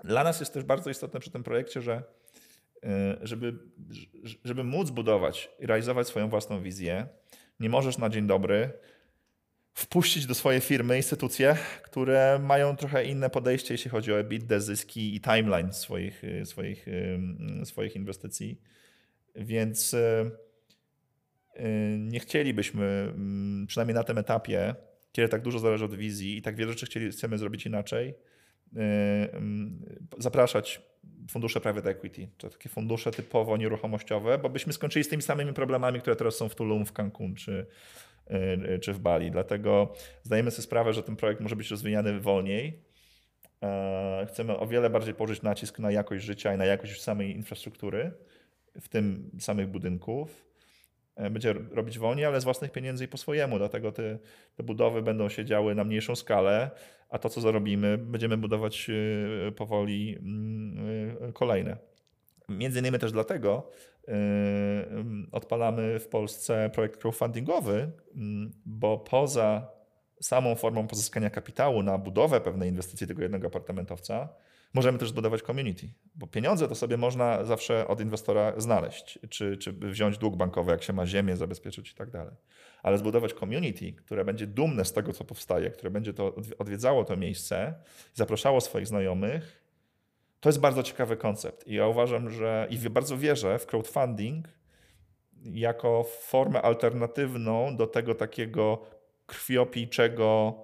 dla 0.05 0.25
nas 0.25 0.41
jest 0.41 0.55
też 0.55 0.65
bardzo 0.65 0.91
istotne 0.91 1.21
przy 1.21 1.31
tym 1.31 1.43
projekcie, 1.43 1.83
że 1.83 2.03
żeby, 3.23 3.59
żeby 4.45 4.65
móc 4.65 4.91
budować 4.91 5.51
i 5.61 5.67
realizować 5.67 6.07
swoją 6.07 6.29
własną 6.29 6.63
wizję, 6.63 7.07
nie 7.61 7.69
możesz 7.69 7.99
na 7.99 8.09
dzień 8.09 8.27
dobry 8.27 8.73
wpuścić 9.79 10.27
do 10.27 10.35
swojej 10.35 10.61
firmy 10.61 10.97
instytucje, 10.97 11.57
które 11.83 12.41
mają 12.43 12.77
trochę 12.77 13.05
inne 13.05 13.31
podejście, 13.31 13.75
jeśli 13.75 13.91
chodzi 13.91 14.13
o 14.13 14.19
EBITDA, 14.21 14.61
zyski 14.61 15.15
i 15.17 15.21
timeline 15.21 15.73
swoich, 15.73 16.25
y, 16.25 16.47
swoich, 16.47 16.89
y, 16.89 17.21
swoich 17.65 17.97
inwestycji. 17.97 18.61
Więc 19.35 19.95
y, 19.95 20.31
nie 21.99 22.21
chcielibyśmy, 22.21 23.13
mm, 23.15 23.67
przynajmniej 23.67 23.95
na 23.95 24.05
tym 24.05 24.19
etapie, 24.19 24.75
kiedy 25.13 25.29
tak 25.29 25.43
dużo 25.43 25.59
zależy 25.59 25.85
od 25.85 25.95
wizji 25.95 26.37
i 26.37 26.43
tak 26.43 26.57
wiele 26.57 26.73
rzeczy 26.73 27.11
chcemy 27.11 27.39
zrobić 27.39 27.67
inaczej, 27.67 28.15
mm, 28.77 29.85
zapraszać 30.19 30.83
fundusze 31.31 31.61
private 31.61 31.91
equity, 31.91 32.29
czy 32.39 32.51
takie 32.51 32.69
fundusze 32.69 33.11
typowo 33.11 33.57
nieruchomościowe, 33.57 34.39
bo 34.39 34.49
byśmy 34.49 34.73
skończyli 34.73 35.05
z 35.05 35.09
tymi 35.09 35.23
samymi 35.23 35.53
problemami, 35.53 36.01
które 36.01 36.17
teraz 36.17 36.37
są 36.37 36.49
w 36.49 36.55
Tulum, 36.55 36.87
w 36.87 36.93
Cancun 36.93 37.35
czy, 37.35 37.67
czy 38.81 38.93
w 38.93 38.99
Bali. 38.99 39.31
Dlatego 39.31 39.93
zdajemy 40.23 40.51
sobie 40.51 40.63
sprawę, 40.63 40.93
że 40.93 41.03
ten 41.03 41.17
projekt 41.17 41.41
może 41.41 41.57
być 41.57 41.71
rozwijany 41.71 42.21
wolniej. 42.21 42.83
E, 43.63 44.27
chcemy 44.29 44.59
o 44.59 44.67
wiele 44.67 44.91
bardziej 44.91 45.15
położyć 45.15 45.43
nacisk 45.43 45.79
na 45.79 45.91
jakość 45.91 46.25
życia 46.25 46.55
i 46.55 46.59
na 46.59 46.65
jakość 46.65 47.03
samej 47.03 47.37
infrastruktury, 47.37 48.13
w 48.81 48.89
tym 48.89 49.31
samych 49.41 49.69
budynków. 49.69 50.45
E, 51.17 51.31
będzie 51.31 51.55
robić 51.71 51.99
wolniej, 51.99 52.27
ale 52.27 52.41
z 52.41 52.45
własnych 52.45 52.73
pieniędzy 52.73 53.05
i 53.05 53.09
po 53.09 53.17
swojemu. 53.17 53.59
Dlatego 53.59 53.93
te, 53.93 54.19
te 54.57 54.63
budowy 54.63 55.03
będą 55.03 55.29
się 55.29 55.45
działy 55.45 55.75
na 55.75 55.85
mniejszą 55.85 56.17
skalę, 56.17 56.71
a 57.09 57.19
to, 57.19 57.29
co 57.29 57.41
zarobimy, 57.41 57.99
będziemy 57.99 58.37
budować 58.37 58.91
y, 58.91 59.53
powoli 59.53 60.17
mm, 60.19 60.89
y, 61.29 61.33
kolejne. 61.33 61.77
Między 62.49 62.79
innymi 62.79 62.99
też 62.99 63.13
dlatego, 63.13 63.71
Yy, 64.09 65.27
odpalamy 65.33 65.99
w 65.99 66.09
Polsce 66.09 66.71
projekt 66.75 67.01
crowdfundingowy, 67.01 67.91
mm, 68.17 68.53
bo 68.67 68.99
poza 68.99 69.71
samą 70.21 70.55
formą 70.55 70.87
pozyskania 70.87 71.31
kapitału 71.31 71.83
na 71.83 71.99
budowę 71.99 72.41
pewnej 72.41 72.69
inwestycji 72.69 73.07
tego 73.07 73.23
jednego 73.23 73.47
apartamentowca, 73.47 74.29
możemy 74.75 74.99
też 74.99 75.09
zbudować 75.09 75.43
community, 75.43 75.89
bo 76.15 76.27
pieniądze 76.27 76.69
to 76.69 76.75
sobie 76.75 76.97
można 76.97 77.45
zawsze 77.45 77.89
od 77.89 78.01
inwestora 78.01 78.53
znaleźć, 78.57 79.19
czy, 79.31 79.57
czy 79.57 79.73
wziąć 79.73 80.19
dług 80.19 80.37
bankowy, 80.37 80.71
jak 80.73 80.83
się 80.83 80.93
ma 80.93 81.07
ziemię, 81.07 81.37
zabezpieczyć 81.37 81.91
i 81.91 81.95
tak 81.95 82.11
dalej. 82.11 82.35
Ale 82.83 82.99
zbudować 82.99 83.33
community, 83.33 83.93
które 83.93 84.25
będzie 84.25 84.47
dumne 84.47 84.85
z 84.85 84.93
tego, 84.93 85.13
co 85.13 85.25
powstaje, 85.25 85.71
które 85.71 85.91
będzie 85.91 86.15
to 86.15 86.35
odwiedzało 86.59 87.05
to 87.05 87.17
miejsce, 87.17 87.75
zapraszało 88.15 88.61
swoich 88.61 88.87
znajomych, 88.87 89.68
to 90.41 90.49
jest 90.49 90.61
bardzo 90.61 90.83
ciekawy 90.83 91.17
koncept 91.17 91.67
i 91.67 91.75
ja 91.75 91.87
uważam, 91.87 92.31
że 92.31 92.67
i 92.71 92.91
bardzo 92.91 93.19
wierzę 93.19 93.59
w 93.59 93.67
crowdfunding 93.67 94.49
jako 95.45 96.05
formę 96.05 96.63
alternatywną 96.63 97.77
do 97.77 97.87
tego 97.87 98.15
takiego 98.15 98.87
krwiopijczego 99.27 100.59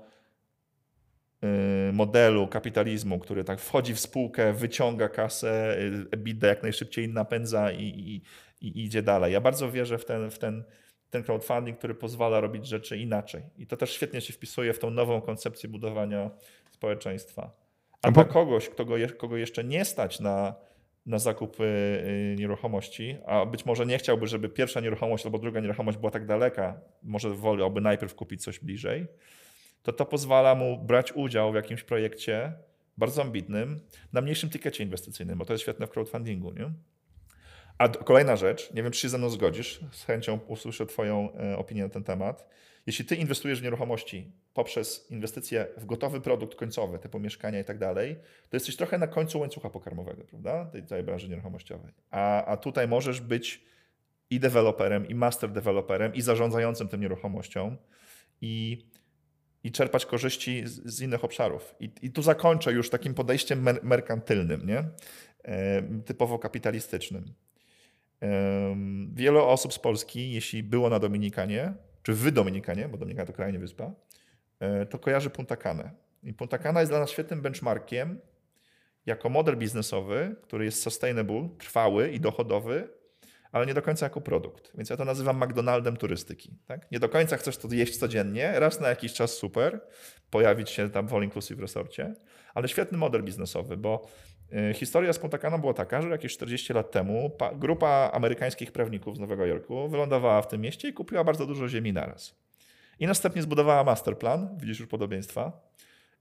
y, 1.89 1.93
modelu 1.93 2.49
kapitalizmu, 2.49 3.19
który 3.19 3.45
tak 3.45 3.61
wchodzi 3.61 3.95
w 3.95 4.01
spółkę, 4.01 4.53
wyciąga 4.53 5.09
kasę, 5.09 5.79
y, 5.79 6.07
EBITDA 6.11 6.47
jak 6.47 6.63
najszybciej 6.63 7.09
napędza 7.09 7.73
i, 7.73 7.83
i, 7.83 8.23
i 8.69 8.85
idzie 8.85 9.03
dalej. 9.03 9.33
Ja 9.33 9.41
bardzo 9.41 9.71
wierzę 9.71 9.99
w 9.99 10.05
ten, 10.05 10.31
w 10.31 10.39
ten, 10.39 10.65
ten 11.11 11.23
crowdfunding, 11.23 11.79
który 11.79 11.95
pozwala 11.95 12.41
robić 12.41 12.67
rzeczy 12.67 12.99
inaczej. 12.99 13.43
I 13.57 13.67
to 13.67 13.77
też 13.77 13.93
świetnie 13.93 14.21
się 14.21 14.33
wpisuje 14.33 14.73
w 14.73 14.79
tą 14.79 14.91
nową 14.91 15.21
koncepcję 15.21 15.69
budowania 15.69 16.31
społeczeństwa. 16.71 17.64
A 18.05 18.11
dla 18.11 18.25
kogoś, 18.25 18.69
kogo, 18.69 18.95
kogo 19.19 19.37
jeszcze 19.37 19.65
nie 19.65 19.85
stać 19.85 20.21
na, 20.21 20.55
na 21.07 21.19
zakup 21.19 21.61
y, 21.61 22.37
nieruchomości, 22.39 23.17
a 23.27 23.47
być 23.47 23.67
może 23.67 23.87
nie 23.87 23.99
chciałby, 23.99 24.27
żeby 24.27 24.49
pierwsza 24.49 24.81
nieruchomość 24.81 25.25
albo 25.25 25.39
druga 25.39 25.61
nieruchomość 25.61 25.99
była 25.99 26.11
tak 26.11 26.27
daleka, 26.27 26.81
może 27.03 27.31
wolałby 27.31 27.81
najpierw 27.81 28.15
kupić 28.15 28.43
coś 28.43 28.61
bliżej, 28.61 29.07
to 29.83 29.93
to 29.93 30.07
pozwala 30.07 30.55
mu 30.55 30.79
brać 30.79 31.13
udział 31.13 31.53
w 31.53 31.55
jakimś 31.55 31.83
projekcie 31.83 32.53
bardzo 32.99 33.23
ambitnym 33.23 33.81
na 34.13 34.21
mniejszym 34.21 34.51
tikecie 34.51 34.85
inwestycyjnym, 34.85 35.39
bo 35.39 35.45
to 35.45 35.53
jest 35.53 35.63
świetne 35.63 35.87
w 35.87 35.91
crowdfundingu. 35.91 36.53
Nie? 36.53 36.71
A 37.79 37.89
kolejna 37.89 38.37
rzecz, 38.37 38.73
nie 38.73 38.83
wiem, 38.83 38.93
czy 38.93 39.01
się 39.01 39.09
ze 39.09 39.19
mną 39.19 39.31
zgodzisz, 39.31 39.81
z 39.93 40.05
chęcią 40.05 40.39
usłyszę 40.47 40.87
Twoją 40.87 41.29
e, 41.33 41.59
opinię 41.59 41.83
na 41.83 41.89
ten 41.89 42.05
temat. 42.05 42.49
Jeśli 42.87 43.05
Ty 43.05 43.17
inwestujesz 43.17 43.61
w 43.61 43.63
nieruchomości 43.63 44.33
poprzez 44.55 45.11
inwestycje 45.11 45.67
w 45.77 45.87
gotowy 45.87 46.21
produkt 46.21 46.55
końcowy, 46.55 46.99
typu 46.99 47.21
mieszkania 47.21 47.61
i 47.61 47.65
tak 47.65 47.79
dalej, 47.79 48.17
to 48.51 48.57
jesteś 48.57 48.77
trochę 48.77 48.99
na 48.99 49.07
końcu 49.07 49.41
łańcucha 49.41 49.71
pokarmowego, 49.71 50.25
prawda? 50.25 50.65
Tej 50.67 50.87
całej 50.87 51.05
branży 51.05 51.29
nieruchomościowej. 51.29 51.93
A, 52.11 52.45
a 52.45 52.57
tutaj 52.57 52.89
możesz 52.89 53.21
być 53.21 53.65
i 54.31 54.41
deweloperem, 54.41 55.09
i 55.09 55.15
master 55.15 55.53
deweloperem, 55.53 56.15
i 56.15 56.23
zarządzającym 56.23 56.89
tym 56.89 57.01
nieruchomością, 57.01 57.77
i, 58.41 58.87
i 59.65 59.73
czerpać 59.73 60.07
korzyści 60.07 60.67
z, 60.67 60.87
z 60.87 61.01
innych 61.01 61.25
obszarów. 61.25 61.75
I, 61.81 61.91
I, 62.03 62.11
tu 62.11 62.23
zakończę 62.23 62.73
już 62.73 62.91
takim 62.91 63.15
podejściem 63.15 63.63
mer 63.63 63.81
merkantylnym, 63.83 64.67
nie? 64.67 64.85
E, 65.45 65.83
typowo 66.05 66.39
kapitalistycznym. 66.39 67.35
E, 68.23 68.77
wiele 69.15 69.43
osób 69.43 69.75
z 69.75 69.79
Polski, 69.79 70.33
jeśli 70.33 70.63
było 70.63 70.91
na 70.91 70.99
Dominikanie, 70.99 71.75
czy 72.05 72.13
w 72.13 72.31
Dominikanie, 72.31 72.89
bo 72.89 72.99
Dominikana 72.99 73.27
to 73.27 73.33
krajnie 73.33 73.59
wyspa, 73.59 73.93
E, 74.61 74.87
to 74.87 74.99
kojarzy 74.99 75.31
Punta 75.31 75.57
Canę. 75.57 75.91
I 76.23 76.35
Punta 76.35 76.59
Cana 76.59 76.81
jest 76.81 76.93
dla 76.93 77.01
nas 77.01 77.11
świetnym 77.11 77.43
benchmarkiem, 77.43 78.21
jako 79.07 79.29
model 79.29 79.57
biznesowy, 79.57 80.37
który 80.43 80.65
jest 80.65 80.83
sustainable, 80.83 81.49
trwały 81.59 82.11
i 82.11 82.21
dochodowy, 82.21 82.89
ale 83.53 83.67
nie 83.67 83.75
do 83.75 83.83
końca 83.83 84.07
jako 84.07 84.21
produkt. 84.21 84.73
Więc 84.77 84.91
ja 84.91 84.97
to 84.97 85.05
nazywam 85.05 85.45
McDonaldem 85.45 85.97
turystyki. 85.97 86.59
Tak? 86.67 86.91
Nie 86.91 87.01
do 87.01 87.09
końca 87.09 87.37
chcesz 87.37 87.57
to 87.57 87.69
jeść 87.75 87.97
codziennie, 87.97 88.61
raz 88.61 88.81
na 88.81 88.89
jakiś 88.89 89.13
czas 89.13 89.33
super, 89.33 89.81
pojawić 90.31 90.71
się 90.71 90.91
tam 90.91 91.09
w 91.09 91.15
All 91.15 91.25
Inclusive 91.25 91.61
Resorcie, 91.61 92.15
ale 92.55 92.69
świetny 92.69 92.99
model 92.99 93.23
biznesowy, 93.23 93.77
bo 93.77 94.09
historia 94.75 95.13
z 95.13 95.19
Punta 95.19 95.39
Cana 95.39 95.59
była 95.59 95.75
taka, 95.75 96.03
że 96.03 96.09
jakieś 96.09 96.33
40 96.33 96.73
lat 96.73 96.91
temu 96.91 97.31
grupa 97.55 98.11
amerykańskich 98.13 98.73
prawników 98.73 99.17
z 99.17 99.21
Nowego 99.21 99.47
Jorku 99.47 99.89
wylądowała 99.89 100.43
w 100.43 100.49
tym 100.49 100.61
mieście 100.61 100.89
i 100.89 100.93
kupiła 100.93 101.25
bardzo 101.25 101.47
dużo 101.47 101.69
ziemi 101.69 101.93
naraz. 101.93 102.35
I 102.99 103.07
następnie 103.07 103.43
zbudowała 103.43 103.85
masterplan, 103.85 104.59
widzisz 104.59 104.81
już 104.81 104.89
podobieństwa, 104.89 105.53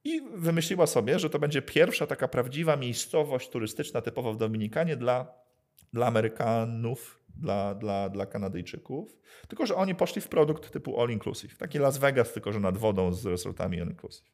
i 0.04 0.22
wymyśliła 0.36 0.88
sobie, 0.88 1.20
że 1.20 1.30
to 1.30 1.40
będzie 1.40 1.62
pierwsza 1.62 2.08
taka 2.08 2.28
prawdziwa 2.28 2.76
miejscowość 2.76 3.50
turystyczna 3.50 4.02
typowo 4.02 4.34
w 4.34 4.38
Dominikanie 4.38 4.96
dla, 4.96 5.34
dla 5.94 6.08
Amerykanów, 6.08 7.20
dla, 7.36 7.76
dla, 7.76 8.10
dla 8.10 8.26
Kanadyjczyków. 8.26 9.18
Tylko, 9.48 9.66
że 9.66 9.76
oni 9.76 9.96
poszli 9.96 10.22
w 10.22 10.28
produkt 10.28 10.72
typu 10.72 11.02
all 11.02 11.10
inclusive. 11.10 11.58
Taki 11.58 11.80
Las 11.80 11.98
Vegas, 11.98 12.34
tylko 12.34 12.52
że 12.52 12.60
nad 12.60 12.78
wodą 12.78 13.14
z 13.14 13.26
resortami 13.26 13.82
all 13.82 13.88
inclusive. 13.88 14.32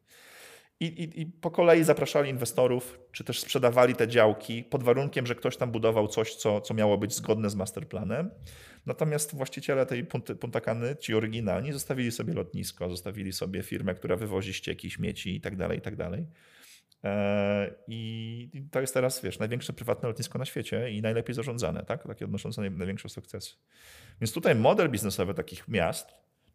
I, 0.80 0.86
i, 0.86 1.22
I, 1.22 1.26
po 1.26 1.52
kolei 1.52 1.84
zapraszali 1.84 2.30
inwestorów, 2.30 3.00
czy 3.12 3.24
też 3.24 3.40
sprzedawali 3.40 3.96
te 3.96 4.08
działki 4.08 4.64
pod 4.64 4.84
warunkiem, 4.84 5.26
że 5.26 5.36
ktoś 5.36 5.58
tam 5.58 5.72
budował 5.72 6.08
coś, 6.08 6.36
co, 6.36 6.62
co 6.62 6.74
miało 6.74 6.98
być 6.98 7.14
zgodne 7.14 7.50
z 7.50 7.56
masterplanem. 7.56 8.30
Natomiast 8.86 9.36
właściciele 9.36 9.86
tej 9.86 10.06
Punta 10.40 10.62
Cany, 10.62 10.96
ci 10.96 11.16
oryginalni, 11.16 11.74
zostawili 11.74 12.12
sobie 12.12 12.34
lotnisko, 12.34 12.90
zostawili 12.90 13.34
sobie 13.34 13.64
firmę, 13.64 13.96
która 13.96 14.16
wywozi 14.16 14.54
ścieki, 14.54 14.92
śmieci 14.92 15.34
itd., 15.34 15.68
tak 15.68 15.76
itd. 15.76 16.10
Tak 16.10 16.20
e, 17.04 17.76
I 17.88 18.50
to 18.72 18.82
jest 18.82 18.94
teraz, 18.94 19.22
wiesz, 19.22 19.40
największe 19.40 19.74
prywatne 19.74 20.10
lotnisko 20.10 20.40
na 20.40 20.46
świecie 20.46 20.92
i 20.92 21.02
najlepiej 21.02 21.36
zarządzane, 21.36 21.86
tak? 21.86 22.08
Takie 22.08 22.26
odnoszące 22.26 22.62
największe 22.62 23.10
sukcesy. 23.10 23.56
Więc 24.22 24.34
tutaj 24.34 24.56
model 24.56 24.90
biznesowy 24.90 25.34
takich 25.34 25.68
miast 25.68 26.08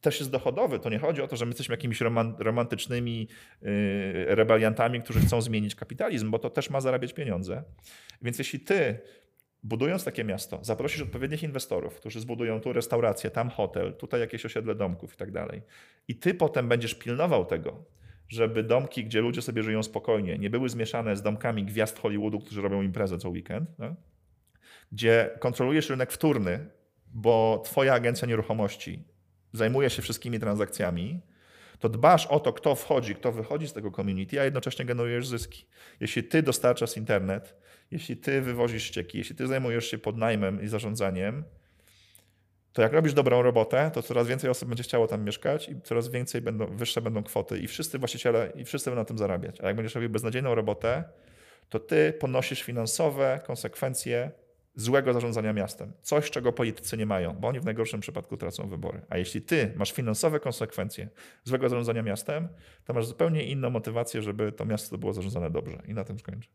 też 0.05 0.19
jest 0.19 0.31
dochodowy. 0.31 0.79
To 0.79 0.91
nie 0.91 0.99
chodzi 0.99 1.23
o 1.23 1.29
to, 1.29 1.37
że 1.37 1.45
my 1.45 1.51
jesteśmy 1.51 1.73
jakimiś 1.73 2.01
romantycznymi 2.39 3.29
yy, 3.63 4.35
rebeliantami, 4.35 5.03
którzy 5.03 5.21
chcą 5.21 5.41
zmienić 5.41 5.75
kapitalizm, 5.75 6.31
bo 6.31 6.39
to 6.39 6.51
też 6.51 6.71
ma 6.71 6.81
zarabiać 6.81 7.13
pieniądze. 7.13 7.63
Więc 8.23 8.39
jeśli 8.39 8.61
ty 8.61 8.99
budując 9.63 10.05
takie 10.05 10.25
miasto, 10.25 10.59
zaprosisz 10.63 11.03
odpowiednich 11.03 11.43
inwestorów, 11.43 11.95
którzy 11.95 12.21
zbudują 12.21 12.61
tu 12.61 12.73
restaurację, 12.73 13.31
tam 13.31 13.51
hotel, 13.51 13.95
tutaj 13.95 14.21
jakieś 14.21 14.47
osiedle 14.47 14.75
domków 14.75 15.15
i 15.15 15.17
tak 15.17 15.31
dalej. 15.31 15.63
I 16.09 16.17
ty 16.17 16.35
potem 16.35 16.69
będziesz 16.69 16.95
pilnował 16.95 17.45
tego, 17.45 17.85
żeby 18.29 18.63
domki, 18.63 19.05
gdzie 19.05 19.21
ludzie 19.21 19.43
sobie 19.43 19.63
żyją 19.63 19.83
spokojnie, 19.83 20.39
nie 20.39 20.51
były 20.51 20.69
zmieszane 20.69 21.17
z 21.17 21.23
domkami 21.23 21.65
gwiazd 21.65 21.99
Hollywoodu, 21.99 22.41
którzy 22.41 22.63
robią 22.63 22.83
imprezę 22.83 23.19
co 23.19 23.29
weekend, 23.29 23.79
no? 23.79 23.95
gdzie 24.93 25.31
kontrolujesz 25.39 25.91
rynek 25.91 26.13
wtórny, 26.13 26.71
bo 27.07 27.63
twoja 27.65 27.95
agencja 27.95 28.29
nieruchomości 28.29 29.05
zajmuje 29.55 29.91
się 29.91 30.03
wszystkimi 30.03 30.41
transakcjami, 30.41 31.21
to 31.79 31.89
dbasz 31.89 32.27
o 32.27 32.41
to, 32.41 32.53
kto 32.53 32.75
wchodzi, 32.75 33.15
kto 33.15 33.33
wychodzi 33.33 33.69
z 33.69 33.73
tego 33.73 33.91
community, 33.91 34.41
a 34.41 34.45
jednocześnie 34.45 34.85
generujesz 34.85 35.29
zyski. 35.29 35.67
Jeśli 36.01 36.25
ty 36.25 36.43
dostarczasz 36.43 36.97
internet, 36.97 37.57
jeśli 37.91 38.17
ty 38.17 38.41
wywozisz 38.41 38.83
ścieki, 38.83 39.19
jeśli 39.19 39.37
ty 39.37 39.47
zajmujesz 39.47 39.91
się 39.91 39.99
podnajmem 39.99 40.63
i 40.63 40.69
zarządzaniem, 40.69 41.45
to 42.73 42.83
jak 42.83 42.93
robisz 42.93 43.15
dobrą 43.15 43.43
robotę, 43.43 43.91
to 43.95 44.03
coraz 44.03 44.27
więcej 44.27 44.51
osób 44.51 44.69
będzie 44.69 44.83
chciało 44.83 45.07
tam 45.07 45.25
mieszkać 45.25 45.69
i 45.69 45.81
coraz 45.81 46.09
więcej 46.09 46.41
będą, 46.41 46.77
wyższe 46.77 47.01
będą 47.01 47.23
kwoty 47.23 47.59
i 47.59 47.67
wszyscy 47.67 47.99
właściciele 47.99 48.53
i 48.57 48.65
wszyscy 48.65 48.91
będą 48.91 49.01
na 49.01 49.05
tym 49.05 49.19
zarabiać. 49.19 49.61
A 49.61 49.67
jak 49.67 49.77
będziesz 49.77 49.95
robił 49.95 50.11
beznadziejną 50.11 50.55
robotę, 50.55 51.05
to 51.69 51.79
ty 51.79 52.13
ponosisz 52.21 52.63
finansowe 52.63 53.41
konsekwencje 53.47 54.31
złego 54.77 55.13
zarządzania 55.13 55.53
miastem. 55.53 55.93
Coś, 56.03 56.31
czego 56.31 56.53
politycy 56.53 56.97
nie 56.97 57.07
mają, 57.07 57.33
bo 57.33 57.49
oni 57.49 57.61
w 57.61 57.65
najgorszym 57.65 58.01
przypadku 58.01 58.37
tracą 58.37 58.69
wybory. 58.69 59.01
A 59.09 59.19
jeśli 59.19 59.43
ty 59.43 59.73
masz 59.77 59.93
finansowe 59.93 60.41
konsekwencje 60.41 61.09
złego 61.45 61.69
zarządzania 61.69 62.03
miastem, 62.03 62.49
to 62.85 62.93
masz 62.93 63.07
zupełnie 63.07 63.45
inną 63.45 63.71
motywację, 63.71 64.23
żeby 64.23 64.53
to 64.53 64.65
miasto 64.65 64.99
było 64.99 65.13
zarządzane 65.13 65.51
dobrze. 65.51 65.83
I 65.89 65.95
na 65.95 66.05
tym 66.05 66.19
skończę. 66.19 66.49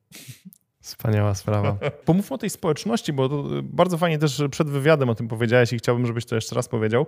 Wspaniała 0.82 1.36
sprawa. 1.36 1.78
Pomówmy 2.06 2.36
o 2.36 2.38
tej 2.38 2.50
społeczności, 2.50 3.14
bo 3.14 3.30
bardzo 3.64 3.98
fajnie 3.98 4.18
też 4.18 4.44
przed 4.52 4.70
wywiadem 4.70 5.10
o 5.10 5.16
tym 5.16 5.28
powiedziałeś 5.28 5.74
i 5.74 5.78
chciałbym, 5.78 6.06
żebyś 6.06 6.26
to 6.26 6.36
jeszcze 6.36 6.56
raz 6.56 6.68
powiedział. 6.68 7.06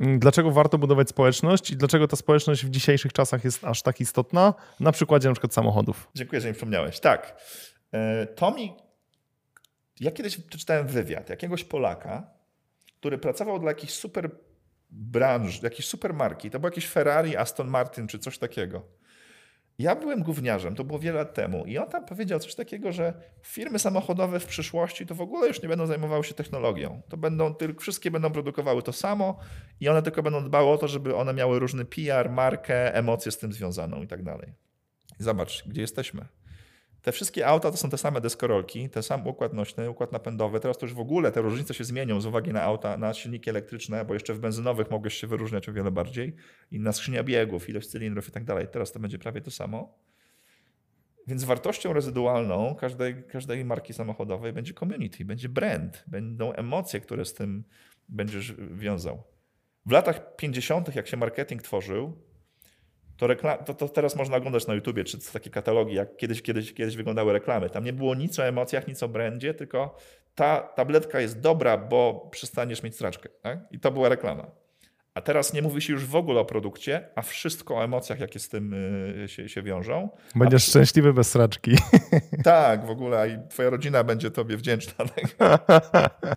Dlaczego 0.00 0.50
warto 0.50 0.78
budować 0.78 1.08
społeczność 1.08 1.70
i 1.70 1.76
dlaczego 1.76 2.08
ta 2.08 2.16
społeczność 2.16 2.66
w 2.66 2.70
dzisiejszych 2.70 3.12
czasach 3.12 3.44
jest 3.44 3.64
aż 3.64 3.82
tak 3.82 4.00
istotna? 4.00 4.54
Na 4.80 4.92
przykładzie 4.92 5.28
na 5.28 5.34
przykład 5.34 5.54
samochodów. 5.54 6.08
Dziękuję, 6.14 6.40
że 6.40 6.48
mi 6.48 6.54
przypomniałeś. 6.54 7.00
Tak. 7.00 7.42
E, 7.92 8.26
to 8.26 8.50
mi 8.50 8.85
ja 10.00 10.10
kiedyś 10.10 10.36
przeczytałem 10.36 10.86
wywiad 10.86 11.30
jakiegoś 11.30 11.64
Polaka, 11.64 12.30
który 13.00 13.18
pracował 13.18 13.58
dla 13.58 13.70
jakiejś 13.70 13.92
super 13.92 14.30
branż, 14.90 15.62
jakiejś 15.62 15.86
super 15.86 16.14
marki. 16.14 16.50
To 16.50 16.60
był 16.60 16.68
jakiś 16.68 16.86
Ferrari, 16.86 17.36
Aston 17.36 17.68
Martin 17.68 18.06
czy 18.06 18.18
coś 18.18 18.38
takiego. 18.38 18.82
Ja 19.78 19.96
byłem 19.96 20.22
gówniarzem, 20.22 20.74
to 20.74 20.84
było 20.84 20.98
wiele 20.98 21.18
lat 21.18 21.34
temu 21.34 21.64
i 21.66 21.78
on 21.78 21.88
tam 21.88 22.04
powiedział 22.04 22.38
coś 22.38 22.54
takiego, 22.54 22.92
że 22.92 23.14
firmy 23.42 23.78
samochodowe 23.78 24.40
w 24.40 24.46
przyszłości 24.46 25.06
to 25.06 25.14
w 25.14 25.20
ogóle 25.20 25.48
już 25.48 25.62
nie 25.62 25.68
będą 25.68 25.86
zajmowały 25.86 26.24
się 26.24 26.34
technologią. 26.34 27.02
To 27.08 27.16
będą 27.16 27.54
tylko, 27.54 27.80
wszystkie 27.80 28.10
będą 28.10 28.30
produkowały 28.30 28.82
to 28.82 28.92
samo 28.92 29.38
i 29.80 29.88
one 29.88 30.02
tylko 30.02 30.22
będą 30.22 30.44
dbały 30.44 30.70
o 30.70 30.78
to, 30.78 30.88
żeby 30.88 31.16
one 31.16 31.34
miały 31.34 31.58
różny 31.58 31.84
PR, 31.84 32.30
markę, 32.30 32.94
emocje 32.94 33.32
z 33.32 33.38
tym 33.38 33.52
związaną 33.52 34.02
i 34.02 34.06
tak 34.06 34.22
dalej. 34.22 34.52
Zobacz, 35.18 35.64
gdzie 35.68 35.80
jesteśmy. 35.80 36.26
Te 37.06 37.12
wszystkie 37.12 37.46
auta 37.46 37.70
to 37.70 37.76
są 37.76 37.90
te 37.90 37.98
same 37.98 38.20
deskorolki, 38.20 38.90
ten 38.90 39.02
sam 39.02 39.26
układ 39.26 39.52
nośny, 39.52 39.90
układ 39.90 40.12
napędowy. 40.12 40.60
Teraz 40.60 40.78
to 40.78 40.86
już 40.86 40.94
w 40.94 41.00
ogóle 41.00 41.32
te 41.32 41.40
różnice 41.40 41.74
się 41.74 41.84
zmienią 41.84 42.20
z 42.20 42.26
uwagi 42.26 42.52
na 42.52 42.62
auta, 42.62 42.96
na 42.96 43.14
silniki 43.14 43.50
elektryczne, 43.50 44.04
bo 44.04 44.14
jeszcze 44.14 44.34
w 44.34 44.38
benzynowych 44.38 44.90
mogłeś 44.90 45.14
się 45.14 45.26
wyróżniać 45.26 45.68
o 45.68 45.72
wiele 45.72 45.90
bardziej. 45.90 46.36
Inna 46.70 46.92
skrzynia 46.92 47.24
biegów, 47.24 47.68
ilość 47.68 47.88
cylindrów 47.88 48.28
i 48.28 48.32
tak 48.32 48.44
dalej. 48.44 48.66
Teraz 48.72 48.92
to 48.92 49.00
będzie 49.00 49.18
prawie 49.18 49.40
to 49.40 49.50
samo. 49.50 49.98
Więc 51.26 51.44
wartością 51.44 51.92
rezydualną 51.92 52.74
każdej, 52.74 53.24
każdej 53.24 53.64
marki 53.64 53.92
samochodowej 53.92 54.52
będzie 54.52 54.74
community, 54.74 55.24
będzie 55.24 55.48
brand, 55.48 56.04
będą 56.06 56.52
emocje, 56.52 57.00
które 57.00 57.24
z 57.24 57.34
tym 57.34 57.64
będziesz 58.08 58.54
wiązał. 58.70 59.22
W 59.86 59.90
latach 59.90 60.36
50., 60.36 60.94
jak 60.94 61.06
się 61.06 61.16
marketing 61.16 61.62
tworzył, 61.62 62.25
to, 63.16 63.26
reklam, 63.26 63.64
to, 63.64 63.74
to, 63.74 63.88
teraz 63.88 64.16
można 64.16 64.36
oglądać 64.36 64.66
na 64.66 64.74
YouTubie, 64.74 65.04
czy 65.04 65.32
takie 65.32 65.50
katalogi, 65.50 65.94
jak 65.94 66.16
kiedyś, 66.16 66.42
kiedyś, 66.42 66.74
kiedyś 66.74 66.96
wyglądały 66.96 67.32
reklamy. 67.32 67.70
Tam 67.70 67.84
nie 67.84 67.92
było 67.92 68.14
nic 68.14 68.38
o 68.38 68.46
emocjach, 68.46 68.88
nic 68.88 69.02
o 69.02 69.08
brandzie, 69.08 69.54
tylko 69.54 69.96
ta 70.34 70.60
tabletka 70.60 71.20
jest 71.20 71.40
dobra, 71.40 71.78
bo 71.78 72.28
przestaniesz 72.30 72.82
mieć 72.82 72.94
straczkę. 72.94 73.28
Tak? 73.42 73.58
I 73.70 73.80
to 73.80 73.90
była 73.92 74.08
reklama. 74.08 74.50
A 75.14 75.20
teraz 75.20 75.52
nie 75.52 75.62
mówi 75.62 75.82
się 75.82 75.92
już 75.92 76.06
w 76.06 76.16
ogóle 76.16 76.40
o 76.40 76.44
produkcie, 76.44 77.08
a 77.14 77.22
wszystko 77.22 77.76
o 77.76 77.84
emocjach, 77.84 78.20
jakie 78.20 78.38
z 78.38 78.48
tym 78.48 78.74
y, 79.24 79.28
się, 79.28 79.48
się 79.48 79.62
wiążą. 79.62 80.08
Będziesz 80.34 80.68
a... 80.68 80.70
szczęśliwy 80.70 81.12
bez 81.12 81.28
straczki. 81.28 81.70
Tak, 82.44 82.86
w 82.86 82.90
ogóle 82.90 83.28
i 83.28 83.48
twoja 83.48 83.70
rodzina 83.70 84.04
będzie 84.04 84.30
tobie 84.30 84.56
wdzięczna. 84.56 85.04
Tak? 85.04 85.36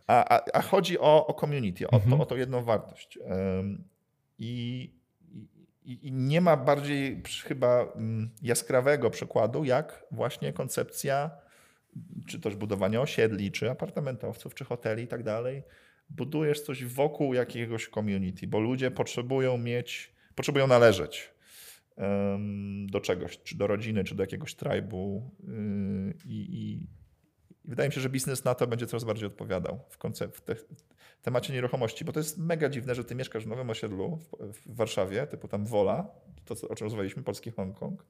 A, 0.07 0.35
a, 0.35 0.41
a, 0.53 0.61
chodzi 0.61 0.99
o, 0.99 1.27
o 1.27 1.33
community, 1.33 1.87
o, 1.87 1.93
mhm. 1.93 2.17
to, 2.17 2.23
o 2.23 2.25
tą 2.25 2.35
jedną 2.35 2.63
wartość. 2.63 3.19
I 4.39 4.98
i, 5.93 6.11
nie 6.11 6.41
ma 6.41 6.57
bardziej 6.57 7.23
chyba 7.43 7.91
mm, 7.95 8.29
jaskrawego 8.41 9.09
przykładu, 9.09 9.63
jak 9.63 10.05
właśnie 10.11 10.53
koncepcja, 10.53 11.31
czy 12.27 12.39
też 12.39 12.55
budowania 12.55 13.01
osiedli, 13.01 13.51
czy 13.51 13.71
apartamentowców, 13.71 14.55
czy 14.55 14.65
hoteli 14.65 15.03
i 15.03 15.07
tak 15.07 15.23
dalej. 15.23 15.63
Budujesz 16.09 16.61
coś 16.61 16.85
wokół 16.85 17.33
jakiegoś 17.33 17.89
community, 17.89 18.47
bo 18.47 18.59
ludzie 18.59 18.91
potrzebują 18.91 19.57
mieć, 19.57 20.13
potrzebują 20.35 20.67
należeć 20.67 21.31
do 22.85 22.99
czegoś, 22.99 23.39
czy 23.43 23.57
do 23.57 23.67
rodziny, 23.67 24.03
czy 24.03 24.15
do 24.15 24.23
jakiegoś 24.23 24.55
tribu. 24.55 25.31
Yy, 25.39 26.13
I, 26.25 26.87
wydaje 27.65 27.89
mi 27.89 27.95
się, 27.95 28.01
że 28.01 28.09
biznes 28.09 28.45
na 28.45 28.55
to 28.55 28.67
będzie 28.67 28.87
coraz 28.87 29.03
bardziej 29.03 29.27
odpowiadał 29.27 29.79
w, 29.89 29.97
koncept, 29.97 30.37
w, 30.37 30.41
te, 30.41 30.55
temacie 31.21 31.53
nieruchomości, 31.53 32.05
bo 32.05 32.11
to 32.11 32.19
jest 32.19 32.37
mega 32.37 32.69
dziwne, 32.69 32.95
że 32.95 33.03
ty 33.03 33.15
mieszkasz 33.15 33.43
w 33.43 33.47
nowym 33.47 33.69
osiedlu 33.69 34.17
w, 34.17 34.53
w 34.53 34.75
Warszawie, 34.75 35.27
typu 35.27 35.47
tam 35.47 35.65
Wola, 35.65 36.07
to 36.45 36.55
o 36.69 36.75
czym 36.75 36.85
rozmawialiśmy, 36.85 37.23
polski 37.23 37.51
Hongkong. 37.51 38.05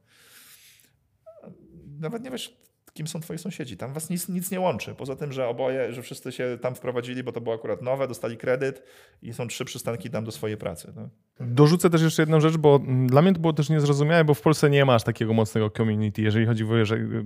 Nawet 1.99 2.24
nie 2.24 2.32
wiesz, 2.32 2.57
kim 2.93 3.07
są 3.07 3.20
twoi 3.20 3.38
sąsiedzi. 3.38 3.78
Tam 3.78 3.93
was 3.93 4.10
nic, 4.10 4.30
nic 4.30 4.51
nie 4.51 4.60
łączy. 4.60 4.95
Poza 4.95 5.16
tym, 5.16 5.34
że 5.34 5.47
oboje, 5.47 5.93
że 5.93 6.01
wszyscy 6.01 6.32
się 6.32 6.57
tam 6.62 6.76
wprowadzili, 6.76 7.24
bo 7.24 7.32
to 7.32 7.41
było 7.41 7.55
akurat 7.55 7.82
nowe, 7.82 8.07
dostali 8.07 8.38
kredyt 8.38 8.84
i 9.22 9.34
są 9.34 9.47
trzy 9.47 9.66
przystanki 9.66 10.10
tam 10.10 10.24
do 10.24 10.32
swojej 10.32 10.57
pracy. 10.57 10.93
No. 10.95 11.10
Dorzucę 11.39 11.89
też 11.89 12.01
jeszcze 12.01 12.21
jedną 12.21 12.39
rzecz, 12.39 12.57
bo 12.57 12.75
mm, 12.75 13.07
dla 13.07 13.21
mnie 13.21 13.33
to 13.33 13.39
było 13.39 13.53
też 13.53 13.69
niezrozumiałe, 13.69 14.25
bo 14.25 14.33
w 14.33 14.41
Polsce 14.41 14.69
nie 14.69 14.85
masz 14.85 15.03
takiego 15.03 15.33
mocnego 15.33 15.69
community, 15.69 16.21
jeżeli 16.21 16.45
chodzi 16.45 16.63
o 16.63 16.85
że 16.85 16.95
y, 16.95 17.25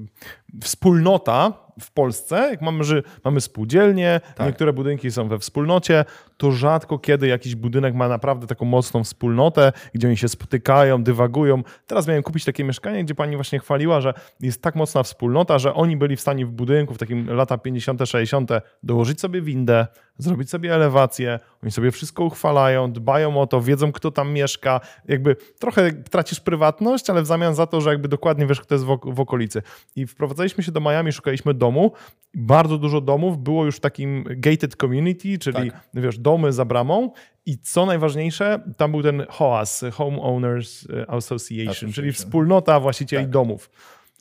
wspólnota 0.63 1.53
w 1.81 1.91
Polsce, 1.91 2.35
jak 2.51 2.61
mamy, 2.61 2.83
że 2.83 3.03
mamy 3.23 3.41
spółdzielnie, 3.41 4.21
tak. 4.35 4.47
niektóre 4.47 4.73
budynki 4.73 5.11
są 5.11 5.27
we 5.27 5.39
wspólnocie, 5.39 6.05
to 6.37 6.51
rzadko 6.51 6.99
kiedy 6.99 7.27
jakiś 7.27 7.55
budynek 7.55 7.95
ma 7.95 8.07
naprawdę 8.07 8.47
taką 8.47 8.65
mocną 8.65 9.03
wspólnotę, 9.03 9.71
gdzie 9.93 10.07
oni 10.07 10.17
się 10.17 10.27
spotykają, 10.27 11.03
dywagują. 11.03 11.63
Teraz 11.87 12.07
miałem 12.07 12.23
kupić 12.23 12.45
takie 12.45 12.63
mieszkanie, 12.63 13.03
gdzie 13.03 13.15
pani 13.15 13.35
właśnie 13.35 13.59
chwaliła, 13.59 14.01
że 14.01 14.13
jest 14.39 14.61
tak 14.61 14.75
mocna 14.75 15.03
wspólnota, 15.03 15.59
że 15.59 15.73
oni 15.73 15.97
byli 15.97 16.15
w 16.15 16.21
stanie 16.21 16.45
w 16.45 16.51
budynku 16.51 16.93
w 16.93 16.97
takim 16.97 17.29
lata 17.29 17.57
50., 17.57 18.01
60. 18.05 18.49
dołożyć 18.83 19.19
sobie 19.19 19.41
windę, 19.41 19.87
zrobić 20.17 20.49
sobie 20.49 20.75
elewację, 20.75 21.39
oni 21.63 21.71
sobie 21.71 21.91
wszystko 21.91 22.23
uchwalają, 22.23 22.91
dbają 22.91 23.41
o 23.41 23.47
to, 23.47 23.61
wiedzą 23.61 23.91
kto 23.91 24.11
tam 24.11 24.33
mieszka, 24.33 24.79
jakby 25.07 25.35
trochę 25.59 25.91
tracisz 25.91 26.39
prywatność, 26.39 27.09
ale 27.09 27.21
w 27.21 27.25
zamian 27.25 27.55
za 27.55 27.67
to, 27.67 27.81
że 27.81 27.89
jakby 27.89 28.07
dokładnie 28.07 28.47
wiesz 28.47 28.61
kto 28.61 28.75
jest 28.75 28.85
w, 28.85 29.19
okolicy. 29.19 29.61
I 29.95 30.07
wprowadzaliśmy 30.07 30.63
się 30.63 30.71
do 30.71 30.79
Miami, 30.79 31.11
szukaliśmy 31.11 31.53
domu, 31.53 31.91
bardzo 32.33 32.77
dużo 32.77 33.01
domów 33.01 33.37
było 33.37 33.65
już 33.65 33.75
w 33.75 33.79
takim 33.79 34.25
gated 34.29 34.75
community, 34.75 35.37
czyli 35.39 35.71
tak. 35.71 35.81
wiesz, 35.93 36.17
domy 36.17 36.53
za 36.53 36.65
bramą 36.65 37.11
i 37.45 37.57
co 37.57 37.85
najważniejsze, 37.85 38.63
tam 38.77 38.91
był 38.91 39.03
ten 39.03 39.25
HOAS, 39.29 39.85
Home 39.93 40.21
Owners 40.21 40.87
Association, 41.07 41.91
czyli 41.91 42.11
wspólnota 42.11 42.79
właścicieli 42.79 43.23
tak. 43.23 43.31
domów 43.31 43.69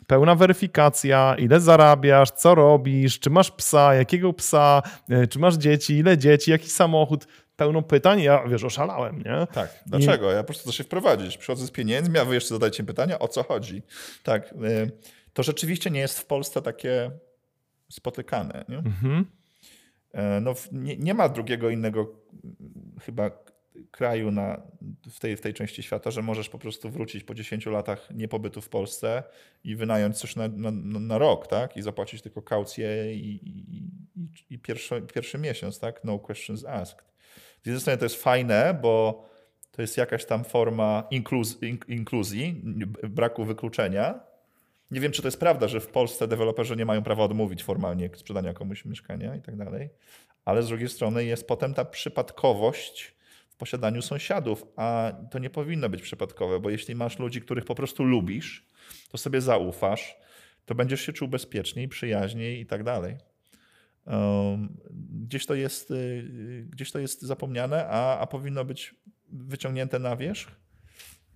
pełna 0.06 0.34
weryfikacja, 0.34 1.34
ile 1.38 1.60
zarabiasz, 1.60 2.30
co 2.30 2.54
robisz, 2.54 3.20
czy 3.20 3.30
masz 3.30 3.50
psa, 3.50 3.94
jakiego 3.94 4.32
psa, 4.32 4.82
e, 5.08 5.26
czy 5.26 5.38
masz 5.38 5.54
dzieci, 5.54 5.98
ile 5.98 6.18
dzieci, 6.18 6.50
jaki 6.50 6.70
samochód. 6.70 7.26
Pełno 7.56 7.82
pytań, 7.82 8.22
ja 8.22 8.48
wiesz, 8.48 8.64
oszalałem, 8.64 9.18
nie? 9.18 9.46
Tak, 9.52 9.82
dlaczego? 9.86 10.32
I... 10.32 10.34
Ja 10.34 10.42
po 10.42 10.46
prostu 10.46 10.68
chcę 10.68 10.72
się 10.72 10.84
wprowadzić. 10.84 11.38
Przychodzę 11.38 11.66
z 11.66 11.70
pieniędzmi, 11.70 12.18
a 12.18 12.24
wy 12.24 12.34
jeszcze 12.34 12.54
zadajcie 12.54 12.84
pytania, 12.84 13.18
o 13.18 13.28
co 13.28 13.42
chodzi. 13.42 13.82
Tak, 14.22 14.52
e, 14.52 14.86
to 15.32 15.42
rzeczywiście 15.42 15.90
nie 15.90 16.00
jest 16.00 16.18
w 16.18 16.26
Polsce 16.26 16.62
takie 16.62 17.10
spotykane. 17.90 18.64
Nie? 18.68 18.78
Mhm. 18.78 19.26
E, 20.12 20.40
no, 20.40 20.54
nie, 20.72 20.96
nie, 20.96 21.14
ma 21.14 21.28
drugiego 21.28 21.70
innego 21.70 22.12
chyba 23.00 23.30
kraju 23.90 24.30
na, 24.30 24.62
w, 25.10 25.20
tej, 25.20 25.36
w 25.36 25.40
tej 25.40 25.54
części 25.54 25.82
świata, 25.82 26.10
że 26.10 26.22
możesz 26.22 26.48
po 26.48 26.58
prostu 26.58 26.90
wrócić 26.90 27.24
po 27.24 27.34
10 27.34 27.66
latach 27.66 28.08
niepobytu 28.14 28.60
w 28.60 28.68
Polsce 28.68 29.22
i 29.64 29.76
wynająć 29.76 30.18
coś 30.18 30.36
na, 30.36 30.48
na, 30.48 30.70
na 31.00 31.18
rok, 31.18 31.46
tak? 31.46 31.76
I 31.76 31.82
zapłacić 31.82 32.22
tylko 32.22 32.42
kaucję 32.42 33.14
i, 33.14 33.48
i, 33.48 34.54
i 34.54 34.58
pierwszy, 34.58 35.02
pierwszy 35.14 35.38
miesiąc, 35.38 35.78
tak? 35.78 36.04
No 36.04 36.18
questions 36.18 36.64
asked. 36.64 37.04
Z 37.62 37.66
jednej 37.66 37.80
strony 37.80 37.98
to 37.98 38.04
jest 38.04 38.22
fajne, 38.22 38.78
bo 38.82 39.24
to 39.70 39.82
jest 39.82 39.96
jakaś 39.96 40.24
tam 40.24 40.44
forma 40.44 41.06
inkluz, 41.10 41.58
inkluzji, 41.88 42.60
braku 43.02 43.44
wykluczenia, 43.44 44.20
nie 44.90 45.00
wiem, 45.00 45.12
czy 45.12 45.22
to 45.22 45.28
jest 45.28 45.40
prawda, 45.40 45.68
że 45.68 45.80
w 45.80 45.86
Polsce 45.86 46.28
deweloperzy 46.28 46.76
nie 46.76 46.84
mają 46.84 47.02
prawa 47.02 47.24
odmówić 47.24 47.64
formalnie 47.64 48.10
sprzedania 48.14 48.54
komuś 48.54 48.84
mieszkania 48.84 49.36
i 49.36 49.40
tak 49.40 49.56
dalej, 49.56 49.88
ale 50.44 50.62
z 50.62 50.68
drugiej 50.68 50.88
strony 50.88 51.24
jest 51.24 51.46
potem 51.46 51.74
ta 51.74 51.84
przypadkowość 51.84 53.14
posiadaniu 53.62 54.02
sąsiadów, 54.02 54.64
a 54.76 55.12
to 55.30 55.38
nie 55.38 55.50
powinno 55.50 55.88
być 55.88 56.02
przypadkowe, 56.02 56.60
bo 56.60 56.70
jeśli 56.70 56.94
masz 56.94 57.18
ludzi, 57.18 57.40
których 57.40 57.64
po 57.64 57.74
prostu 57.74 58.04
lubisz, 58.04 58.66
to 59.10 59.18
sobie 59.18 59.40
zaufasz, 59.40 60.16
to 60.66 60.74
będziesz 60.74 61.00
się 61.00 61.12
czuł 61.12 61.28
bezpieczniej, 61.28 61.88
przyjaźniej 61.88 62.60
i 62.60 62.66
tak 62.66 62.84
dalej. 62.84 63.16
Gdzieś 65.26 65.46
to 65.46 65.54
jest, 65.54 65.90
y, 65.90 66.66
gdzieś 66.70 66.92
to 66.92 66.98
jest 66.98 67.22
zapomniane, 67.22 67.86
a, 67.86 68.18
a 68.18 68.26
powinno 68.26 68.64
być 68.64 68.94
wyciągnięte 69.28 69.98
na 69.98 70.16
wierzch 70.16 70.50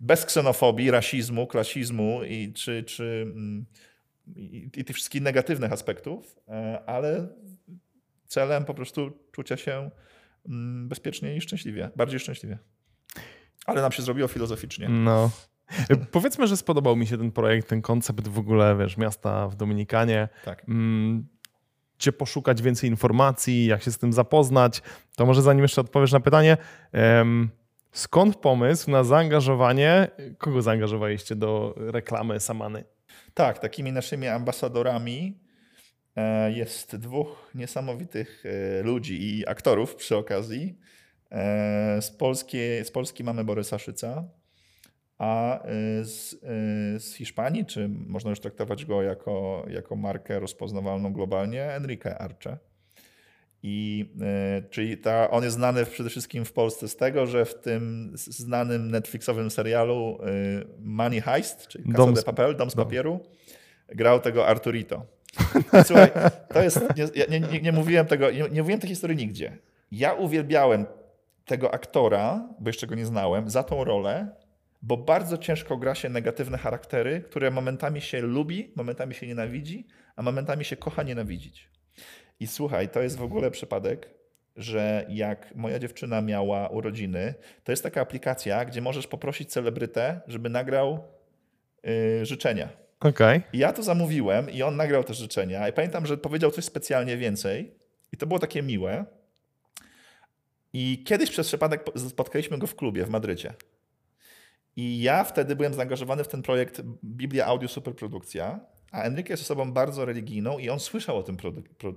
bez 0.00 0.26
ksenofobii, 0.26 0.90
rasizmu, 0.90 1.46
klasizmu 1.46 2.24
i, 2.24 2.52
czy, 2.52 2.84
czy, 2.84 3.22
mm, 3.34 3.66
i, 4.36 4.70
i 4.76 4.84
tych 4.84 4.96
wszystkich 4.96 5.22
negatywnych 5.22 5.72
aspektów, 5.72 6.36
e, 6.48 6.82
ale 6.86 7.28
celem 8.26 8.64
po 8.64 8.74
prostu 8.74 9.10
czucia 9.32 9.56
się 9.56 9.90
bezpiecznie 10.88 11.36
i 11.36 11.40
szczęśliwie, 11.40 11.90
bardziej 11.96 12.20
szczęśliwie. 12.20 12.58
Ale 13.66 13.82
nam 13.82 13.92
się 13.92 14.02
zrobiło 14.02 14.28
filozoficznie. 14.28 14.88
No. 14.88 15.30
Powiedzmy, 16.12 16.46
że 16.46 16.56
spodobał 16.56 16.96
mi 16.96 17.06
się 17.06 17.18
ten 17.18 17.32
projekt, 17.32 17.68
ten 17.68 17.82
koncept 17.82 18.28
w 18.28 18.38
ogóle, 18.38 18.76
wiesz, 18.76 18.96
miasta 18.96 19.48
w 19.48 19.56
Dominikanie. 19.56 20.28
Tak. 20.44 20.64
Mm, 20.68 21.26
gdzie 21.98 22.12
poszukać 22.12 22.62
więcej 22.62 22.90
informacji, 22.90 23.66
jak 23.66 23.82
się 23.82 23.92
z 23.92 23.98
tym 23.98 24.12
zapoznać. 24.12 24.82
To 25.16 25.26
może 25.26 25.42
zanim 25.42 25.62
jeszcze 25.62 25.80
odpowiesz 25.80 26.12
na 26.12 26.20
pytanie, 26.20 26.56
Skąd 27.96 28.36
pomysł 28.36 28.90
na 28.90 29.04
zaangażowanie, 29.04 30.08
kogo 30.38 30.62
zaangażowaliście 30.62 31.36
do 31.36 31.74
reklamy 31.76 32.40
Samany? 32.40 32.84
Tak, 33.34 33.58
takimi 33.58 33.92
naszymi 33.92 34.28
ambasadorami 34.28 35.38
jest 36.54 36.96
dwóch 36.96 37.50
niesamowitych 37.54 38.44
e, 38.46 38.82
ludzi 38.82 39.38
i 39.38 39.46
aktorów 39.46 39.94
przy 39.94 40.16
okazji. 40.16 40.78
E, 41.30 42.02
z 42.02 42.10
Polski, 42.10 42.58
z 42.84 42.90
Polski 42.90 43.24
mamy 43.24 43.44
Borysa 43.44 43.78
Szyca, 43.78 44.28
a 45.18 45.62
z, 46.02 46.30
z 46.98 47.14
Hiszpanii, 47.14 47.66
czy 47.66 47.88
można 47.88 48.30
już 48.30 48.40
traktować 48.40 48.84
go 48.84 49.02
jako, 49.02 49.66
jako 49.68 49.96
markę 49.96 50.40
rozpoznawalną 50.40 51.12
globalnie, 51.12 51.64
Enrique 51.64 52.18
Arce. 52.18 52.58
I, 53.62 54.10
czyli 54.70 54.98
ta, 54.98 55.30
on 55.30 55.44
jest 55.44 55.56
znany 55.56 55.86
przede 55.86 56.10
wszystkim 56.10 56.44
w 56.44 56.52
Polsce 56.52 56.88
z 56.88 56.96
tego, 56.96 57.26
że 57.26 57.44
w 57.44 57.54
tym 57.54 58.12
znanym 58.14 58.90
Netflixowym 58.90 59.50
serialu 59.50 60.18
Money 60.78 61.20
Heist, 61.20 61.68
czyli 61.68 61.84
Casa 61.84 61.96
dom 61.96 62.14
de 62.14 62.22
Papel, 62.22 62.56
Dom 62.56 62.70
z 62.70 62.74
Papieru, 62.74 63.20
grał 63.88 64.20
tego 64.20 64.46
Arturito. 64.46 65.15
Słuchaj, 65.86 66.10
to 66.48 66.62
jest, 66.62 66.80
nie, 67.28 67.40
nie, 67.40 67.60
nie, 67.60 67.72
mówiłem 67.72 68.06
tego, 68.06 68.30
nie, 68.30 68.38
nie 68.38 68.62
mówiłem 68.62 68.80
tej 68.80 68.90
historii 68.90 69.16
nigdzie. 69.16 69.58
Ja 69.92 70.12
uwielbiałem 70.12 70.86
tego 71.44 71.74
aktora, 71.74 72.48
bo 72.58 72.68
jeszcze 72.68 72.86
go 72.86 72.94
nie 72.94 73.06
znałem, 73.06 73.50
za 73.50 73.62
tą 73.62 73.84
rolę, 73.84 74.28
bo 74.82 74.96
bardzo 74.96 75.38
ciężko 75.38 75.76
gra 75.76 75.94
się 75.94 76.08
negatywne 76.08 76.58
charaktery, 76.58 77.20
które 77.20 77.50
momentami 77.50 78.00
się 78.00 78.20
lubi, 78.20 78.72
momentami 78.76 79.14
się 79.14 79.26
nienawidzi, 79.26 79.86
a 80.16 80.22
momentami 80.22 80.64
się 80.64 80.76
kocha 80.76 81.02
nienawidzić. 81.02 81.70
I 82.40 82.46
słuchaj, 82.46 82.88
to 82.88 83.02
jest 83.02 83.16
w 83.16 83.22
ogóle 83.22 83.50
przypadek, 83.50 84.10
że 84.56 85.06
jak 85.08 85.54
moja 85.56 85.78
dziewczyna 85.78 86.20
miała 86.20 86.68
urodziny, 86.68 87.34
to 87.64 87.72
jest 87.72 87.82
taka 87.82 88.00
aplikacja, 88.00 88.64
gdzie 88.64 88.80
możesz 88.80 89.06
poprosić 89.06 89.52
celebrytę, 89.52 90.20
żeby 90.26 90.48
nagrał 90.48 91.04
yy, 91.82 92.26
życzenia. 92.26 92.68
I 93.52 93.58
ja 93.58 93.72
to 93.72 93.82
zamówiłem 93.82 94.50
i 94.50 94.62
on 94.62 94.76
nagrał 94.76 95.04
te 95.04 95.14
życzenia. 95.14 95.68
I 95.68 95.72
pamiętam, 95.72 96.06
że 96.06 96.16
powiedział 96.16 96.50
coś 96.50 96.64
specjalnie 96.64 97.16
więcej. 97.16 97.74
I 98.12 98.16
to 98.16 98.26
było 98.26 98.38
takie 98.38 98.62
miłe. 98.62 99.04
I 100.72 101.04
kiedyś 101.06 101.30
przez 101.30 101.46
przypadek 101.46 101.84
spotkaliśmy 102.08 102.58
go 102.58 102.66
w 102.66 102.76
klubie 102.76 103.04
w 103.04 103.08
Madrycie. 103.08 103.54
I 104.76 105.02
ja 105.02 105.24
wtedy 105.24 105.56
byłem 105.56 105.74
zaangażowany 105.74 106.24
w 106.24 106.28
ten 106.28 106.42
projekt 106.42 106.82
Biblia 107.04 107.46
Audio 107.46 107.68
Superprodukcja. 107.68 108.60
A 108.92 109.02
Enrique 109.02 109.30
jest 109.30 109.42
osobą 109.42 109.72
bardzo 109.72 110.04
religijną 110.04 110.58
i 110.58 110.68
on 110.68 110.80
słyszał 110.80 111.16
o 111.16 111.22
tym, 111.22 111.36
pro, 111.36 111.52
pro, 111.52 111.92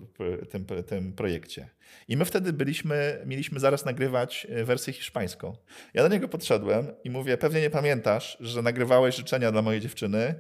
tym, 0.50 0.66
tym, 0.88 1.14
projekcie. 1.14 1.70
I 2.08 2.18
my 2.18 2.26
wtedy 2.26 2.54
byliśmy, 2.54 3.22
mieliśmy 3.26 3.60
zaraz 3.60 3.86
nagrywać 3.86 4.48
e, 4.50 4.64
wersję 4.64 4.94
hiszpańską. 4.94 5.56
Ja 5.94 6.04
do 6.04 6.10
niego 6.10 6.28
podszedłem 6.28 6.88
i 7.04 7.10
mówię, 7.10 7.38
pewnie 7.38 7.62
nie 7.62 7.70
pamiętasz, 7.70 8.38
że 8.40 8.62
nagrywałeś 8.62 9.16
życzenia 9.16 9.52
dla 9.52 9.62
mojej 9.62 9.82
dziewczyny 9.82 10.36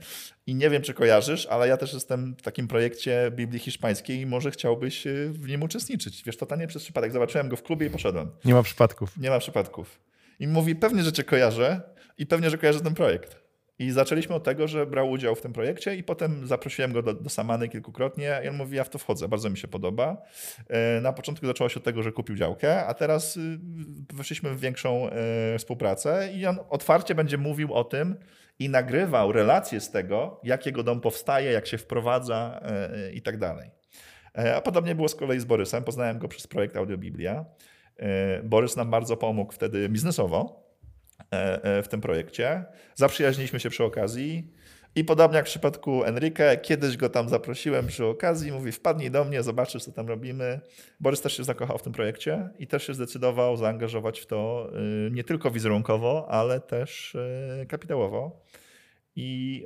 i 0.47 0.55
nie 0.55 0.69
wiem, 0.69 0.81
czy 0.81 0.93
kojarzysz, 0.93 1.45
ale 1.45 1.67
ja 1.67 1.77
też 1.77 1.93
jestem 1.93 2.35
w 2.35 2.41
takim 2.41 2.67
projekcie 2.67 3.31
Biblii 3.35 3.59
Hiszpańskiej 3.59 4.19
i 4.19 4.25
może 4.25 4.51
chciałbyś 4.51 5.07
e, 5.07 5.13
w 5.29 5.47
nim 5.47 5.63
uczestniczyć. 5.63 6.23
Wiesz, 6.23 6.37
totalnie 6.37 6.67
przez 6.67 6.83
przypadek. 6.83 7.11
Zobaczyłem 7.11 7.49
go 7.49 7.55
w 7.55 7.63
klubie 7.63 7.87
i 7.87 7.89
poszedłem. 7.89 8.31
Nie 8.45 8.53
ma 8.53 8.63
przypadków. 8.63 9.17
Nie 9.17 9.29
ma 9.29 9.39
przypadków. 9.39 9.99
I 10.39 10.47
mówi, 10.47 10.75
pewnie, 10.75 11.03
że 11.03 11.11
cię 11.11 11.23
kojarzę 11.23 11.81
i 12.17 12.25
pewnie, 12.25 12.49
że 12.49 12.57
kojarzę 12.57 12.81
ten 12.81 12.93
projekt. 12.93 13.38
I 13.79 13.91
zaczęliśmy 13.91 14.35
od 14.35 14.43
tego, 14.43 14.67
że 14.67 14.85
brał 14.85 15.09
udział 15.09 15.35
w 15.35 15.41
tym 15.41 15.53
projekcie 15.53 15.95
i 15.95 16.03
potem 16.03 16.47
zaprosiłem 16.47 16.93
go 16.93 17.01
do, 17.01 17.13
do 17.13 17.29
Samany 17.29 17.69
kilkukrotnie 17.69 18.41
i 18.45 18.47
on 18.47 18.55
mówi, 18.55 18.77
ja 18.77 18.83
w 18.83 18.89
to 18.89 18.97
wchodzę, 18.97 19.27
bardzo 19.27 19.49
mi 19.49 19.57
się 19.57 19.67
podoba. 19.67 20.17
E, 20.67 21.01
na 21.01 21.13
początku 21.13 21.45
zaczęło 21.45 21.69
się 21.69 21.77
od 21.79 21.83
tego, 21.83 22.03
że 22.03 22.11
kupił 22.11 22.35
działkę, 22.35 22.85
a 22.85 22.93
teraz 22.93 23.37
y, 23.37 23.59
weszliśmy 24.13 24.49
w 24.49 24.59
większą 24.59 25.09
e, 25.09 25.57
współpracę 25.57 26.29
i 26.33 26.45
on 26.45 26.59
otwarcie 26.69 27.15
będzie 27.15 27.37
mówił 27.37 27.73
o 27.73 27.83
tym 27.83 28.15
i 28.59 28.69
nagrywał 28.69 29.31
relacje 29.31 29.79
z 29.79 29.91
tego, 29.91 30.41
jak 30.43 30.65
jego 30.65 30.83
dom 30.83 31.01
powstaje, 31.01 31.51
jak 31.51 31.67
się 31.67 31.77
wprowadza 31.77 32.61
e, 32.63 33.11
i 33.11 33.21
tak 33.21 33.37
dalej. 33.37 33.71
A 34.55 34.61
podobnie 34.61 34.95
było 34.95 35.07
z 35.07 35.15
kolei 35.15 35.39
z 35.39 35.45
Borysem. 35.45 35.83
Poznałem 35.83 36.19
go 36.19 36.27
przez 36.27 36.47
projekt 36.47 36.77
Audiobiblia. 36.77 37.45
Borys 38.43 38.75
nam 38.75 38.89
bardzo 38.89 39.17
pomógł 39.17 39.53
wtedy 39.53 39.89
biznesowo, 39.89 40.68
w 41.83 41.87
tym 41.89 42.01
projekcie. 42.01 42.65
Zaprzyjaźniliśmy 42.95 43.59
się 43.59 43.69
przy 43.69 43.83
okazji. 43.83 44.53
I 44.95 45.03
podobnie 45.03 45.37
jak 45.37 45.45
w 45.45 45.49
przypadku 45.49 46.03
Enrique, 46.03 46.57
kiedyś 46.61 46.97
go 46.97 47.09
tam 47.09 47.29
zaprosiłem 47.29 47.87
przy 47.87 48.05
okazji, 48.05 48.51
mówi 48.51 48.71
wpadnij 48.71 49.11
do 49.11 49.25
mnie, 49.25 49.43
zobaczysz 49.43 49.83
co 49.83 49.91
tam 49.91 50.07
robimy. 50.07 50.59
Borys 50.99 51.21
też 51.21 51.37
się 51.37 51.43
zakochał 51.43 51.77
w 51.77 51.81
tym 51.81 51.93
projekcie 51.93 52.49
i 52.59 52.67
też 52.67 52.87
się 52.87 52.93
zdecydował 52.93 53.57
zaangażować 53.57 54.19
w 54.19 54.25
to 54.25 54.69
y, 55.07 55.11
nie 55.11 55.23
tylko 55.23 55.51
wizerunkowo, 55.51 56.27
ale 56.29 56.59
też 56.59 57.15
y, 57.15 57.65
kapitałowo. 57.67 58.45
I 59.15 59.65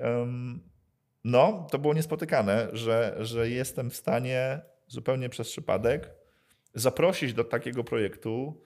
no, 1.23 1.67
to 1.71 1.79
było 1.79 1.93
niespotykane, 1.93 2.67
że, 2.73 3.15
że 3.19 3.49
jestem 3.49 3.89
w 3.89 3.95
stanie 3.95 4.61
zupełnie 4.87 5.29
przez 5.29 5.49
przypadek 5.49 6.11
zaprosić 6.73 7.33
do 7.33 7.43
takiego 7.43 7.83
projektu 7.83 8.61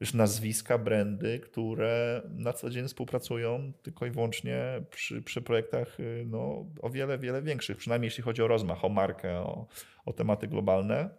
już 0.00 0.14
nazwiska, 0.14 0.78
brandy, 0.78 1.40
które 1.40 2.22
na 2.28 2.52
co 2.52 2.70
dzień 2.70 2.88
współpracują 2.88 3.72
tylko 3.82 4.06
i 4.06 4.10
wyłącznie 4.10 4.82
przy, 4.90 5.22
przy 5.22 5.42
projektach 5.42 6.00
y, 6.00 6.24
no, 6.26 6.66
o 6.82 6.90
wiele, 6.90 7.18
wiele 7.18 7.42
większych, 7.42 7.76
przynajmniej 7.76 8.06
jeśli 8.06 8.22
chodzi 8.22 8.42
o 8.42 8.48
rozmach, 8.48 8.84
o 8.84 8.88
markę, 8.88 9.38
o, 9.38 9.66
o 10.06 10.12
tematy 10.12 10.48
globalne. 10.48 11.10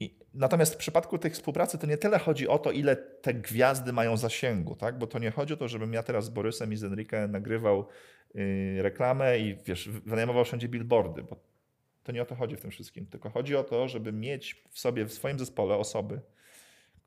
I, 0.00 0.14
natomiast 0.34 0.74
w 0.74 0.76
przypadku 0.76 1.18
tych 1.18 1.32
współpracy 1.32 1.78
to 1.78 1.86
nie 1.86 1.98
tyle 1.98 2.18
chodzi 2.18 2.48
o 2.48 2.58
to, 2.58 2.72
ile 2.72 2.96
te 2.96 3.34
gwiazdy 3.34 3.92
mają 3.92 4.16
zasięgu, 4.16 4.76
tak? 4.76 4.98
bo 4.98 5.06
to 5.06 5.18
nie 5.18 5.30
chodzi 5.30 5.54
o 5.54 5.56
to, 5.56 5.68
żebym 5.68 5.92
ja 5.92 6.02
teraz 6.02 6.24
z 6.24 6.28
Borysem 6.28 6.72
i 6.72 6.76
z 6.76 6.84
Enrique 6.84 7.28
nagrywał 7.28 7.86
yy, 8.34 8.82
reklamę 8.82 9.38
i 9.38 9.56
wiesz, 9.66 9.88
wynajmował 9.88 10.44
wszędzie 10.44 10.68
billboardy, 10.68 11.22
bo 11.22 11.36
to 12.02 12.12
nie 12.12 12.22
o 12.22 12.26
to 12.26 12.34
chodzi 12.34 12.56
w 12.56 12.60
tym 12.60 12.70
wszystkim, 12.70 13.06
tylko 13.06 13.30
chodzi 13.30 13.56
o 13.56 13.64
to, 13.64 13.88
żeby 13.88 14.12
mieć 14.12 14.64
w 14.70 14.78
sobie, 14.78 15.04
w 15.04 15.12
swoim 15.12 15.38
zespole 15.38 15.76
osoby, 15.76 16.20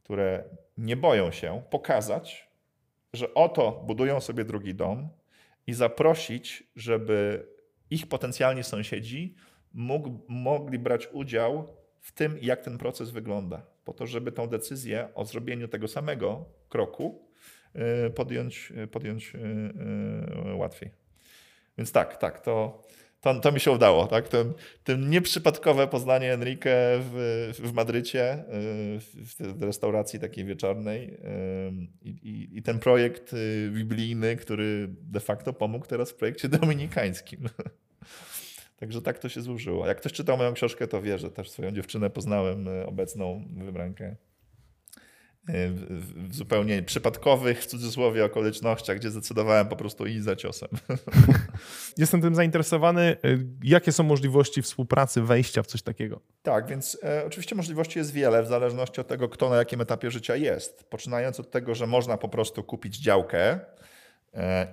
które 0.09 0.43
nie 0.77 0.97
boją 0.97 1.31
się 1.31 1.61
pokazać, 1.69 2.49
że 3.13 3.33
oto 3.33 3.83
budują 3.87 4.21
sobie 4.21 4.45
drugi 4.45 4.75
dom 4.75 5.09
i 5.67 5.73
zaprosić, 5.73 6.63
żeby 6.75 7.47
ich 7.89 8.07
potencjalni 8.07 8.63
sąsiedzi 8.63 9.35
mogli 10.27 10.79
brać 10.79 11.09
udział 11.11 11.67
w 11.99 12.11
tym, 12.11 12.37
jak 12.41 12.61
ten 12.61 12.77
proces 12.77 13.09
wygląda, 13.09 13.65
po 13.85 13.93
to, 13.93 14.07
żeby 14.07 14.31
tą 14.31 14.47
decyzję 14.47 15.09
o 15.15 15.25
zrobieniu 15.25 15.67
tego 15.67 15.87
samego 15.87 16.45
kroku 16.69 17.27
y, 18.07 18.09
podjąć, 18.09 18.73
podjąć 18.91 19.35
y, 19.35 19.39
y, 20.49 20.55
łatwiej. 20.55 20.91
Więc 21.77 21.91
tak, 21.91 22.17
tak, 22.17 22.39
to, 22.39 22.83
to, 23.21 23.39
to 23.39 23.51
mi 23.51 23.59
się 23.59 23.71
udało. 23.71 24.07
Tak? 24.07 24.27
Ten, 24.27 24.53
ten 24.83 25.09
nieprzypadkowe 25.09 25.87
poznanie 25.87 26.33
Enrique 26.33 26.99
w, 26.99 27.49
w 27.63 27.73
Madrycie, 27.73 28.33
y, 28.33 29.53
w 29.53 29.63
restauracji 29.63 30.19
takiej 30.19 30.45
wieczornej 30.45 31.13
y, 31.13 31.17
i, 32.01 32.49
i 32.53 32.61
ten 32.61 32.79
projekt 32.79 33.33
y, 33.33 33.71
biblijny, 33.73 34.35
który 34.35 34.87
de 34.89 35.19
facto 35.19 35.53
pomógł 35.53 35.85
teraz 35.85 36.11
w 36.11 36.15
projekcie 36.15 36.49
dominikańskim. 36.49 37.49
Także 38.79 39.01
tak 39.01 39.19
to 39.19 39.29
się 39.29 39.41
złożyło. 39.41 39.87
Jak 39.87 39.97
ktoś 39.97 40.13
czytał 40.13 40.37
moją 40.37 40.53
książkę, 40.53 40.87
to 40.87 41.01
wie, 41.01 41.17
że 41.17 41.31
też 41.31 41.49
swoją 41.49 41.71
dziewczynę 41.71 42.09
poznałem, 42.09 42.67
obecną 42.85 43.45
wybrankę 43.57 44.15
w 45.49 46.35
zupełnie 46.35 46.83
przypadkowych, 46.83 47.61
w 47.61 47.65
cudzysłowie, 47.65 48.25
okolicznościach, 48.25 48.97
gdzie 48.97 49.11
zdecydowałem 49.11 49.67
po 49.67 49.75
prostu 49.75 50.05
iść 50.05 50.23
za 50.23 50.35
ciosem. 50.35 50.69
Jestem 51.97 52.21
tym 52.21 52.35
zainteresowany. 52.35 53.17
Jakie 53.63 53.91
są 53.91 54.03
możliwości 54.03 54.61
współpracy, 54.61 55.21
wejścia 55.21 55.63
w 55.63 55.67
coś 55.67 55.81
takiego? 55.81 56.19
Tak, 56.43 56.67
więc 56.67 56.97
e, 57.03 57.23
oczywiście 57.25 57.55
możliwości 57.55 57.99
jest 57.99 58.13
wiele, 58.13 58.43
w 58.43 58.47
zależności 58.47 59.01
od 59.01 59.07
tego, 59.07 59.29
kto 59.29 59.49
na 59.49 59.55
jakim 59.55 59.81
etapie 59.81 60.11
życia 60.11 60.35
jest. 60.35 60.83
Poczynając 60.89 61.39
od 61.39 61.51
tego, 61.51 61.75
że 61.75 61.87
można 61.87 62.17
po 62.17 62.29
prostu 62.29 62.63
kupić 62.63 62.97
działkę, 62.97 63.59
E, 63.59 63.79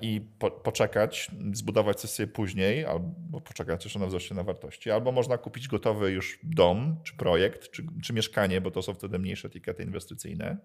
i 0.01 0.21
po, 0.39 0.51
poczekać, 0.51 1.31
zbudować 1.53 2.01
coś 2.01 2.29
później, 2.33 2.85
albo 2.85 3.41
poczekać, 3.41 3.87
aż 3.87 3.97
ona 3.97 4.07
wzrośnie 4.07 4.37
na 4.37 4.43
wartości. 4.43 4.91
Albo 4.91 5.13
można 5.13 5.39
kupić 5.39 5.69
gotowy 5.69 6.11
już 6.11 6.39
dom, 6.43 6.97
czy 7.05 7.17
projekt, 7.17 7.71
czy, 7.71 7.87
czy 8.03 8.13
mieszkanie, 8.13 8.61
bo 8.61 8.71
to 8.71 8.83
są 8.83 8.95
wtedy 8.95 9.19
mniejsze 9.19 9.49
etykiety 9.49 9.83
inwestycyjne. 9.83 10.57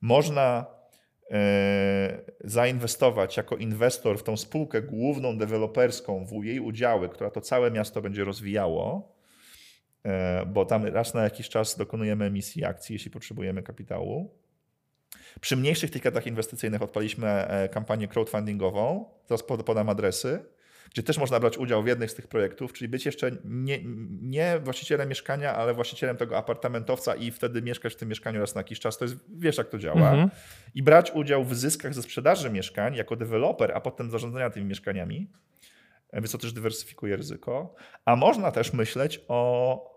Można 0.00 0.66
e, 1.30 2.20
zainwestować 2.44 3.36
jako 3.36 3.56
inwestor 3.56 4.18
w 4.18 4.22
tą 4.22 4.36
spółkę 4.36 4.82
główną 4.82 5.38
deweloperską, 5.38 6.24
w 6.24 6.44
jej 6.44 6.60
udziały, 6.60 7.08
która 7.08 7.30
to 7.30 7.40
całe 7.40 7.70
miasto 7.70 8.02
będzie 8.02 8.24
rozwijało, 8.24 9.14
e, 10.04 10.46
bo 10.46 10.64
tam 10.64 10.84
raz 10.84 11.14
na 11.14 11.22
jakiś 11.24 11.48
czas 11.48 11.76
dokonujemy 11.76 12.24
emisji 12.24 12.64
akcji, 12.64 12.92
jeśli 12.92 13.10
potrzebujemy 13.10 13.62
kapitału. 13.62 14.41
Przy 15.40 15.56
mniejszych 15.56 15.90
tiketach 15.90 16.26
inwestycyjnych 16.26 16.82
odpaliśmy 16.82 17.28
e, 17.28 17.68
kampanię 17.68 18.08
crowdfundingową, 18.08 19.04
teraz 19.26 19.42
podam 19.42 19.88
adresy, 19.88 20.44
gdzie 20.92 21.02
też 21.02 21.18
można 21.18 21.40
brać 21.40 21.58
udział 21.58 21.82
w 21.82 21.86
jednych 21.86 22.10
z 22.10 22.14
tych 22.14 22.26
projektów, 22.26 22.72
czyli 22.72 22.88
być 22.88 23.06
jeszcze 23.06 23.30
nie, 23.44 23.78
nie 24.22 24.58
właścicielem 24.60 25.08
mieszkania, 25.08 25.54
ale 25.54 25.74
właścicielem 25.74 26.16
tego 26.16 26.36
apartamentowca 26.38 27.14
i 27.14 27.30
wtedy 27.30 27.62
mieszkać 27.62 27.92
w 27.92 27.96
tym 27.96 28.08
mieszkaniu 28.08 28.40
raz 28.40 28.54
na 28.54 28.58
jakiś 28.58 28.80
czas. 28.80 28.98
To 28.98 29.04
jest, 29.04 29.16
wiesz 29.38 29.58
jak 29.58 29.68
to 29.68 29.78
działa. 29.78 30.10
Mhm. 30.10 30.30
I 30.74 30.82
brać 30.82 31.10
udział 31.14 31.44
w 31.44 31.54
zyskach 31.54 31.94
ze 31.94 32.02
sprzedaży 32.02 32.50
mieszkań 32.50 32.94
jako 32.94 33.16
deweloper, 33.16 33.72
a 33.74 33.80
potem 33.80 34.10
zarządzania 34.10 34.50
tymi 34.50 34.66
mieszkaniami, 34.66 35.30
e, 36.10 36.20
więc 36.20 36.32
to 36.32 36.38
też 36.38 36.52
dywersyfikuje 36.52 37.16
ryzyko. 37.16 37.74
A 38.04 38.16
można 38.16 38.52
też 38.52 38.72
myśleć 38.72 39.20
o 39.28 39.91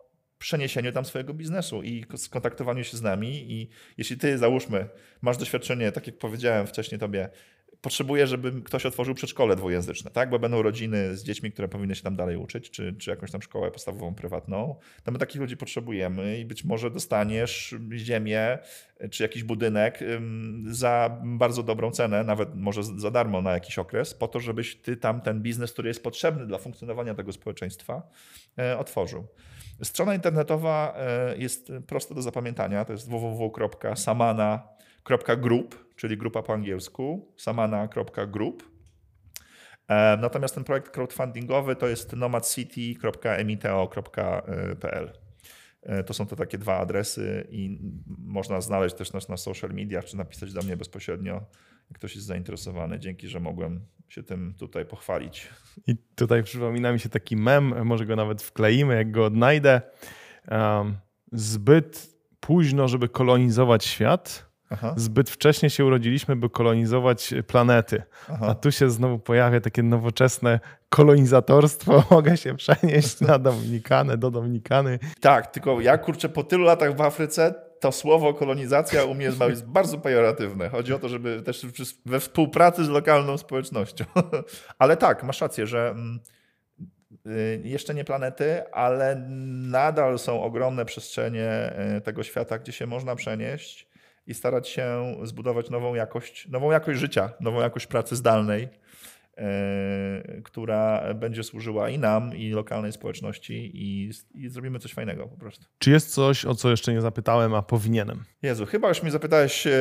przeniesieniu 0.46 0.91
tam 0.91 1.06
swojego 1.06 1.34
biznesu 1.34 1.84
i 1.84 2.06
skontaktowaniu 2.16 2.84
się 2.84 2.98
z 2.98 3.02
nami. 3.02 3.52
I 3.52 3.70
jeśli 3.98 4.18
ty, 4.18 4.38
załóżmy, 4.38 4.89
masz 5.22 5.38
doświadczenie, 5.38 5.91
tak 5.91 6.08
jak 6.08 6.18
powiedziałem 6.18 6.68
wcześniej 6.68 7.00
tobie, 7.00 7.30
potrzebuję, 7.82 8.28
żeby 8.28 8.62
ktoś 8.62 8.86
otworzył 8.86 9.16
przedszkole 9.16 9.56
dwujęzyczne, 9.56 10.12
tak? 10.12 10.30
bo 10.30 10.39
będą 10.39 10.62
rodziny 10.62 11.18
z 11.18 11.24
dziećmi, 11.24 11.52
które 11.52 11.68
powinny 11.68 11.96
się 11.96 12.04
tam 12.04 12.16
dalej 12.16 12.38
uczyć, 12.38 12.70
czy, 12.70 12.93
czy 12.93 13.10
jakąś 13.10 13.32
tam 13.32 13.41
szkołę 13.41 13.72
podstawową, 13.72 14.16
prywatną, 14.16 14.76
to 15.04 15.12
my 15.12 15.20
takich 15.20 15.41
ludzi 15.41 15.58
potrzebujemy 15.58 16.39
i 16.39 16.46
być 16.46 16.64
może 16.64 16.91
dostaniesz 16.91 17.76
ziemię 17.96 18.58
czy 19.12 19.24
jakiś 19.24 19.43
budynek 19.43 20.00
za 20.68 21.22
bardzo 21.24 21.64
dobrą 21.64 21.91
cenę, 21.91 22.24
nawet 22.24 22.56
może 22.56 22.84
za 22.84 23.12
darmo 23.12 23.41
na 23.41 23.52
jakiś 23.52 23.80
okres, 23.80 24.14
po 24.14 24.28
to, 24.28 24.39
żebyś 24.39 24.76
ty 24.76 24.98
tam 24.98 25.22
ten 25.22 25.41
biznes, 25.41 25.74
który 25.74 25.88
jest 25.88 26.04
potrzebny 26.04 26.48
dla 26.48 26.58
funkcjonowania 26.58 27.16
tego 27.16 27.34
społeczeństwa, 27.34 28.10
e, 28.60 28.78
otworzył. 28.78 29.28
Strona 29.84 30.14
internetowa 30.14 30.94
e, 30.98 31.38
jest 31.38 31.72
prosta 31.88 32.16
do 32.16 32.22
zapamiętania. 32.22 32.86
To 32.86 32.94
jest 32.94 33.10
www.samana.group, 33.10 35.96
czyli 35.96 36.18
grupa 36.18 36.44
po 36.44 36.54
angielsku, 36.54 37.34
samana.group. 37.38 38.64
E, 39.88 40.18
natomiast 40.18 40.56
ten 40.56 40.64
projekt 40.64 40.92
crowdfundingowy 40.92 41.76
to 41.76 41.88
jest 41.88 42.14
nomadcity.emiteo.pl. 42.14 45.12
E, 45.84 46.04
to 46.04 46.14
są 46.14 46.28
to 46.28 46.36
takie 46.36 46.58
dwa 46.58 46.78
adresy 46.78 47.48
i 47.50 47.80
można 48.08 48.62
znaleźć 48.62 48.96
też 48.96 49.14
nas 49.14 49.30
na 49.30 49.38
social 49.38 49.72
mediach, 49.72 50.06
czy 50.06 50.18
napisać 50.18 50.54
do 50.54 50.62
mnie 50.62 50.78
bezpośrednio, 50.78 51.46
ktoś 51.94 52.16
jest 52.16 52.28
zainteresowany. 52.28 53.00
Dzięki, 53.00 53.28
że 53.28 53.40
mogłem 53.40 53.86
się 54.10 54.24
tym 54.24 54.54
tutaj 54.60 54.86
pochwalić. 54.86 55.50
I 55.88 55.96
tutaj 56.16 56.44
przypomina 56.44 56.92
mi 56.92 57.00
się 57.00 57.10
taki 57.10 57.36
mem, 57.36 57.86
może 57.86 58.06
go 58.06 58.16
nawet 58.16 58.42
wkleimy, 58.42 58.96
jak 58.96 59.12
go 59.12 59.26
odnajdę. 59.26 59.82
Um, 60.52 60.98
zbyt 61.32 62.16
późno, 62.40 62.88
żeby 62.88 63.10
kolonizować 63.10 63.86
świat, 63.86 64.56
Aha. 64.70 64.94
Zbyt 64.98 65.30
wcześnie 65.30 65.70
się 65.70 65.86
urodziliśmy, 65.86 66.36
by 66.36 66.50
kolonizować 66.50 67.34
planety. 67.48 68.04
Aha. 68.30 68.48
A 68.50 68.56
tu 68.56 68.72
się 68.72 68.90
znowu 68.90 69.20
pojawia 69.20 69.62
takie 69.62 69.84
nowoczesne 69.84 70.60
kolonizatorstwo. 70.90 72.04
Mogę 72.12 72.38
się 72.38 72.56
przenieść 72.56 73.22
na 73.22 73.40
Dominikanę, 73.40 74.18
do 74.18 74.32
Dominikany. 74.32 75.00
Tak, 75.20 75.48
tylko 75.48 75.82
ja 75.82 75.98
kurczę 75.98 76.30
po 76.30 76.44
tylu 76.44 76.64
latach 76.64 76.96
w 76.96 77.02
Afryce 77.02 77.64
to 77.86 77.92
słowo 77.92 78.34
kolonizacja 78.34 79.06
u 79.06 79.14
mnie 79.14 79.26
jest 79.26 79.66
bardzo 79.66 79.98
pejoratywne. 79.98 80.70
Chodzi 80.70 80.94
o 80.94 81.00
to, 81.00 81.10
żeby 81.10 81.42
też 81.42 81.66
we 82.06 82.20
współpracy 82.20 82.86
z 82.86 82.90
lokalną 82.90 83.38
społecznością. 83.38 84.06
Ale 84.80 84.98
tak, 84.98 85.24
masz 85.24 85.42
rację, 85.42 85.68
że 85.68 85.90
mm, 85.90 86.20
y, 87.28 87.62
jeszcze 87.64 87.94
nie 87.94 88.04
planety, 88.04 88.72
ale 88.72 89.16
nadal 89.70 90.20
są 90.20 90.44
ogromne 90.44 90.86
przestrzenie 90.86 91.74
y, 91.98 92.02
tego 92.02 92.24
świata, 92.24 92.60
gdzie 92.60 92.72
się 92.72 92.88
można 92.88 93.16
przenieść 93.16 93.88
i 94.28 94.34
starać 94.34 94.68
się 94.68 95.16
zbudować 95.24 95.70
nową 95.70 95.96
jakość, 95.96 96.48
nową 96.48 96.72
jakość 96.72 97.00
życia, 97.00 97.30
nową 97.40 97.62
jakość 97.62 97.88
pracy 97.88 98.16
zdalnej, 98.16 98.70
która 100.44 101.14
będzie 101.14 101.44
służyła 101.44 101.90
i 101.90 102.00
nam, 102.00 102.36
i 102.36 102.50
lokalnej 102.50 102.92
społeczności, 102.92 103.72
i, 103.74 104.12
i, 104.34 104.50
zrobimy 104.50 104.80
coś 104.80 104.94
fajnego 104.94 105.28
po 105.28 105.38
prostu. 105.38 105.66
Czy 105.78 105.92
jest 105.92 106.14
coś, 106.14 106.46
o 106.46 106.56
co 106.56 106.70
jeszcze 106.70 106.94
nie 106.94 107.02
zapytałem, 107.02 107.54
a 107.54 107.62
powinienem? 107.62 108.24
Jezu, 108.42 108.66
chyba 108.66 108.90
już 108.90 109.04
mi 109.04 109.12
zapytałeś 109.12 109.68
e, 109.68 109.72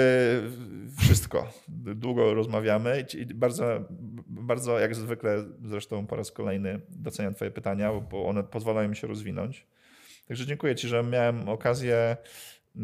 wszystko. 1.01 1.53
Długo 1.69 2.35
rozmawiamy. 2.35 3.07
Bardzo, 3.35 3.85
bardzo 4.29 4.79
jak 4.79 4.95
zwykle, 4.95 5.45
zresztą 5.65 6.07
po 6.07 6.17
raz 6.17 6.33
kolejny 6.33 6.81
doceniam 6.89 7.35
Twoje 7.35 7.51
pytania, 7.51 7.93
bo 7.93 8.27
one 8.27 8.45
pozwalają 8.45 8.89
mi 8.89 8.97
się 8.97 9.07
rozwinąć. 9.07 9.67
Także 10.29 10.47
dziękuję 10.47 10.75
Ci, 10.75 10.89
że 10.89 11.03
miałem 11.03 11.49
okazję 11.49 12.17
Y, 12.77 12.81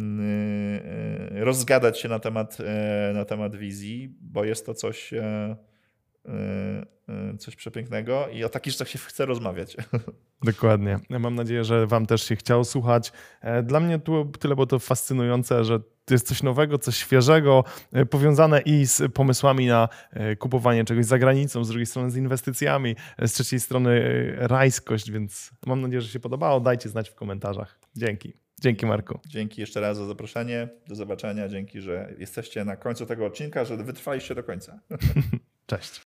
y, 1.36 1.44
rozgadać 1.44 2.00
się 2.00 2.08
na 2.08 2.18
temat, 2.18 2.58
na 3.14 3.24
temat 3.24 3.56
wizji, 3.56 4.14
bo 4.20 4.44
jest 4.44 4.66
to 4.66 4.74
coś, 4.74 5.14
coś 7.38 7.56
przepięknego 7.56 8.28
i 8.28 8.44
o 8.44 8.48
takich 8.48 8.72
rzeczach 8.72 8.88
się 8.88 8.98
chce 8.98 9.26
rozmawiać. 9.26 9.76
Dokładnie. 10.42 10.98
Mam 11.10 11.34
nadzieję, 11.34 11.64
że 11.64 11.86
Wam 11.86 12.06
też 12.06 12.22
się 12.22 12.36
chciało 12.36 12.64
słuchać. 12.64 13.12
E, 13.40 13.62
dla 13.62 13.80
mnie 13.80 13.98
tu 13.98 14.24
tyle 14.24 14.54
było 14.54 14.66
to 14.66 14.78
fascynujące, 14.78 15.64
że 15.64 15.80
to 16.04 16.14
jest 16.14 16.28
coś 16.28 16.42
nowego, 16.42 16.78
coś 16.78 16.96
świeżego, 16.96 17.64
e, 17.92 18.06
powiązane 18.06 18.60
i 18.60 18.86
z 18.86 19.12
pomysłami 19.12 19.66
na 19.66 19.88
e, 20.10 20.36
kupowanie 20.36 20.84
czegoś 20.84 21.06
za 21.06 21.18
granicą, 21.18 21.64
z 21.64 21.68
drugiej 21.68 21.86
strony 21.86 22.10
z 22.10 22.16
inwestycjami, 22.16 22.96
z 23.18 23.32
trzeciej 23.32 23.60
strony 23.60 24.00
rajskość, 24.36 25.10
więc 25.10 25.50
mam 25.66 25.80
nadzieję, 25.80 26.00
że 26.00 26.08
się 26.08 26.20
podobało. 26.20 26.60
Dajcie 26.60 26.88
znać 26.88 27.10
w 27.10 27.14
komentarzach. 27.14 27.78
Dzięki. 27.96 28.32
Dzięki 28.60 28.86
Marku. 28.86 29.20
Dzięki 29.26 29.60
jeszcze 29.60 29.80
raz 29.80 29.96
za 29.96 30.06
zaproszenie. 30.06 30.68
Do 30.88 30.94
zobaczenia. 30.94 31.48
Dzięki, 31.48 31.80
że 31.80 32.14
jesteście 32.18 32.64
na 32.64 32.76
końcu 32.76 33.06
tego 33.06 33.26
odcinka, 33.26 33.64
że 33.64 33.76
wytrwaliście 33.76 34.34
do 34.34 34.42
końca. 34.42 34.80
Cześć. 35.66 35.98